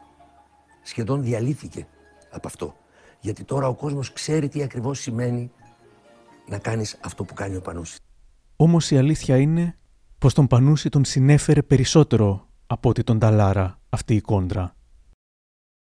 σχεδόν 0.83 1.23
διαλύθηκε 1.23 1.87
από 2.31 2.47
αυτό. 2.47 2.75
Γιατί 3.21 3.45
τώρα 3.45 3.69
ο 3.69 3.75
κόσμος 3.75 4.13
ξέρει 4.13 4.49
τι 4.49 4.63
ακριβώς 4.63 4.99
σημαίνει 4.99 5.51
να 6.49 6.59
κάνεις 6.59 6.99
αυτό 7.05 7.25
που 7.25 7.35
κάνει 7.35 7.57
ο 7.57 7.61
Πανούσης. 7.61 7.99
Όμως 8.57 8.91
η 8.91 8.97
αλήθεια 8.97 9.37
είναι 9.37 9.77
πως 10.19 10.35
τον 10.35 10.47
Πανούση 10.47 10.89
τον 10.89 11.05
συνέφερε 11.05 11.63
περισσότερο 11.63 12.49
από 12.67 12.89
ότι 12.89 13.03
τον 13.03 13.19
Ταλάρα 13.19 13.79
αυτή 13.89 14.15
η 14.15 14.21
κόντρα. 14.21 14.75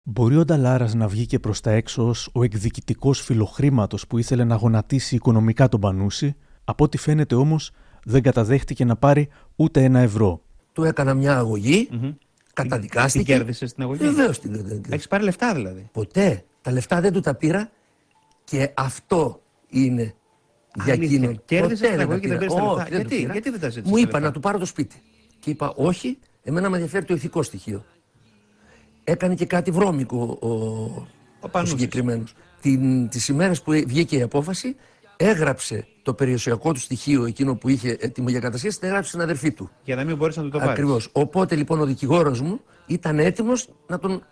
Μπορεί 0.02 0.36
ο 0.36 0.44
Νταλάρας 0.44 0.94
να 0.94 1.08
βγει 1.08 1.26
και 1.26 1.38
προς 1.38 1.60
τα 1.60 1.70
έξω 1.70 2.08
ως 2.08 2.30
ο 2.32 2.42
εκδικητικός 2.42 3.20
φιλοχρήματος 3.20 4.06
που 4.06 4.18
ήθελε 4.18 4.44
να 4.44 4.54
γονατίσει 4.54 5.14
οικονομικά 5.14 5.68
τον 5.68 5.80
Πανούση, 5.80 6.36
από 6.64 6.84
ό,τι 6.84 6.98
φαίνεται 6.98 7.34
όμως 7.34 7.70
δεν 8.04 8.22
καταδέχτηκε 8.22 8.84
να 8.84 8.96
πάρει 8.96 9.28
ούτε 9.56 9.82
ένα 9.82 9.98
ευρώ. 9.98 10.42
Του 10.72 10.84
έκανα 10.84 11.14
μια 11.14 11.36
αγωγή, 11.36 11.88
mm-hmm. 11.92 12.14
καταδικάστηκε. 12.52 13.24
Την 13.24 13.34
κέρδισες 13.34 13.74
την 13.74 13.82
αγωγή; 13.82 14.04
Βεβαίως 14.04 14.40
την 14.40 14.82
Έχεις 14.88 15.08
πάρει 15.08 15.24
λεφτά 15.24 15.54
δηλαδή. 15.54 15.88
Ποτέ. 15.92 16.44
Τα 16.64 16.72
λεφτά 16.72 17.00
δεν 17.00 17.12
του 17.12 17.20
τα 17.20 17.34
πήρα 17.34 17.70
και 18.44 18.70
αυτό 18.74 19.40
είναι 19.68 20.14
για 20.84 20.92
εκείνον. 20.92 21.42
Κέρδισε 21.44 21.88
την 21.88 22.00
αγωγή 22.00 22.20
και 22.20 22.28
δεν 22.28 22.38
πήρες 22.38 22.54
τα 22.54 22.62
λεφτά. 22.62 22.86
Γιατί, 22.90 23.16
γιατί 23.16 23.50
δεν 23.50 23.60
τα 23.60 23.68
ζήτησες. 23.68 23.90
Μου 23.90 23.96
είπα 23.96 24.20
να 24.20 24.30
του 24.30 24.40
πάρω 24.40 24.58
το 24.58 24.64
σπίτι. 24.64 25.02
Και 25.38 25.50
είπα 25.50 25.72
όχι, 25.76 26.18
εμένα 26.42 26.68
με 26.68 26.76
ενδιαφέρει 26.76 27.04
το 27.04 27.14
ηθικό 27.14 27.42
στοιχείο. 27.42 27.84
Έκανε 29.04 29.34
και 29.34 29.46
κάτι 29.46 29.70
βρώμικο 29.70 30.38
ο, 30.40 30.48
ο, 30.48 31.50
ο 31.52 31.64
συγκεκριμένος. 31.64 32.34
Τις 33.08 33.28
ημέρες 33.28 33.62
που 33.62 33.72
βγήκε 33.72 34.16
η 34.16 34.22
απόφαση, 34.22 34.76
έγραψε 35.16 35.86
το 36.02 36.14
περιουσιακό 36.14 36.72
του 36.72 36.80
στοιχείο, 36.80 37.24
εκείνο 37.24 37.56
που 37.56 37.68
είχε 37.68 37.96
έτοιμο 38.00 38.28
για 38.28 38.40
κατασχέση, 38.40 38.78
την 38.78 38.88
έγραψε 38.88 39.08
στην 39.08 39.20
αδερφή 39.20 39.52
του. 39.52 39.70
Για 39.84 39.96
να 39.96 40.04
μην 40.04 40.16
μπορέσει 40.16 40.38
να 40.40 40.48
το 40.48 40.58
πάρει. 40.58 40.70
Ακριβώς. 40.70 41.08
Οπότε 41.12 41.54
λοιπόν 41.54 41.80
ο 41.80 41.84
δικηγόρος 41.84 42.40
μου 42.40 42.60
ήταν 42.86 43.18
έτοιμος 43.18 43.68
να 43.86 43.98
τον 43.98 44.22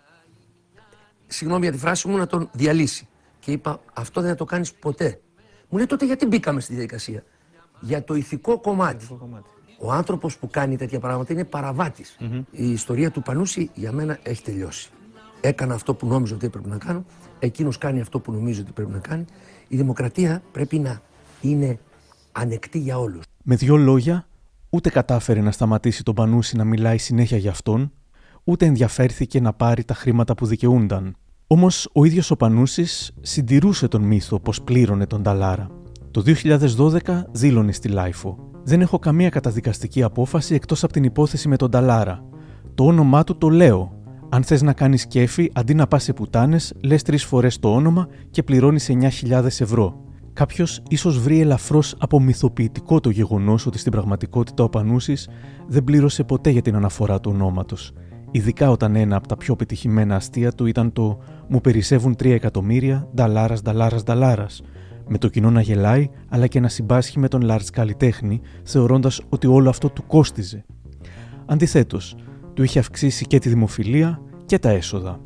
συγγνώμη 1.33 1.63
για 1.63 1.71
τη 1.71 1.77
φράση 1.77 2.07
μου, 2.07 2.17
να 2.17 2.27
τον 2.27 2.49
διαλύσει. 2.51 3.07
Και 3.39 3.51
είπα, 3.51 3.79
αυτό 3.93 4.21
δεν 4.21 4.29
θα 4.29 4.35
το 4.35 4.45
κάνεις 4.45 4.73
ποτέ. 4.73 5.21
Μου 5.69 5.77
λέει 5.77 5.87
τότε 5.87 6.05
γιατί 6.05 6.25
μπήκαμε 6.25 6.59
στη 6.59 6.73
διαδικασία; 6.73 7.23
Για 7.79 8.03
το 8.03 8.15
ηθικό 8.15 8.59
κομμάτι. 8.59 9.07
Ο 9.79 9.91
άνθρωπος 9.91 10.37
που 10.37 10.49
κάνει 10.49 10.77
τέτοια 10.77 10.99
πράγματα 10.99 11.33
είναι 11.33 11.43
παραβάτης. 11.43 12.17
Η 12.51 12.71
ιστορία 12.71 13.11
του 13.11 13.21
Πανούση 13.21 13.69
για 13.73 13.91
μένα 13.91 14.19
έχει 14.23 14.43
τελειώσει. 14.43 14.89
Έκανα 15.41 15.73
αυτό 15.73 15.93
που 15.93 16.07
νόμιζα 16.07 16.35
ότι 16.35 16.45
έπρεπε 16.45 16.69
να 16.69 16.77
κάνω. 16.77 17.05
Εκείνος 17.39 17.77
κάνει 17.77 18.01
αυτό 18.01 18.19
που 18.19 18.31
νομίζω 18.31 18.61
ότι 18.61 18.71
πρέπει 18.71 18.91
να 18.91 18.99
κάνει. 18.99 19.25
Η 19.67 19.75
δημοκρατία 19.75 20.41
πρέπει 20.51 20.79
να 20.79 21.01
είναι 21.41 21.79
ανεκτή 22.31 22.79
για 22.79 22.99
όλους. 22.99 23.23
Με 23.43 23.55
δύο 23.55 23.77
λόγια, 23.77 24.27
ούτε 24.69 24.89
κατάφερε 24.89 25.41
να 25.41 25.51
σταματήσει 25.51 26.03
τον 26.03 26.15
Πανούση 26.15 26.55
να 26.55 26.63
μιλάει 26.63 26.97
συνέχεια 26.97 27.37
για 27.37 27.51
αυτόν, 27.51 27.91
ούτε 28.43 28.65
ενδιαφέρθηκε 28.65 29.39
να 29.39 29.53
πάρει 29.53 29.83
τα 29.83 29.93
χρήματα 29.93 30.35
που 30.35 30.45
δικαιούνταν. 30.45 31.15
Όμως 31.53 31.89
ο 31.93 32.03
ίδιος 32.05 32.31
ο 32.31 32.35
Πανούσης 32.35 33.11
συντηρούσε 33.21 33.87
τον 33.87 34.01
μύθο 34.01 34.39
πως 34.39 34.61
πλήρωνε 34.61 35.05
τον 35.05 35.23
Ταλάρα. 35.23 35.67
Το 36.11 36.23
2012 37.05 37.23
δήλωνε 37.31 37.71
στη 37.71 37.87
LiFO: 37.87 38.37
Δεν 38.63 38.81
έχω 38.81 38.99
καμία 38.99 39.29
καταδικαστική 39.29 40.03
απόφαση 40.03 40.55
εκτός 40.55 40.83
από 40.83 40.93
την 40.93 41.03
υπόθεση 41.03 41.47
με 41.47 41.55
τον 41.55 41.71
Νταλάρα. 41.71 42.23
Το 42.75 42.85
όνομά 42.85 43.23
του 43.23 43.37
το 43.37 43.49
λέω. 43.49 43.93
Αν 44.29 44.43
θες 44.43 44.61
να 44.61 44.73
κάνεις 44.73 45.07
κέφι, 45.07 45.51
αντί 45.53 45.73
να 45.73 45.87
πας 45.87 46.03
σε 46.03 46.13
πουτάνες, 46.13 46.73
λες 46.83 47.01
τρεις 47.01 47.25
φορές 47.25 47.59
το 47.59 47.73
όνομα 47.73 48.07
και 48.29 48.43
πληρώνεις 48.43 48.89
9.000 48.89 49.43
ευρώ. 49.59 50.03
Κάποιος 50.33 50.81
ίσως 50.87 51.19
βρει 51.19 51.39
ελαφρώς 51.39 51.95
απομυθοποιητικό 51.99 52.99
το 52.99 53.09
γεγονός 53.09 53.65
ότι 53.65 53.77
στην 53.77 53.91
πραγματικότητα 53.91 54.63
ο 54.63 54.69
Πανούσης 54.69 55.29
δεν 55.67 55.83
πλήρωσε 55.83 56.23
ποτέ 56.23 56.49
για 56.49 56.61
την 56.61 56.75
αναφορά 56.75 57.19
του 57.19 57.31
ονόματος 57.33 57.93
Ειδικά 58.35 58.69
όταν 58.69 58.95
ένα 58.95 59.15
από 59.15 59.27
τα 59.27 59.37
πιο 59.37 59.55
πετυχημένα 59.55 60.15
αστεία 60.15 60.51
του 60.51 60.65
ήταν 60.65 60.91
το 60.91 61.19
«Μου 61.47 61.61
περισσεύουν 61.61 62.15
3 62.15 62.25
εκατομμύρια, 62.25 63.07
νταλάρας, 63.15 63.61
νταλάρας, 63.61 64.03
νταλάρας», 64.03 64.61
με 65.07 65.17
το 65.17 65.27
κοινό 65.27 65.51
να 65.51 65.61
γελάει 65.61 66.09
αλλά 66.29 66.47
και 66.47 66.59
να 66.59 66.67
συμπάσχει 66.67 67.19
με 67.19 67.27
τον 67.27 67.41
Λάρτς 67.41 67.69
καλλιτέχνη, 67.69 68.41
θεωρώντας 68.63 69.21
ότι 69.29 69.47
όλο 69.47 69.69
αυτό 69.69 69.89
του 69.89 70.05
κόστιζε. 70.07 70.65
Αντιθέτως, 71.45 72.15
του 72.53 72.63
είχε 72.63 72.79
αυξήσει 72.79 73.25
και 73.25 73.39
τη 73.39 73.49
δημοφιλία 73.49 74.21
και 74.45 74.59
τα 74.59 74.69
έσοδα. 74.69 75.19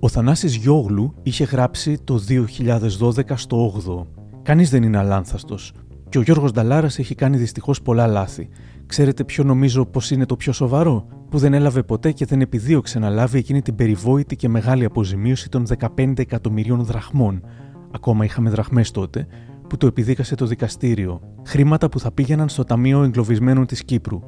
Ο 0.00 0.08
Θανάσης 0.08 0.54
Γιόγλου 0.54 1.14
είχε 1.22 1.44
γράψει 1.44 1.98
το 2.04 2.18
2012 2.18 3.36
στο 3.36 3.72
8ο 3.86 4.06
Κανείς 4.42 4.70
δεν 4.70 4.82
είναι 4.82 4.98
αλάνθαστος. 4.98 5.72
Και 6.08 6.18
ο 6.18 6.22
Γιώργος 6.22 6.52
Νταλάρας 6.52 6.98
έχει 6.98 7.14
κάνει 7.14 7.36
δυστυχώς 7.36 7.82
πολλά 7.82 8.06
λάθη. 8.06 8.48
Ξέρετε 8.86 9.24
ποιο 9.24 9.44
νομίζω 9.44 9.86
πως 9.86 10.10
είναι 10.10 10.26
το 10.26 10.36
πιο 10.36 10.52
σοβαρό, 10.52 11.06
που 11.28 11.38
δεν 11.38 11.54
έλαβε 11.54 11.82
ποτέ 11.82 12.12
και 12.12 12.24
δεν 12.24 12.40
επιδίωξε 12.40 12.98
να 12.98 13.08
λάβει 13.08 13.38
εκείνη 13.38 13.62
την 13.62 13.74
περιβόητη 13.74 14.36
και 14.36 14.48
μεγάλη 14.48 14.84
αποζημίωση 14.84 15.48
των 15.48 15.66
15 15.96 16.18
εκατομμυρίων 16.18 16.84
δραχμών. 16.84 17.42
Ακόμα 17.90 18.24
είχαμε 18.24 18.50
δραχμές 18.50 18.90
τότε, 18.90 19.26
που 19.68 19.76
το 19.76 19.86
επιδίκασε 19.86 20.34
το 20.34 20.46
δικαστήριο. 20.46 21.20
Χρήματα 21.46 21.88
που 21.88 22.00
θα 22.00 22.12
πήγαιναν 22.12 22.48
στο 22.48 22.64
Ταμείο 22.64 23.02
Εγκλωβισμένων 23.02 23.66
της 23.66 23.84
Κύπρου. 23.84 24.20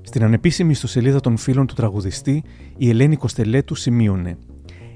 Στην 0.00 0.22
ανεπίσημη 0.22 0.70
ιστοσελίδα 0.70 1.20
των 1.20 1.36
φίλων 1.36 1.66
του 1.66 1.74
τραγουδιστή, 1.74 2.44
η 2.76 2.88
Ελένη 2.88 3.16
Κοστελέτου 3.16 3.74
σημείωνε: 3.74 4.38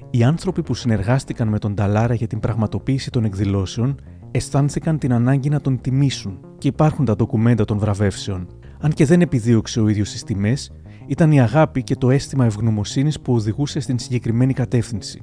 Οι 0.09 0.23
άνθρωποι 0.23 0.61
που 0.61 0.73
συνεργάστηκαν 0.73 1.47
με 1.47 1.59
τον 1.59 1.75
Ταλάρα 1.75 2.13
για 2.13 2.27
την 2.27 2.39
πραγματοποίηση 2.39 3.09
των 3.09 3.23
εκδηλώσεων 3.23 3.99
αισθάνθηκαν 4.31 4.97
την 4.97 5.13
ανάγκη 5.13 5.49
να 5.49 5.61
τον 5.61 5.81
τιμήσουν 5.81 6.39
και 6.57 6.67
υπάρχουν 6.67 7.05
τα 7.05 7.15
ντοκουμέντα 7.15 7.65
των 7.65 7.77
βραβεύσεων. 7.77 8.47
Αν 8.79 8.91
και 8.91 9.05
δεν 9.05 9.21
επιδίωξε 9.21 9.79
ο 9.81 9.87
ίδιος 9.87 10.11
τι 10.11 10.23
τιμές, 10.23 10.71
ήταν 11.07 11.31
η 11.31 11.41
αγάπη 11.41 11.83
και 11.83 11.95
το 11.95 12.09
αίσθημα 12.09 12.45
ευγνωμοσύνης 12.45 13.19
που 13.19 13.33
οδηγούσε 13.33 13.79
στην 13.79 13.99
συγκεκριμένη 13.99 14.53
κατεύθυνση. 14.53 15.21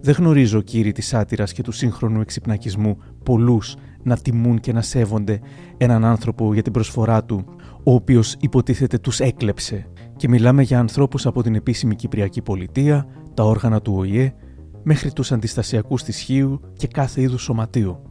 Δεν 0.00 0.14
γνωρίζω, 0.14 0.60
κύριοι 0.60 0.92
της 0.92 1.06
σάτυρας 1.06 1.52
και 1.52 1.62
του 1.62 1.72
σύγχρονου 1.72 2.20
εξυπνακισμού, 2.20 2.98
πολλούς 3.24 3.76
να 4.02 4.16
τιμούν 4.16 4.60
και 4.60 4.72
να 4.72 4.82
σέβονται 4.82 5.40
έναν 5.76 6.04
άνθρωπο 6.04 6.52
για 6.52 6.62
την 6.62 6.72
προσφορά 6.72 7.24
του, 7.24 7.44
ο 7.84 7.94
οποίος 7.94 8.36
υποτίθεται 8.40 8.98
τους 8.98 9.20
έκλεψε. 9.20 9.86
Και 10.16 10.28
μιλάμε 10.28 10.62
για 10.62 10.78
ανθρώπους 10.78 11.26
από 11.26 11.42
την 11.42 11.54
επίσημη 11.54 11.94
Κυπριακή 11.94 12.42
Πολιτεία, 12.42 13.06
τα 13.34 13.44
όργανα 13.44 13.80
του 13.80 13.94
ΟΗΕ, 13.96 14.34
μέχρι 14.82 15.12
τους 15.12 15.32
αντιστασιακούς 15.32 16.02
της 16.02 16.18
Χίου 16.18 16.60
και 16.76 16.86
κάθε 16.86 17.20
είδους 17.20 17.42
σωματείο. 17.42 18.02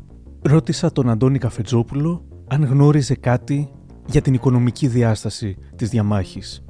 Ρώτησα 0.42 0.92
τον 0.92 1.10
Αντώνη 1.10 1.38
Καφετζόπουλο 1.38 2.26
αν 2.48 2.64
γνώριζε 2.64 3.16
κάτι 3.16 3.70
για 4.08 4.22
την 4.22 4.34
οικονομική 4.34 4.88
διάσταση 4.88 5.58
της 5.76 5.90
διαμάχης. 5.90 6.64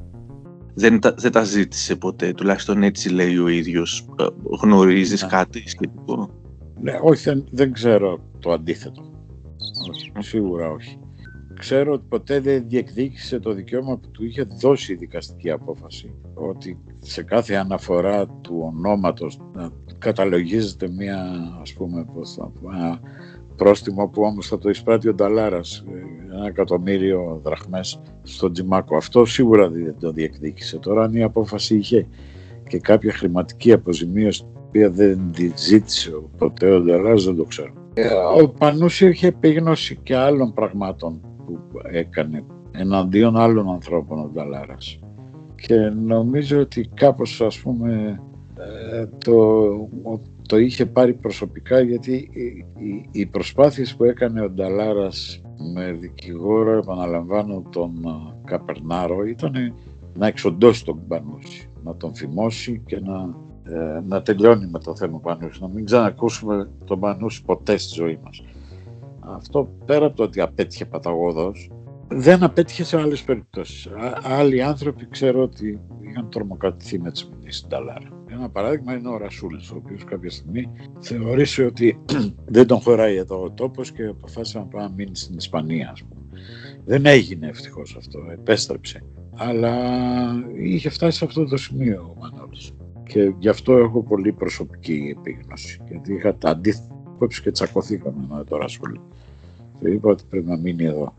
Δεν 0.79 0.99
τα, 0.99 1.13
δεν 1.17 1.31
τα 1.31 1.43
ζήτησε 1.43 1.95
ποτέ, 1.95 2.33
τουλάχιστον 2.33 2.83
έτσι 2.83 3.09
λέει 3.09 3.37
ο 3.37 3.47
ίδιος. 3.47 4.07
Ε, 4.19 4.25
γνωρίζεις 4.61 5.21
ναι. 5.21 5.27
κάτι 5.27 5.63
σχετικό; 5.67 6.29
Ναι, 6.81 6.99
όχι, 7.01 7.43
δεν, 7.51 7.73
ξέρω 7.73 8.19
το 8.39 8.51
αντίθετο. 8.51 9.11
σίγουρα 10.19 10.69
όχι. 10.69 10.99
Ξέρω 11.59 11.93
ότι 11.93 12.05
ποτέ 12.09 12.39
δεν 12.39 12.67
διεκδίκησε 12.67 13.39
το 13.39 13.53
δικαίωμα 13.53 13.97
που 13.97 14.11
του 14.11 14.25
είχε 14.25 14.47
δώσει 14.61 14.93
η 14.93 14.95
δικαστική 14.95 15.51
απόφαση. 15.51 16.13
Ότι 16.33 16.77
σε 16.99 17.23
κάθε 17.23 17.55
αναφορά 17.55 18.27
του 18.27 18.71
ονόματος 18.73 19.39
να 19.53 19.69
καταλογίζεται 19.97 20.89
μια, 20.89 21.31
ας 21.61 21.73
πούμε, 21.73 22.05
πώς 22.13 22.33
θα, 22.33 22.51
πρόστιμο 23.59 24.07
που 24.07 24.21
όμως 24.21 24.47
θα 24.47 24.57
το 24.57 24.69
εισπράττει 24.69 25.07
ο 25.09 25.13
Νταλάρας, 25.13 25.85
ε, 25.87 26.35
ένα 26.35 26.47
εκατομμύριο 26.47 27.39
δραχμές 27.43 28.01
στον 28.23 28.53
Τζιμάκο. 28.53 28.95
Αυτό 28.95 29.25
σίγουρα 29.25 29.69
δεν 29.69 29.95
το 29.99 30.11
διεκδίκησε. 30.11 30.77
Τώρα 30.77 31.03
αν 31.03 31.13
η 31.13 31.23
απόφαση 31.23 31.75
είχε 31.75 32.07
και 32.67 32.79
κάποια 32.79 33.13
χρηματική 33.13 33.71
αποζημίωση 33.71 34.41
την 34.41 34.61
οποία 34.67 34.89
δεν 34.89 35.31
τη 35.31 35.51
ζήτησε 35.55 36.11
ποτέ 36.37 36.71
ο 36.71 36.81
Νταλάρας 36.81 37.23
δεν 37.23 37.35
το 37.35 37.43
ξέρω. 37.43 37.73
Ε, 37.93 38.07
ο 38.41 38.49
Πανούση 38.49 39.07
είχε 39.09 39.27
επίγνωση 39.27 39.99
και 40.03 40.15
άλλων 40.15 40.53
πραγμάτων 40.53 41.21
που 41.45 41.59
έκανε 41.91 42.43
εναντίον 42.71 43.37
άλλων 43.37 43.69
ανθρώπων 43.69 44.19
ο 44.19 44.31
Νταλάρας. 44.33 44.99
Και 45.55 45.75
νομίζω 46.05 46.59
ότι 46.59 46.89
κάπως 46.93 47.41
ας 47.41 47.59
πούμε 47.59 48.19
ε, 48.57 49.05
το, 49.17 49.33
το 50.49 50.57
είχε 50.57 50.85
πάρει 50.85 51.13
προσωπικά 51.13 51.79
γιατί 51.79 52.13
οι, 52.13 53.09
οι 53.11 53.25
προσπάθειες 53.25 53.95
που 53.95 54.03
έκανε 54.03 54.41
ο 54.41 54.49
Νταλάρας 54.49 55.41
με 55.73 55.91
δικηγόρο, 55.91 56.77
επαναλαμβάνω, 56.77 57.63
τον 57.71 57.91
Καπερνάρο 58.45 59.23
ήταν 59.23 59.73
να 60.17 60.27
εξοντώσει 60.27 60.85
τον 60.85 61.07
Πανούση, 61.07 61.69
να 61.83 61.95
τον 61.95 62.15
θυμώσει 62.15 62.83
και 62.85 62.99
να, 62.99 63.35
ε, 63.63 64.01
να 64.07 64.21
τελειώνει 64.21 64.67
με 64.67 64.79
το 64.79 64.95
θέμα 64.95 65.19
Πανούση, 65.19 65.61
να 65.61 65.67
μην 65.67 65.85
ξανακούσουμε 65.85 66.69
τον 66.85 66.99
Πανούση 66.99 67.43
ποτέ 67.43 67.77
στη 67.77 67.93
ζωή 67.93 68.19
μας. 68.23 68.43
Αυτό 69.19 69.69
πέρα 69.85 70.05
από 70.05 70.15
το 70.15 70.23
ότι 70.23 70.41
απέτυχε 70.41 70.85
παταγώδος, 70.85 71.69
δεν 72.11 72.43
απέτυχε 72.43 72.83
σε 72.83 72.99
άλλες 72.99 73.23
περιπτώσεις. 73.23 73.87
άλλοι 74.23 74.61
άνθρωποι 74.61 75.07
ξέρω 75.09 75.41
ότι 75.41 75.81
είχαν 75.99 76.29
τρομοκρατηθεί 76.29 76.99
με 76.99 77.11
τις 77.11 77.29
μηνύσεις 77.29 77.57
στην 77.57 77.69
Ταλάρα. 77.69 78.23
Ένα 78.31 78.49
παράδειγμα 78.49 78.93
είναι 78.93 79.09
ο 79.09 79.17
Ρασούλης, 79.17 79.71
ο 79.71 79.75
οποίος 79.75 80.03
κάποια 80.03 80.29
στιγμή 80.29 80.69
θεωρήσε 80.99 81.63
ότι 81.63 81.99
δεν 82.55 82.67
τον 82.67 82.79
χωράει 82.81 83.15
εδώ 83.15 83.43
ο 83.43 83.51
τόπος 83.51 83.91
και 83.91 84.05
αποφάσισε 84.05 84.57
να 84.57 84.63
πάει 84.63 84.83
να 84.83 84.89
μείνει 84.89 85.15
στην 85.15 85.37
Ισπανία, 85.37 85.89
ας 85.91 86.03
πούμε. 86.03 86.21
Δεν 86.85 87.05
έγινε 87.05 87.47
ευτυχώς 87.47 87.95
αυτό, 87.97 88.19
επέστρεψε. 88.31 89.03
Αλλά 89.35 89.73
είχε 90.59 90.89
φτάσει 90.89 91.17
σε 91.17 91.25
αυτό 91.25 91.45
το 91.45 91.57
σημείο 91.57 92.15
ο 92.15 92.19
Μανώλης. 92.19 92.71
Και 93.03 93.33
γι' 93.39 93.49
αυτό 93.49 93.77
έχω 93.77 94.03
πολύ 94.03 94.31
προσωπική 94.31 95.15
επίγνωση. 95.17 95.81
Γιατί 95.87 96.13
είχα 96.13 96.35
τα 96.35 96.49
αντίθετα 96.49 96.95
και 97.43 97.51
τσακωθήκαμε 97.51 98.25
με 98.29 98.43
τον 98.43 98.59
Ρασούλη. 98.59 99.01
Και 99.79 99.89
είπα 99.89 100.09
ότι 100.09 100.23
πρέπει 100.29 100.47
να 100.47 100.57
μείνει 100.57 100.83
εδώ. 100.83 101.13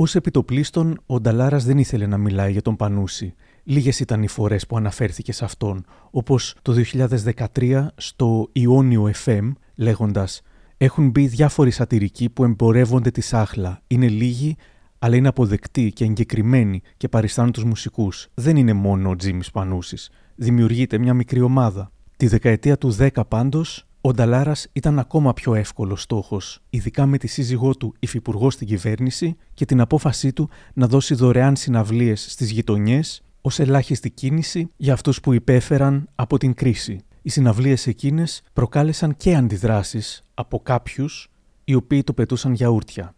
Ω 0.00 0.04
επιτοπλίστων, 0.12 1.00
ο 1.06 1.20
Νταλάρας 1.20 1.64
δεν 1.64 1.78
ήθελε 1.78 2.06
να 2.06 2.16
μιλάει 2.16 2.52
για 2.52 2.62
τον 2.62 2.76
Πανούση. 2.76 3.34
Λίγες 3.64 4.00
ήταν 4.00 4.22
οι 4.22 4.28
φορές 4.28 4.66
που 4.66 4.76
αναφέρθηκε 4.76 5.32
σε 5.32 5.44
αυτόν, 5.44 5.84
όπως 6.10 6.54
το 6.62 6.72
2013 6.72 7.86
στο 7.96 8.48
Ιόνιο 8.52 9.10
FM, 9.24 9.52
λέγοντας 9.74 10.42
Έχουν 10.76 11.10
μπει 11.10 11.26
διάφοροι 11.26 11.70
σατυρικοί 11.70 12.28
που 12.28 12.44
εμπορεύονται 12.44 13.10
τη 13.10 13.20
σάχλα. 13.20 13.82
Είναι 13.86 14.08
λίγοι, 14.08 14.56
αλλά 14.98 15.16
είναι 15.16 15.28
αποδεκτοί 15.28 15.92
και 15.92 16.04
εγκεκριμένοι 16.04 16.80
και 16.96 17.08
παριστάνουν 17.08 17.52
τους 17.52 17.64
μουσικούς. 17.64 18.28
Δεν 18.34 18.56
είναι 18.56 18.72
μόνο 18.72 19.10
ο 19.10 19.16
Τζίμις 19.16 19.50
Πανούσης. 19.50 20.10
Δημιουργείται 20.34 20.98
μια 20.98 21.14
μικρή 21.14 21.40
ομάδα. 21.40 21.92
Τη 22.16 22.26
δεκαετία 22.26 22.78
του 22.78 22.96
10 22.98 23.08
πάντως, 23.28 23.86
ο 24.00 24.12
Νταλάρας 24.12 24.66
ήταν 24.72 24.98
ακόμα 24.98 25.32
πιο 25.32 25.54
εύκολος 25.54 26.02
στόχος, 26.02 26.60
ειδικά 26.70 27.06
με 27.06 27.18
τη 27.18 27.26
σύζυγό 27.26 27.76
του 27.76 27.94
υφυπουργό 27.98 28.50
στην 28.50 28.66
κυβέρνηση 28.66 29.36
και 29.54 29.64
την 29.64 29.80
απόφασή 29.80 30.32
του 30.32 30.48
να 30.74 30.86
δώσει 30.86 31.14
δωρεάν 31.14 31.56
συναυλίες 31.56 32.26
στις 32.30 32.50
γειτονιές 32.50 33.22
ως 33.40 33.58
ελάχιστη 33.58 34.10
κίνηση 34.10 34.70
για 34.76 34.92
αυτούς 34.92 35.20
που 35.20 35.32
υπέφεραν 35.32 36.08
από 36.14 36.38
την 36.38 36.54
κρίση. 36.54 37.00
Οι 37.22 37.30
συναυλίες 37.30 37.86
εκείνες 37.86 38.42
προκάλεσαν 38.52 39.16
και 39.16 39.36
αντιδράσεις 39.36 40.22
από 40.34 40.60
κάποιους 40.60 41.28
οι 41.64 41.74
οποίοι 41.74 42.02
το 42.02 42.12
πετούσαν 42.12 42.52
γιαούρτια. 42.52 43.14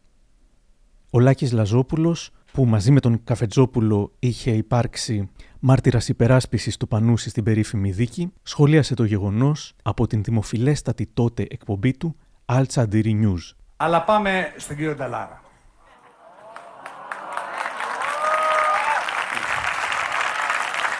Ο 1.11 1.21
Λάκης 1.21 1.53
Λαζόπουλος, 1.53 2.31
που 2.53 2.65
μαζί 2.65 2.91
με 2.91 3.01
τον 3.01 3.25
Καφετζόπουλο 3.25 4.13
είχε 4.19 4.51
υπάρξει 4.51 5.31
μάρτυρας 5.61 6.09
υπεράσπισης 6.09 6.77
του 6.77 6.89
Πανούση 6.89 7.29
στην 7.29 7.45
περίφημη 7.45 7.91
δίκη, 7.91 8.33
σχολίασε 8.43 8.95
το 8.95 9.05
γεγονός 9.05 9.75
από 9.83 10.07
την 10.07 10.23
δημοφιλέστατη 10.23 11.11
τότε 11.15 11.47
εκπομπή 11.51 11.97
του 11.97 12.17
Altsa 12.47 12.83
Diri 12.93 13.23
News. 13.23 13.55
Αλλά 13.77 14.03
πάμε 14.03 14.53
στον 14.57 14.77
κύριο 14.77 14.95
Νταλάρα. 14.95 15.43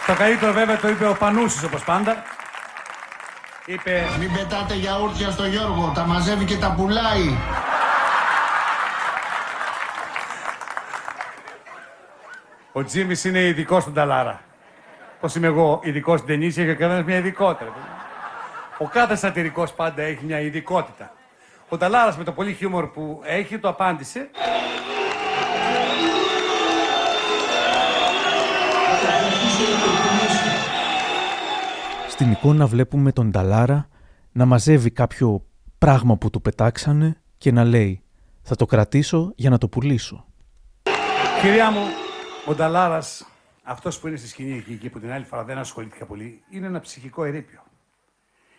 Το 0.07 0.15
καλύτερο 0.15 0.53
βέβαια 0.53 0.79
το 0.79 0.89
είπε 0.89 1.07
ο 1.07 1.15
Πανούσης 1.15 1.63
όπως 1.63 1.85
πάντα. 1.85 2.23
Είπε... 3.67 4.03
Μην 4.19 4.33
πετάτε 4.33 4.75
γιαούρτια 4.75 5.31
στο 5.31 5.47
Γιώργο, 5.47 5.93
τα 5.95 6.07
μαζεύει 6.07 6.45
και 6.45 6.57
τα 6.57 6.75
πουλάει. 6.75 7.37
Ο 12.75 12.85
Τζίμις 12.85 13.25
είναι 13.25 13.39
ειδικός 13.39 13.83
στον 13.83 13.95
Ταλάρα. 13.95 14.41
Πώς 15.21 15.35
είμαι 15.35 15.47
εγώ 15.47 15.81
ειδικός 15.83 16.19
στην 16.19 16.31
ταινίσια 16.31 16.65
και 16.65 16.75
κανένα 16.75 17.03
μια 17.03 17.17
ειδικότητα. 17.17 17.73
Ο 18.79 18.89
κάθε 18.89 19.17
σατυρικός 19.17 19.73
πάντα 19.73 20.03
έχει 20.03 20.25
μια 20.25 20.41
ειδικότητα. 20.41 21.13
Ο 21.69 21.77
Ταλάρας 21.77 22.17
με 22.17 22.25
το 22.25 22.33
πολύ 22.33 22.53
χιούμορ 22.53 22.87
που 22.87 23.21
έχει 23.25 23.59
το 23.59 23.69
απάντησε. 23.69 24.31
Στην 32.09 32.31
εικόνα 32.31 32.67
βλέπουμε 32.67 33.13
τον 33.13 33.31
Ταλάρα 33.31 33.89
να 34.33 34.45
μαζεύει 34.45 34.91
κάποιο 34.91 35.45
πράγμα 35.79 36.17
που 36.17 36.31
του 36.31 36.41
πετάξανε 36.41 37.17
και 37.39 37.53
να 37.53 37.65
λέει 37.65 38.03
«Θα 38.43 38.57
το 38.57 38.67
κρατήσω 38.67 39.33
για 39.37 39.51
να 39.51 39.59
το 39.59 39.69
πουλήσω». 39.69 40.25
Κυρία 41.41 41.71
μου, 41.71 41.81
ο 42.47 42.55
Νταλάρας 42.55 43.27
αυτός 43.63 43.99
που 43.99 44.07
είναι 44.07 44.17
στη 44.17 44.29
σκηνή 44.29 44.57
εκεί, 44.57 44.73
εκεί 44.73 44.89
που 44.89 45.01
την 45.01 45.13
άλλη 45.13 45.25
φορά 45.25 45.45
δεν 45.45 45.59
ασχολήθηκα 45.59 46.07
πολύ, 46.07 46.43
είναι 46.51 46.67
ένα 46.67 46.81
ψυχικό 46.81 47.25
ερείπιο. 47.25 47.63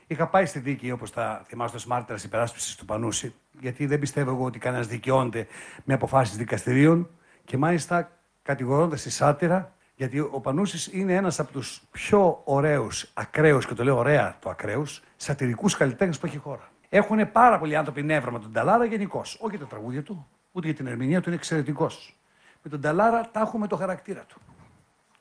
Είχα 0.08 0.28
πάει 0.28 0.46
στη 0.46 0.60
δίκη, 0.60 0.92
όπως 0.92 1.12
τα 1.12 1.44
θυμάστε, 1.46 1.78
ως 1.78 1.86
μάρτυρας 1.86 2.24
υπεράσπισης 2.24 2.76
του 2.76 2.86
Πανούση, 2.86 3.36
γιατί 3.60 3.86
δεν 3.86 4.00
πιστεύω 4.00 4.32
εγώ 4.32 4.44
ότι 4.44 4.60
κανένας 4.60 4.88
δικαιώνεται 4.88 5.48
με 5.84 5.94
αποφάσεις 5.94 6.38
δικαστηρίων 6.38 7.10
και 7.46 7.58
μάλιστα 7.58 8.12
κατηγορώντας 8.42 9.02
τη 9.02 9.10
σάτυρα, 9.10 9.76
γιατί 9.96 10.20
ο 10.20 10.40
Πανούσης 10.44 10.90
είναι 10.92 11.14
ένας 11.14 11.40
από 11.40 11.52
τους 11.52 11.82
πιο 11.92 12.42
ωραίους, 12.44 13.12
ακραίους, 13.14 13.66
και 13.66 13.74
το 13.74 13.84
λέω 13.84 13.98
ωραία 13.98 14.38
το 14.40 14.50
ακραίους, 14.50 15.02
σατυρικούς 15.16 15.78
καλλιτέχνες 15.78 16.20
που 16.20 16.26
έχει 16.26 16.36
η 16.36 16.40
χώρα. 16.40 16.72
Έχουν 16.90 17.32
πάρα 17.32 17.60
πολλοί 17.60 17.76
άνθρωποι 17.76 18.04
νεύρα 18.04 18.32
με 18.32 18.40
τον 18.40 18.52
Ταλάρα 18.52 18.86
γενικώς. 18.86 19.38
Όχι 19.42 19.56
για 19.56 19.66
τα 19.66 19.72
τραγούδια 19.72 20.04
του, 20.04 20.28
ούτε 20.52 20.68
για 20.68 20.76
την 20.76 20.88
ερμηνεία 20.88 21.22
του, 21.22 21.30
είναι 21.30 21.38
εξαιρετικός. 21.38 22.18
Με 22.64 22.70
τον 22.70 22.82
Ταλάρα 22.82 23.30
τα 23.32 23.40
έχουμε 23.40 23.68
το 23.68 23.76
χαρακτήρα 23.76 24.22
του. 24.28 24.42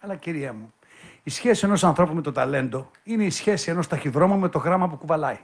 Αλλά 0.00 0.16
κυρία 0.16 0.52
μου, 0.52 0.72
η 1.22 1.30
σχέση 1.30 1.66
ενός 1.66 1.84
ανθρώπου 1.84 2.14
με 2.14 2.20
το 2.20 2.32
ταλέντο 2.32 2.90
είναι 3.02 3.24
η 3.24 3.30
σχέση 3.30 3.70
ενός 3.70 3.86
ταχυδρόμου 3.86 4.38
με 4.38 4.48
το 4.48 4.58
γράμμα 4.58 4.88
που 4.88 4.96
κουβαλάει. 4.96 5.38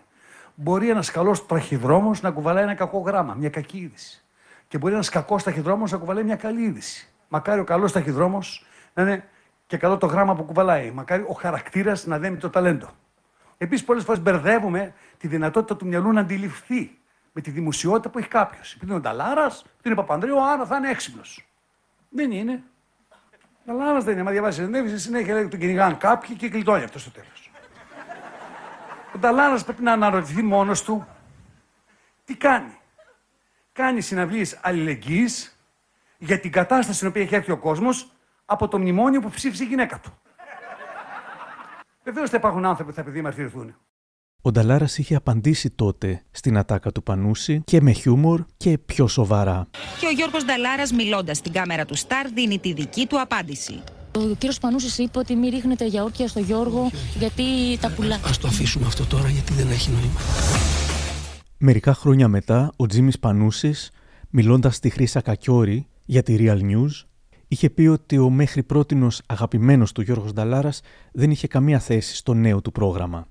Μπορεί 0.55 0.91
ένας 0.91 1.11
καλός 1.11 1.47
ταχυδρόμος 1.47 2.21
να 2.21 2.31
κουβαλάει 2.31 2.63
ένα 2.63 2.75
κακό 2.75 2.99
γράμμα, 2.99 3.35
μια 3.35 3.51
κακή 3.51 3.79
είδηση. 3.79 4.25
Και 4.69 4.79
μπορεί 4.79 4.95
ένας 4.95 5.09
κακός 5.09 5.43
ταχυδρόμος 5.43 5.91
να 5.91 5.99
κουβαλάει 5.99 6.25
μια 6.25 6.37
καλή 6.37 6.63
είδηση. 6.63 7.09
Μακάρι 7.29 7.61
ο 7.61 7.65
καλός 7.65 7.93
ταχυδρόμος 7.93 8.67
να 8.95 9.03
είναι 9.03 9.29
και 9.67 9.77
καλό 9.77 9.97
το 9.97 10.07
γράμμα 10.07 10.35
που 10.35 10.45
κουβαλάει. 10.45 10.91
Μακάρι 10.91 11.25
ο 11.29 11.33
χαρακτήρας 11.33 12.07
να 12.07 12.19
δένει 12.19 12.37
το 12.37 12.51
ταλέντο. 12.51 12.89
Επίσης, 13.59 13.85
πολλές 13.85 14.05
φορές 14.05 14.21
μπερδεύουμε 14.21 14.95
τη 15.19 15.29
δυνατότητα 15.29 15.77
του 15.77 15.87
μυαλού 15.87 16.13
να 16.13 16.21
αντιληφθεί 16.21 16.99
με 17.33 17.41
τη 17.41 17.51
δημοσιότητα 17.51 18.09
που 18.09 18.19
έχει 18.19 18.29
κάποιος. 18.29 18.73
Επειδή 18.75 18.87
είναι 18.91 18.99
ο 18.99 19.01
Νταλάρας, 19.01 19.61
επειδή 19.61 19.79
είναι 19.85 19.95
Παπανδρέου, 19.95 20.43
άρα 20.45 20.67
θα 20.67 20.77
είναι 20.77 20.91
έξυπνος. 20.91 21.48
Δεν 22.09 22.31
είναι. 22.31 22.63
Νταλάρα 23.67 24.01
δεν 24.01 24.13
είναι. 24.13 24.23
Μα 24.23 24.31
διαβάσει 24.31 24.65
συνέντευξη, 24.65 24.99
συνέχεια 24.99 25.33
λέει 25.33 25.43
ότι 25.43 25.51
τον 25.51 25.61
κυνηγάνε 25.61 25.95
κάποιοι 25.95 26.37
και 26.37 26.47
γλιτώνει 26.47 26.85
αυτός 26.85 27.01
στο 27.01 27.11
τέλος. 27.11 27.51
Ο 29.15 29.19
Νταλάρα 29.19 29.65
πρέπει 29.65 29.83
να 29.83 29.93
αναρωτηθεί 29.93 30.43
μόνος 30.43 30.83
του 30.83 31.07
τι 32.25 32.37
κάνει; 32.37 32.79
Κάνει 33.73 34.01
συναυλίες 34.01 34.59
αλληλεγγύης 34.63 35.59
για 36.19 36.41
την 36.41 36.53
κατάσταση 36.53 36.97
στην 36.97 37.09
οποία 37.09 37.23
έχει 37.23 37.35
έρθει 37.35 37.51
ο 37.51 37.59
κόσμος 37.59 38.13
από 38.47 38.69
το 38.69 38.79
μνημόνιο 38.79 39.21
που 39.21 39.31
ψήφισε 39.31 39.65
η 39.65 39.67
γυναίκα 39.67 40.01
του. 40.01 40.19
Βεβαίως 42.05 42.31
θα 42.31 42.37
υπάρχουν 42.37 42.65
άνθρωποι 42.65 42.91
που 42.91 42.97
θα 42.97 43.01
επιδημαρτυρηθούν. 43.01 43.77
Ο 44.43 44.51
Νταλάρας 44.51 44.99
είχε 44.99 45.15
απαντήσει 45.15 45.71
τότε 45.71 46.23
στην 46.31 46.57
ατάκα 46.57 46.93
του 46.93 47.03
Πανούση 47.03 47.63
και 47.65 47.81
με 47.81 47.93
χιούμορ 47.93 48.45
και 48.57 48.79
πιο 48.79 49.07
σοβαρά. 49.07 49.69
Και 50.01 50.07
ο 50.07 50.11
Γιώργος 50.11 50.45
Νταλάρας 50.45 50.93
μιλώντας 50.93 51.37
στην 51.37 51.53
κάμερα 51.53 51.85
του 51.85 51.95
Σταρ 51.95 52.29
δίνει 52.29 52.59
τη 52.59 52.73
δική 52.73 53.07
του 53.07 53.21
απάντηση. 53.21 53.83
Ο 54.17 54.21
κύριος 54.21 54.59
Πανούσης 54.59 54.99
είπε 54.99 55.19
ότι 55.19 55.35
μην 55.35 55.51
ρίχνετε 55.51 55.87
για 55.87 56.03
όρκια 56.03 56.29
στο 56.29 56.41
Γιώργο 56.41 56.91
γιατί 57.19 57.43
τα 57.81 57.91
πουλά. 57.91 58.15
Α 58.15 58.31
το 58.41 58.47
αφήσουμε 58.47 58.87
αυτό 58.87 59.07
τώρα 59.07 59.29
γιατί 59.29 59.53
δεν 59.53 59.71
έχει 59.71 59.91
νόημα. 59.91 60.21
Μερικά 61.59 61.95
χρόνια 61.95 62.29
μετά, 62.29 62.73
ο 62.77 62.87
Τζίμις 62.87 63.19
Πανούσης, 63.19 63.91
μιλώντας 64.31 64.77
στη 64.77 64.91
Χρύσα 64.91 65.21
Κακιόρη 65.21 65.87
για 66.05 66.23
τη 66.23 66.37
Real 66.39 66.61
News, 66.61 67.07
είχε 67.49 67.71
πει 67.71 67.87
ότι 67.87 68.19
ο 68.19 68.31
μέχρι 68.31 68.63
πρότινος 68.63 69.23
αγαπημένος 69.27 69.93
του 69.93 70.01
Γιώργος 70.01 70.33
Νταλάρας 70.33 70.81
δεν 71.13 71.31
είχε 71.31 71.47
καμία 71.47 71.79
θέση 71.79 72.17
στο 72.17 72.35
νέο 72.35 72.61
του 72.61 72.73
πρόγραμμα. 72.73 73.27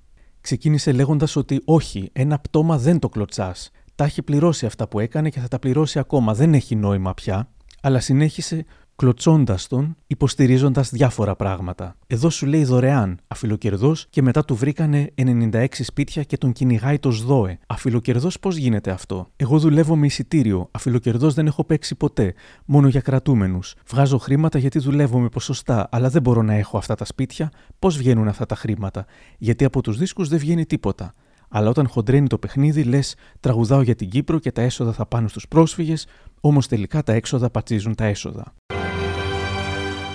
Ξεκίνησε 0.48 0.92
λέγοντας 0.92 1.36
ότι 1.36 1.62
όχι, 1.64 2.10
ένα 2.12 2.38
πτώμα 2.38 2.78
δεν 2.78 2.98
το 2.98 3.08
κλωτσάς. 3.08 3.70
Τα 3.94 4.04
έχει 4.04 4.22
πληρώσει 4.22 4.66
αυτά 4.66 4.88
που 4.88 5.00
έκανε 5.00 5.30
και 5.30 5.40
θα 5.40 5.48
τα 5.48 5.58
πληρώσει 5.58 5.98
ακόμα, 5.98 6.34
δεν 6.34 6.54
έχει 6.54 6.76
νόημα 6.76 7.14
πια. 7.14 7.48
Αλλά 7.82 8.00
συνέχισε 8.00 8.64
κλωτσώντας 8.98 9.66
τον, 9.66 9.96
υποστηρίζοντας 10.06 10.90
διάφορα 10.90 11.36
πράγματα. 11.36 11.96
Εδώ 12.06 12.30
σου 12.30 12.46
λέει 12.46 12.64
δωρεάν, 12.64 13.18
αφιλοκερδός 13.28 14.06
και 14.10 14.22
μετά 14.22 14.44
του 14.44 14.54
βρήκανε 14.54 15.10
96 15.14 15.66
σπίτια 15.70 16.22
και 16.22 16.36
τον 16.36 16.52
κυνηγάει 16.52 16.98
το 16.98 17.10
ΣΔΟΕ. 17.10 17.58
Αφιλοκερδός 17.66 18.38
πώς 18.38 18.56
γίνεται 18.56 18.90
αυτό; 18.90 19.28
Εγώ 19.36 19.58
δουλεύω 19.58 19.96
με 19.96 20.06
εισιτήριο. 20.06 20.68
Αφιλοκερδός 20.70 21.34
δεν 21.34 21.46
έχω 21.46 21.64
παίξει 21.64 21.94
ποτέ. 21.94 22.34
Μόνο 22.64 22.88
για 22.88 23.00
κρατούμενους. 23.00 23.74
Βγάζω 23.88 24.18
χρήματα 24.18 24.58
γιατί 24.58 24.78
δουλεύω 24.78 25.18
με 25.18 25.28
ποσοστά, 25.28 25.88
αλλά 25.90 26.08
δεν 26.08 26.22
μπορώ 26.22 26.42
να 26.42 26.54
έχω 26.54 26.78
αυτά 26.78 26.94
τα 26.94 27.04
σπίτια. 27.04 27.50
Πώς 27.78 27.96
βγαίνουν 27.96 28.28
αυτά 28.28 28.46
τα 28.46 28.54
χρήματα; 28.54 29.06
Γιατί 29.38 29.64
από 29.64 29.82
τους 29.82 29.98
δίσκους 29.98 30.28
δεν 30.28 30.38
βγαίνει 30.38 30.66
τίποτα. 30.66 31.14
Αλλά 31.48 31.68
όταν 31.68 31.88
χοντρένει 31.88 32.26
το 32.26 32.38
παιχνίδι, 32.38 32.82
λες: 32.82 33.14
Τραγουδάω 33.40 33.82
για 33.82 33.94
την 33.94 34.08
Κύπρο 34.08 34.38
και 34.38 34.52
τα 34.52 34.62
έσοδα 34.62 34.92
θα 34.92 35.06
πάνε 35.06 35.28
στους 35.28 35.48
πρόσφυγες, 35.48 36.06
όμως 36.40 36.68
τελικά 36.68 37.02
τα 37.02 37.12
έξοδα 37.12 37.50
πατσίζουν 37.50 37.94
τα 37.94 38.04
έσοδα 38.04 38.54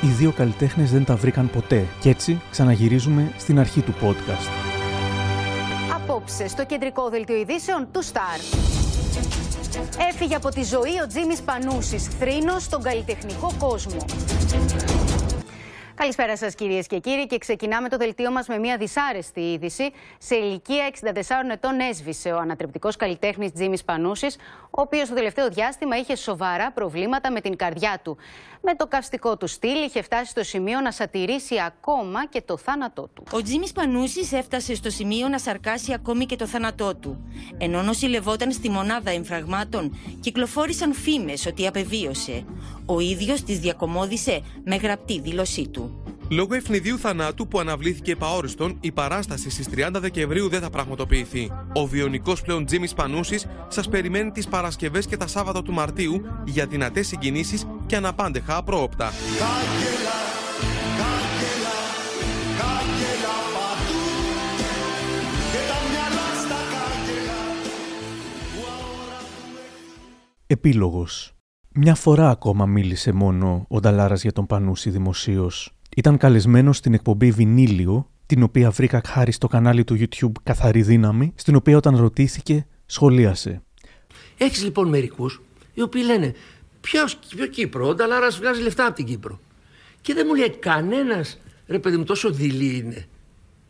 οι 0.03 0.07
δύο 0.07 0.31
καλλιτέχνες 0.31 0.91
δεν 0.91 1.05
τα 1.05 1.15
βρήκαν 1.15 1.49
ποτέ 1.49 1.85
και 1.99 2.09
έτσι 2.09 2.41
ξαναγυρίζουμε 2.51 3.31
στην 3.37 3.59
αρχή 3.59 3.81
του 3.81 3.93
podcast. 4.01 4.49
Απόψε 5.93 6.47
στο 6.47 6.65
κεντρικό 6.65 7.09
δελτίο 7.09 7.35
ειδήσεων 7.35 7.87
του 7.91 8.03
Star. 8.03 8.59
Έφυγε 10.09 10.35
από 10.35 10.49
τη 10.49 10.63
ζωή 10.63 11.01
ο 11.03 11.07
Τζίμις 11.07 11.41
Πανούσης, 11.41 12.07
θρήνος 12.07 12.63
στον 12.63 12.81
καλλιτεχνικό 12.81 13.53
κόσμο. 13.59 14.05
Καλησπέρα 15.95 16.37
σας, 16.37 16.55
κυρίες 16.55 16.87
και 16.87 16.99
κύριοι, 16.99 17.27
και 17.27 17.37
ξεκινάμε 17.37 17.89
το 17.89 17.97
δελτίο 17.97 18.31
μας 18.31 18.47
με 18.47 18.57
μια 18.57 18.77
δυσάρεστη 18.77 19.41
είδηση. 19.41 19.91
Σε 20.17 20.35
ηλικία 20.35 20.85
64 20.85 21.51
ετών 21.51 21.79
έσβησε 21.79 22.31
ο 22.31 22.37
ανατρεπτικός 22.37 22.95
καλλιτέχνης 22.95 23.51
Τζίμις 23.51 23.83
Πανούσης, 23.83 24.35
ο 24.63 24.81
οποίος 24.81 25.09
το 25.09 25.15
τελευταίο 25.15 25.49
διάστημα 25.49 25.97
είχε 25.97 26.15
σοβαρά 26.15 26.71
προβλήματα 26.71 27.31
με 27.31 27.41
την 27.41 27.55
καρδιά 27.55 27.99
του. 28.03 28.17
Με 28.65 28.75
το 28.75 28.87
καυστικό 28.87 29.37
του 29.37 29.47
στυλ 29.47 29.83
είχε 29.85 30.01
φτάσει 30.01 30.29
στο 30.29 30.43
σημείο 30.43 30.79
να 30.79 30.91
σατηρήσει 30.91 31.55
ακόμα 31.65 32.25
και 32.25 32.41
το 32.41 32.57
θάνατό 32.57 33.09
του. 33.13 33.23
Ο 33.31 33.41
Τζίμις 33.41 33.71
Πανούσης 33.71 34.31
έφτασε 34.31 34.75
στο 34.75 34.89
σημείο 34.89 35.27
να 35.27 35.39
σαρκάσει 35.39 35.93
ακόμη 35.93 36.25
και 36.25 36.35
το 36.35 36.47
θάνατό 36.47 36.95
του. 36.95 37.31
Ενώ 37.57 37.81
νοσηλευόταν 37.81 38.51
στη 38.51 38.69
μονάδα 38.69 39.11
εμφραγμάτων, 39.11 39.97
κυκλοφόρησαν 40.19 40.93
φήμες 40.93 41.45
ότι 41.45 41.67
απεβίωσε. 41.67 42.45
Ο 42.85 42.99
ίδιος 42.99 43.43
τις 43.43 43.59
διακομώδισε 43.59 44.41
με 44.63 44.75
γραπτή 44.75 45.19
δήλωσή 45.19 45.67
του. 45.67 46.12
Λόγω 46.33 46.53
ευνηδίου 46.53 46.97
θανάτου 46.97 47.47
που 47.47 47.59
αναβλήθηκε 47.59 48.11
επαόριστον, 48.11 48.77
η 48.79 48.91
παράσταση 48.91 49.49
στις 49.49 49.67
30 49.75 49.89
Δεκεμβρίου 49.99 50.49
δεν 50.49 50.61
θα 50.61 50.69
πραγματοποιηθεί. 50.69 51.51
Ο 51.73 51.85
βιονικός 51.87 52.41
πλέον 52.41 52.65
Τζίμις 52.65 52.93
Πανούσης 52.93 53.45
σας 53.67 53.89
περιμένει 53.89 54.31
τις 54.31 54.47
Παρασκευές 54.47 55.05
και 55.05 55.17
τα 55.17 55.27
Σάββατα 55.27 55.61
του 55.61 55.73
Μαρτίου 55.73 56.21
για 56.45 56.65
δυνατές 56.65 57.07
συγκινήσεις 57.07 57.67
και 57.85 57.95
αναπάντεχα 57.95 58.57
απρόοπτα. 58.57 59.11
Επίλογος 70.47 71.33
μια 71.75 71.95
φορά 71.95 72.29
ακόμα 72.29 72.65
μίλησε 72.65 73.11
μόνο 73.11 73.65
ο 73.69 73.79
Νταλάρας 73.79 74.21
για 74.21 74.31
τον 74.31 74.45
Πανούση 74.45 74.89
δημοσίως. 74.89 75.71
Ήταν 75.95 76.17
καλεσμένος 76.17 76.77
στην 76.77 76.93
εκπομπή 76.93 77.31
Βινίλιο, 77.31 78.09
την 78.25 78.43
οποία 78.43 78.69
βρήκα 78.69 79.01
χάρη 79.05 79.31
στο 79.31 79.47
κανάλι 79.47 79.83
του 79.83 79.99
YouTube 79.99 80.31
Καθαρή 80.43 80.81
Δύναμη, 80.81 81.33
στην 81.35 81.55
οποία 81.55 81.77
όταν 81.77 81.97
ρωτήθηκε, 81.97 82.67
σχολίασε. 82.85 83.61
Έχεις 84.37 84.63
λοιπόν 84.63 84.89
μερικούς 84.89 85.41
οι 85.73 85.81
οποίοι 85.81 86.01
λένε 86.05 86.33
Ποιος, 86.81 87.15
ποιο 87.35 87.47
Κύπρο, 87.47 87.87
ο 87.87 87.95
Νταλάρας 87.95 88.37
βγάζει 88.37 88.61
λεφτά 88.61 88.85
από 88.85 88.95
την 88.95 89.05
Κύπρο. 89.05 89.39
Και 90.01 90.13
δεν 90.13 90.25
μου 90.27 90.35
λέει 90.35 90.49
κανένας, 90.49 91.39
ρε 91.67 91.79
παιδί 91.79 91.97
μου, 91.97 92.03
τόσο 92.03 92.31
δειλή 92.31 92.77
είναι. 92.77 93.07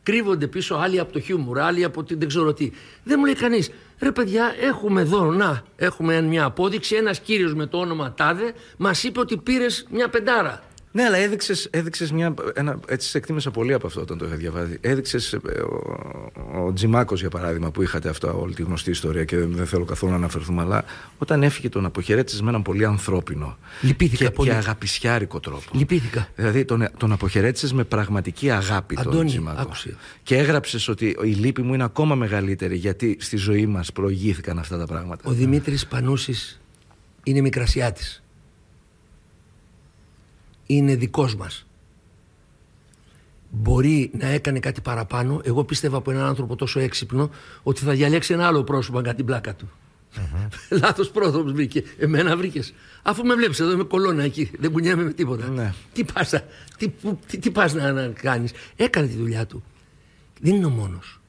Κρύβονται 0.04 0.48
πίσω 0.48 0.76
άλλοι 0.76 1.00
από 1.00 1.14
το 1.14 1.20
χιούμορ, 1.20 1.60
άλλοι 1.60 1.84
από 1.84 2.04
την 2.04 2.20
δεν 2.20 2.28
ξέρω 2.28 2.54
τι. 2.54 2.72
Δεν 3.04 3.16
μου 3.20 3.26
λέει 3.26 3.36
κανείς, 3.36 3.72
ρε 4.00 4.12
παιδιά, 4.12 4.54
έχουμε 4.62 5.02
εδώ, 5.02 5.32
να, 5.32 5.64
έχουμε 5.76 6.22
μια 6.22 6.46
απόδειξη. 6.46 6.96
Ένας 6.96 7.20
κύριος 7.20 7.54
με 7.54 7.66
το 7.66 7.78
όνομα 7.78 8.14
Τάδε 8.14 8.54
μας 8.78 9.04
είπε 9.04 9.20
ότι 9.20 9.38
πήρες 9.38 9.88
μια 9.92 10.10
πεντάρα. 10.10 10.64
Ναι, 10.96 11.04
αλλά 11.04 11.18
έδειξες 11.18 11.68
έδειξες 11.72 12.12
μια. 12.12 12.34
Ένα, 12.54 12.80
έτσι 12.88 13.10
σε 13.10 13.18
εκτίμησα 13.18 13.52
πολύ 13.52 13.74
από 13.74 13.88
αυτό 13.88 14.02
όταν 14.02 14.18
το 14.18 14.26
είχα 14.26 14.36
διαβάσει. 14.36 14.78
Έδειξες 14.82 15.34
ε, 15.34 15.40
ο, 15.62 16.66
ο 16.66 16.74
Τζιμάκος, 16.74 17.20
για 17.20 17.30
παράδειγμα, 17.30 17.72
που 17.72 17.82
είχατε 17.82 18.10
αυτό, 18.10 18.40
όλη 18.42 18.54
τη 18.54 18.62
γνωστή 18.64 18.90
ιστορία 18.90 19.24
και 19.24 19.38
δεν, 19.38 19.66
θέλω 19.66 19.86
καθόλου 19.86 20.12
να 20.12 20.18
αναφερθούμε, 20.18 20.62
αλλά 20.62 20.86
όταν 21.18 21.44
έφυγε 21.44 21.70
τον 21.70 21.86
αποχαιρέτησε 21.86 22.44
με 22.44 22.50
έναν 22.50 22.62
πολύ 22.62 22.86
ανθρώπινο 22.86 23.58
Λυπήθηκα 23.82 24.26
και, 24.26 24.32
πολύ. 24.32 24.50
και 24.50 24.56
αγαπησιάρικο 24.56 25.40
τρόπο. 25.40 25.72
Λυπήθηκα. 25.72 26.28
Δηλαδή 26.36 26.66
τον, 26.66 26.88
τον 26.98 27.12
αποχαιρέτησες 27.12 27.74
με 27.74 27.84
πραγματική 27.84 28.52
αγάπη 28.52 28.96
Αντώνη, 29.00 29.18
τον 29.18 29.26
Τζιμάκος. 29.26 29.62
άκουσε. 29.62 29.96
Και 30.24 30.38
έγραψες 30.38 30.88
ότι 30.88 31.18
η 31.24 31.32
λύπη 31.32 31.62
μου 31.62 31.74
είναι 31.74 31.84
ακόμα 31.84 32.16
μεγαλύτερη 32.16 32.76
γιατί 32.76 33.18
στη 33.20 33.38
ζωή 33.38 33.66
μας 33.66 33.92
προηγήθηκαν 33.92 34.60
αυτά 34.60 34.78
τα 34.78 34.86
πράγματα. 34.86 35.22
Ο 35.30 35.32
Δημήτρης 35.32 35.88
Πανούσης 35.88 36.62
είναι 37.24 37.42
μικρασιάτης. 37.42 38.23
Είναι 40.66 40.96
δικός 40.96 41.36
μας. 41.36 41.66
Μπορεί 43.50 44.12
να 44.20 44.28
έκανε 44.28 44.60
κάτι 44.60 44.82
παραπάνω. 44.82 45.42
Εγώ 45.44 45.64
πίστευα 45.64 45.98
από 45.98 46.12
έναν 46.12 46.26
άνθρωπο 46.26 46.56
τόσο 46.56 46.80
έξυπνο 46.80 47.30
ότι 47.64 47.84
θα 47.84 47.92
διαλέξει 47.92 48.34
ένα 48.34 48.48
άλλο 48.48 48.64
πρόσωπο 48.64 48.98
κατά 49.02 49.14
την 49.16 49.26
πλάκα 49.26 49.56
του. 49.56 49.72
Λάθος 50.82 51.10
πρόσωπο 51.10 51.52
βρήκε. 51.52 51.84
Εμένα 51.98 52.38
βρήκες. 52.38 52.74
Αφού 53.04 53.26
με 53.26 53.36
βλέπεις 53.36 53.60
εδώ, 53.60 53.72
είμαι 53.72 53.84
κολόνα 53.84 54.24
εκεί. 54.24 54.52
Δεν 54.60 54.72
κουνιάμαι 54.72 55.04
με 55.04 55.14
τίποτα. 55.14 55.48
Ναι. 55.48 55.74
Τι 55.94 56.04
πας 56.04 56.34
τι, 56.78 56.88
που- 56.90 57.20
τι, 57.28 57.38
τι 57.38 57.52
πας 57.52 57.74
να, 57.74 57.92
να 57.92 58.08
κάνεις. 58.08 58.52
Έκανε 58.76 59.08
τη 59.08 59.16
δουλειά 59.16 59.46
του. 59.46 59.64
Δεν 60.42 60.56
είναι 60.56 60.66
ο 60.66 60.70
μόνος. 60.70 61.20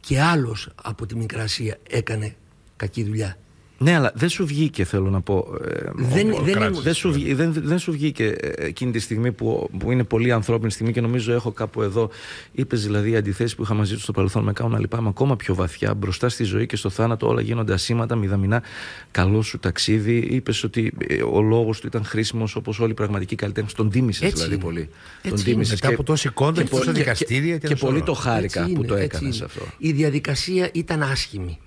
Και 0.00 0.20
άλλος 0.20 0.68
από 0.82 1.06
τη 1.06 1.16
Μικρασία 1.16 1.78
έκανε 1.90 2.36
κακή 2.76 3.04
δουλειά. 3.04 3.36
Ναι, 3.82 3.94
αλλά 3.94 4.12
δεν 4.14 4.28
σου 4.28 4.46
βγήκε, 4.46 4.84
θέλω 4.84 5.10
να 5.10 5.20
πω. 5.20 5.54
Ε, 5.64 5.90
δεν, 5.94 6.32
ο, 6.32 6.38
δεν, 6.42 6.74
δεν, 6.82 6.94
σου, 6.94 7.12
βγή, 7.12 7.34
δεν, 7.34 7.52
δεν 7.56 7.78
σου 7.78 7.92
βγήκε 7.92 8.24
ε, 8.24 8.66
εκείνη 8.66 8.92
τη 8.92 8.98
στιγμή 8.98 9.32
που, 9.32 9.70
που 9.78 9.90
είναι 9.90 10.04
πολύ 10.04 10.32
ανθρώπινη 10.32 10.70
στιγμή 10.70 10.92
και 10.92 11.00
νομίζω 11.00 11.32
έχω 11.32 11.52
κάπου 11.52 11.82
εδώ. 11.82 12.10
Είπες 12.52 12.82
δηλαδή 12.82 13.10
οι 13.10 13.16
αντιθέσεις 13.16 13.54
που 13.54 13.62
είχα 13.62 13.74
μαζί 13.74 13.94
του 13.94 14.00
στο 14.00 14.12
παρελθόν 14.12 14.44
με 14.44 14.52
κάνουν 14.52 14.72
να 14.72 14.78
λυπάμαι 14.78 15.08
ακόμα 15.08 15.36
πιο 15.36 15.54
βαθιά. 15.54 15.94
Μπροστά 15.94 16.28
στη 16.28 16.44
ζωή 16.44 16.66
και 16.66 16.76
στο 16.76 16.90
θάνατο 16.90 17.28
όλα 17.28 17.40
γίνονται 17.40 17.72
ασήματα, 17.72 18.16
μηδαμινά. 18.16 18.62
Καλό 19.10 19.42
σου 19.42 19.58
ταξίδι. 19.58 20.16
Είπες 20.16 20.64
ότι 20.64 20.92
ε, 21.08 21.22
ο 21.22 21.40
λόγος 21.40 21.80
του 21.80 21.86
ήταν 21.86 22.04
χρήσιμος 22.04 22.56
όπως 22.56 22.80
όλοι 22.80 22.90
οι 22.90 22.94
πραγματικοί 22.94 23.34
καλλιτέχνες. 23.34 23.72
Τον 23.72 23.90
τίμησες 23.90 24.32
δηλαδή 24.32 24.54
είναι. 24.54 24.62
πολύ. 24.62 24.88
Έτσι 25.22 25.44
τον 25.44 25.52
τίμησες. 25.52 25.80
Μετά 25.80 25.94
από 25.94 26.02
τόση 26.02 26.28
κόντρα 26.28 26.62
και 26.62 26.70
τόσα 26.70 26.92
δικαστήρια. 26.92 27.58
Και, 27.58 27.66
και, 27.68 27.74
και 27.74 27.80
πολύ 27.80 28.02
το 28.02 28.12
χάρηκα 28.12 28.70
που 28.74 28.84
το 28.84 28.94
έκανες 28.94 29.42
αυτό. 29.42 29.62
Η 29.78 29.92
διαδικασία 29.92 30.70
ήταν 30.72 31.02
άσχημη 31.02 31.58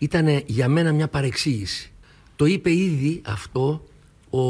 ήταν 0.00 0.42
για 0.46 0.68
μένα 0.68 0.92
μια 0.92 1.08
παρεξήγηση. 1.08 1.92
Το 2.36 2.44
είπε 2.44 2.72
ήδη 2.72 3.22
αυτό 3.26 3.84
ο, 4.30 4.40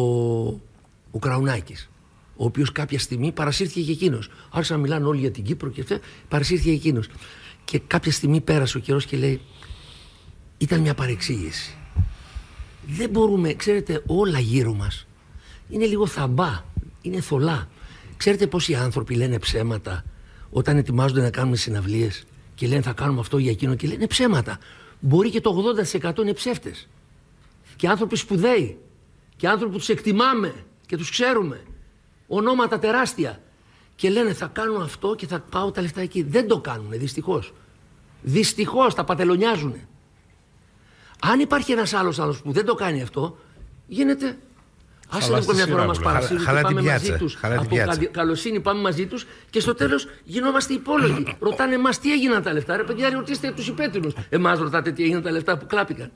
ο 1.10 1.18
Κραουνάκης, 1.20 1.90
ο 2.36 2.44
οποίος 2.44 2.72
κάποια 2.72 2.98
στιγμή 2.98 3.32
παρασύρθηκε 3.32 3.82
και 3.82 3.92
εκείνος. 3.92 4.30
Άρχισαν 4.50 4.76
να 4.76 4.82
μιλάνε 4.82 5.06
όλοι 5.06 5.20
για 5.20 5.30
την 5.30 5.44
Κύπρο 5.44 5.68
και 5.70 5.80
αυτά, 5.80 6.00
παρασύρθηκε 6.28 6.70
και 6.70 6.76
εκείνος. 6.76 7.08
Και 7.64 7.78
κάποια 7.86 8.12
στιγμή 8.12 8.40
πέρασε 8.40 8.76
ο 8.76 8.80
καιρός 8.80 9.06
και 9.06 9.16
λέει, 9.16 9.40
ήταν 10.58 10.80
μια 10.80 10.94
παρεξήγηση. 10.94 11.74
Δεν 12.86 13.10
μπορούμε, 13.10 13.54
ξέρετε, 13.54 14.02
όλα 14.06 14.38
γύρω 14.38 14.74
μας 14.74 15.06
είναι 15.70 15.86
λίγο 15.86 16.06
θαμπά, 16.06 16.64
είναι 17.02 17.20
θολά. 17.20 17.68
Ξέρετε 18.16 18.46
πόσοι 18.46 18.74
άνθρωποι 18.74 19.14
λένε 19.14 19.38
ψέματα 19.38 20.04
όταν 20.50 20.76
ετοιμάζονται 20.76 21.20
να 21.20 21.30
κάνουν 21.30 21.56
συναυλίες 21.56 22.24
και 22.54 22.66
λένε 22.66 22.82
θα 22.82 22.92
κάνουμε 22.92 23.20
αυτό 23.20 23.38
για 23.38 23.50
εκείνο 23.50 23.74
και 23.74 23.86
λένε 23.86 24.06
ψέματα 24.06 24.58
μπορεί 25.00 25.30
και 25.30 25.40
το 25.40 25.74
80% 26.02 26.18
είναι 26.18 26.32
ψεύτες. 26.32 26.88
Και 27.76 27.88
άνθρωποι 27.88 28.16
σπουδαίοι 28.16 28.78
και 29.36 29.48
άνθρωποι 29.48 29.72
που 29.72 29.78
τους 29.78 29.88
εκτιμάμε 29.88 30.54
και 30.86 30.96
τους 30.96 31.10
ξέρουμε. 31.10 31.62
Ονόματα 32.28 32.78
τεράστια. 32.78 33.42
Και 33.96 34.10
λένε 34.10 34.32
θα 34.32 34.46
κάνω 34.46 34.78
αυτό 34.78 35.14
και 35.14 35.26
θα 35.26 35.40
πάω 35.40 35.70
τα 35.70 35.80
λεφτά 35.80 36.00
εκεί. 36.00 36.22
Δεν 36.22 36.48
το 36.48 36.60
κάνουν 36.60 36.90
δυστυχώς. 36.90 37.52
Δυστυχώς 38.22 38.94
τα 38.94 39.04
πατελονιάζουν. 39.04 39.74
Αν 41.20 41.40
υπάρχει 41.40 41.72
ένας 41.72 41.92
άλλος 41.92 42.18
άνθρωπος 42.18 42.42
που 42.42 42.52
δεν 42.52 42.64
το 42.64 42.74
κάνει 42.74 43.02
αυτό, 43.02 43.38
γίνεται 43.86 44.38
Άσε 45.10 45.38
λίγο 45.38 45.54
μια 45.54 45.66
φορά 45.66 45.84
μας 45.86 45.98
παρασύρουν 45.98 46.44
και 46.44 46.60
πάμε 46.62 46.82
μαζί 46.82 47.16
τους. 47.16 47.38
Από 47.42 47.76
καλοσύνη 48.10 48.60
πάμε 48.60 48.80
μαζί 48.80 49.06
τους 49.06 49.26
και 49.50 49.60
στο 49.60 49.74
τέλος 49.74 50.08
γινόμαστε 50.24 50.72
υπόλογοι. 50.72 51.36
Ρωτάνε 51.40 51.74
εμάς 51.74 51.98
τι 51.98 52.12
έγιναν 52.12 52.42
τα 52.42 52.52
λεφτά. 52.52 52.76
Ρε 52.76 52.82
παιδιά, 52.82 53.10
ρωτήστε 53.10 53.52
τους 53.52 53.68
υπέτεινους. 53.68 54.14
Εμάς 54.28 54.58
ρωτάτε 54.58 54.92
τι 54.92 55.02
έγιναν 55.02 55.22
τα 55.22 55.30
λεφτά 55.30 55.58
που 55.58 55.66
κλάπηκαν. 55.66 56.10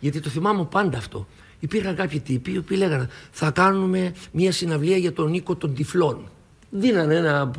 Γιατί 0.00 0.20
το 0.20 0.28
θυμάμαι 0.28 0.64
πάντα 0.64 0.98
αυτό. 0.98 1.26
Υπήρχαν 1.60 1.94
κάποιοι 1.94 2.20
τύποι 2.20 2.52
οι 2.52 2.56
οποίοι 2.58 2.76
λέγανε 2.80 3.08
Θα 3.30 3.50
κάνουμε 3.50 4.12
μια 4.32 4.52
συναυλία 4.52 4.96
για 4.96 5.12
τον 5.12 5.30
Νίκο 5.30 5.56
των 5.56 5.74
Τυφλών. 5.74 6.30
Δίνανε 6.70 7.14
ένα 7.14 7.50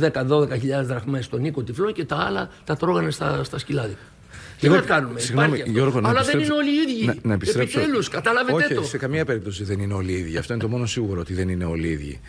10-12 0.00 0.48
δραχμές 0.84 1.24
στον 1.24 1.40
Νίκο 1.40 1.62
Τυφλών 1.62 1.92
και 1.92 2.04
τα 2.04 2.16
άλλα 2.16 2.50
τα 2.64 2.76
τρώγανε 2.76 3.10
στα, 3.10 3.44
στα 3.44 3.58
σκυλάδια. 3.58 3.96
Τι 4.60 4.68
να 4.68 4.80
κάνουμε, 4.80 5.20
συγγνώμη, 5.20 5.62
Γιώργο, 5.66 6.00
να 6.00 6.08
Αλλά 6.08 6.22
δεν 6.22 6.38
είναι 6.38 6.52
όλοι 6.52 6.70
οι 6.70 6.92
ίδιοι. 6.92 7.06
Να, 7.06 7.14
να 7.22 7.34
Επιτέλους, 7.34 8.08
καταλάβετε 8.08 8.64
Όχι, 8.64 8.74
το. 8.74 8.82
σε 8.82 8.98
καμία 8.98 9.24
περίπτωση 9.24 9.64
δεν 9.64 9.80
είναι 9.80 9.94
όλοι 9.94 10.12
οι 10.12 10.16
ίδιοι. 10.18 10.36
Αυτό 10.36 10.52
είναι 10.52 10.62
το 10.62 10.68
μόνο 10.68 10.86
σίγουρο 10.86 11.20
ότι 11.20 11.34
δεν 11.34 11.48
είναι 11.48 11.64
όλοι 11.64 11.86
οι 11.86 11.90
ίδιοι. 11.90 12.20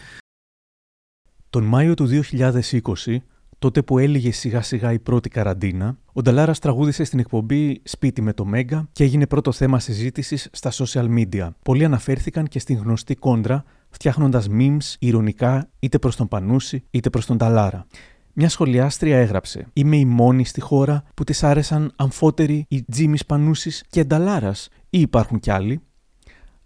Τον 1.50 1.64
Μάιο 1.64 1.94
του 1.94 2.10
2020, 2.32 3.18
τότε 3.60 3.82
που 3.82 3.98
έλυγε 3.98 4.32
σιγά 4.32 4.62
σιγά 4.62 4.92
η 4.94 5.00
πρώτη 5.00 5.30
καραντίνα, 5.30 5.98
ο 6.14 6.22
Νταλάρας 6.22 6.60
τραγούδισε 6.60 7.04
στην 7.04 7.20
εκπομπή 7.20 7.82
Σπίτι 7.84 8.22
με 8.22 8.34
το 8.34 8.46
Μέγκα 8.46 8.90
και 8.92 9.04
έγινε 9.04 9.28
πρώτο 9.28 9.52
θέμα 9.52 9.80
συζήτησης 9.80 10.50
στα 10.52 10.72
social 10.72 11.08
media. 11.18 11.50
Πολλοί 11.64 11.84
αναφέρθηκαν 11.84 12.48
και 12.48 12.60
στην 12.60 12.78
γνωστή 12.78 13.16
κόντρα, 13.16 13.64
φτιάχνοντας 13.90 14.48
memes 14.52 14.96
ηρωνικά 15.00 15.70
είτε 15.80 16.00
προς 16.00 16.16
τον 16.16 16.28
Πανούση 16.28 16.84
είτε 16.92 17.10
προς 17.10 17.26
τον 17.26 17.38
Νταλάρα. 17.38 17.86
Μια 18.34 18.50
σχολιάστρια 18.50 19.18
έγραψε: 19.18 19.68
Είμαι 19.74 19.98
η 19.98 20.06
μόνη 20.06 20.46
στη 20.46 20.62
χώρα 20.62 21.04
που 21.14 21.24
της 21.24 21.44
άρεσαν 21.44 21.92
αμφότεροι 21.96 22.66
οι 22.70 22.84
Τζίμις 22.84 23.26
Πανούσης 23.26 23.84
και 23.90 24.04
Νταλάρας, 24.04 24.70
ή 24.90 25.00
υπάρχουν 25.00 25.40
κι 25.40 25.52
άλλοι. 25.52 25.82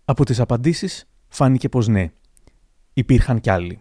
Από 0.05 0.25
τις 0.25 0.39
απαντήσεις 0.39 1.05
φάνηκε 1.27 1.69
πως 1.69 1.87
ναι, 1.87 2.11
υπήρχαν 2.93 3.39
κι 3.39 3.49
άλλοι. 3.49 3.79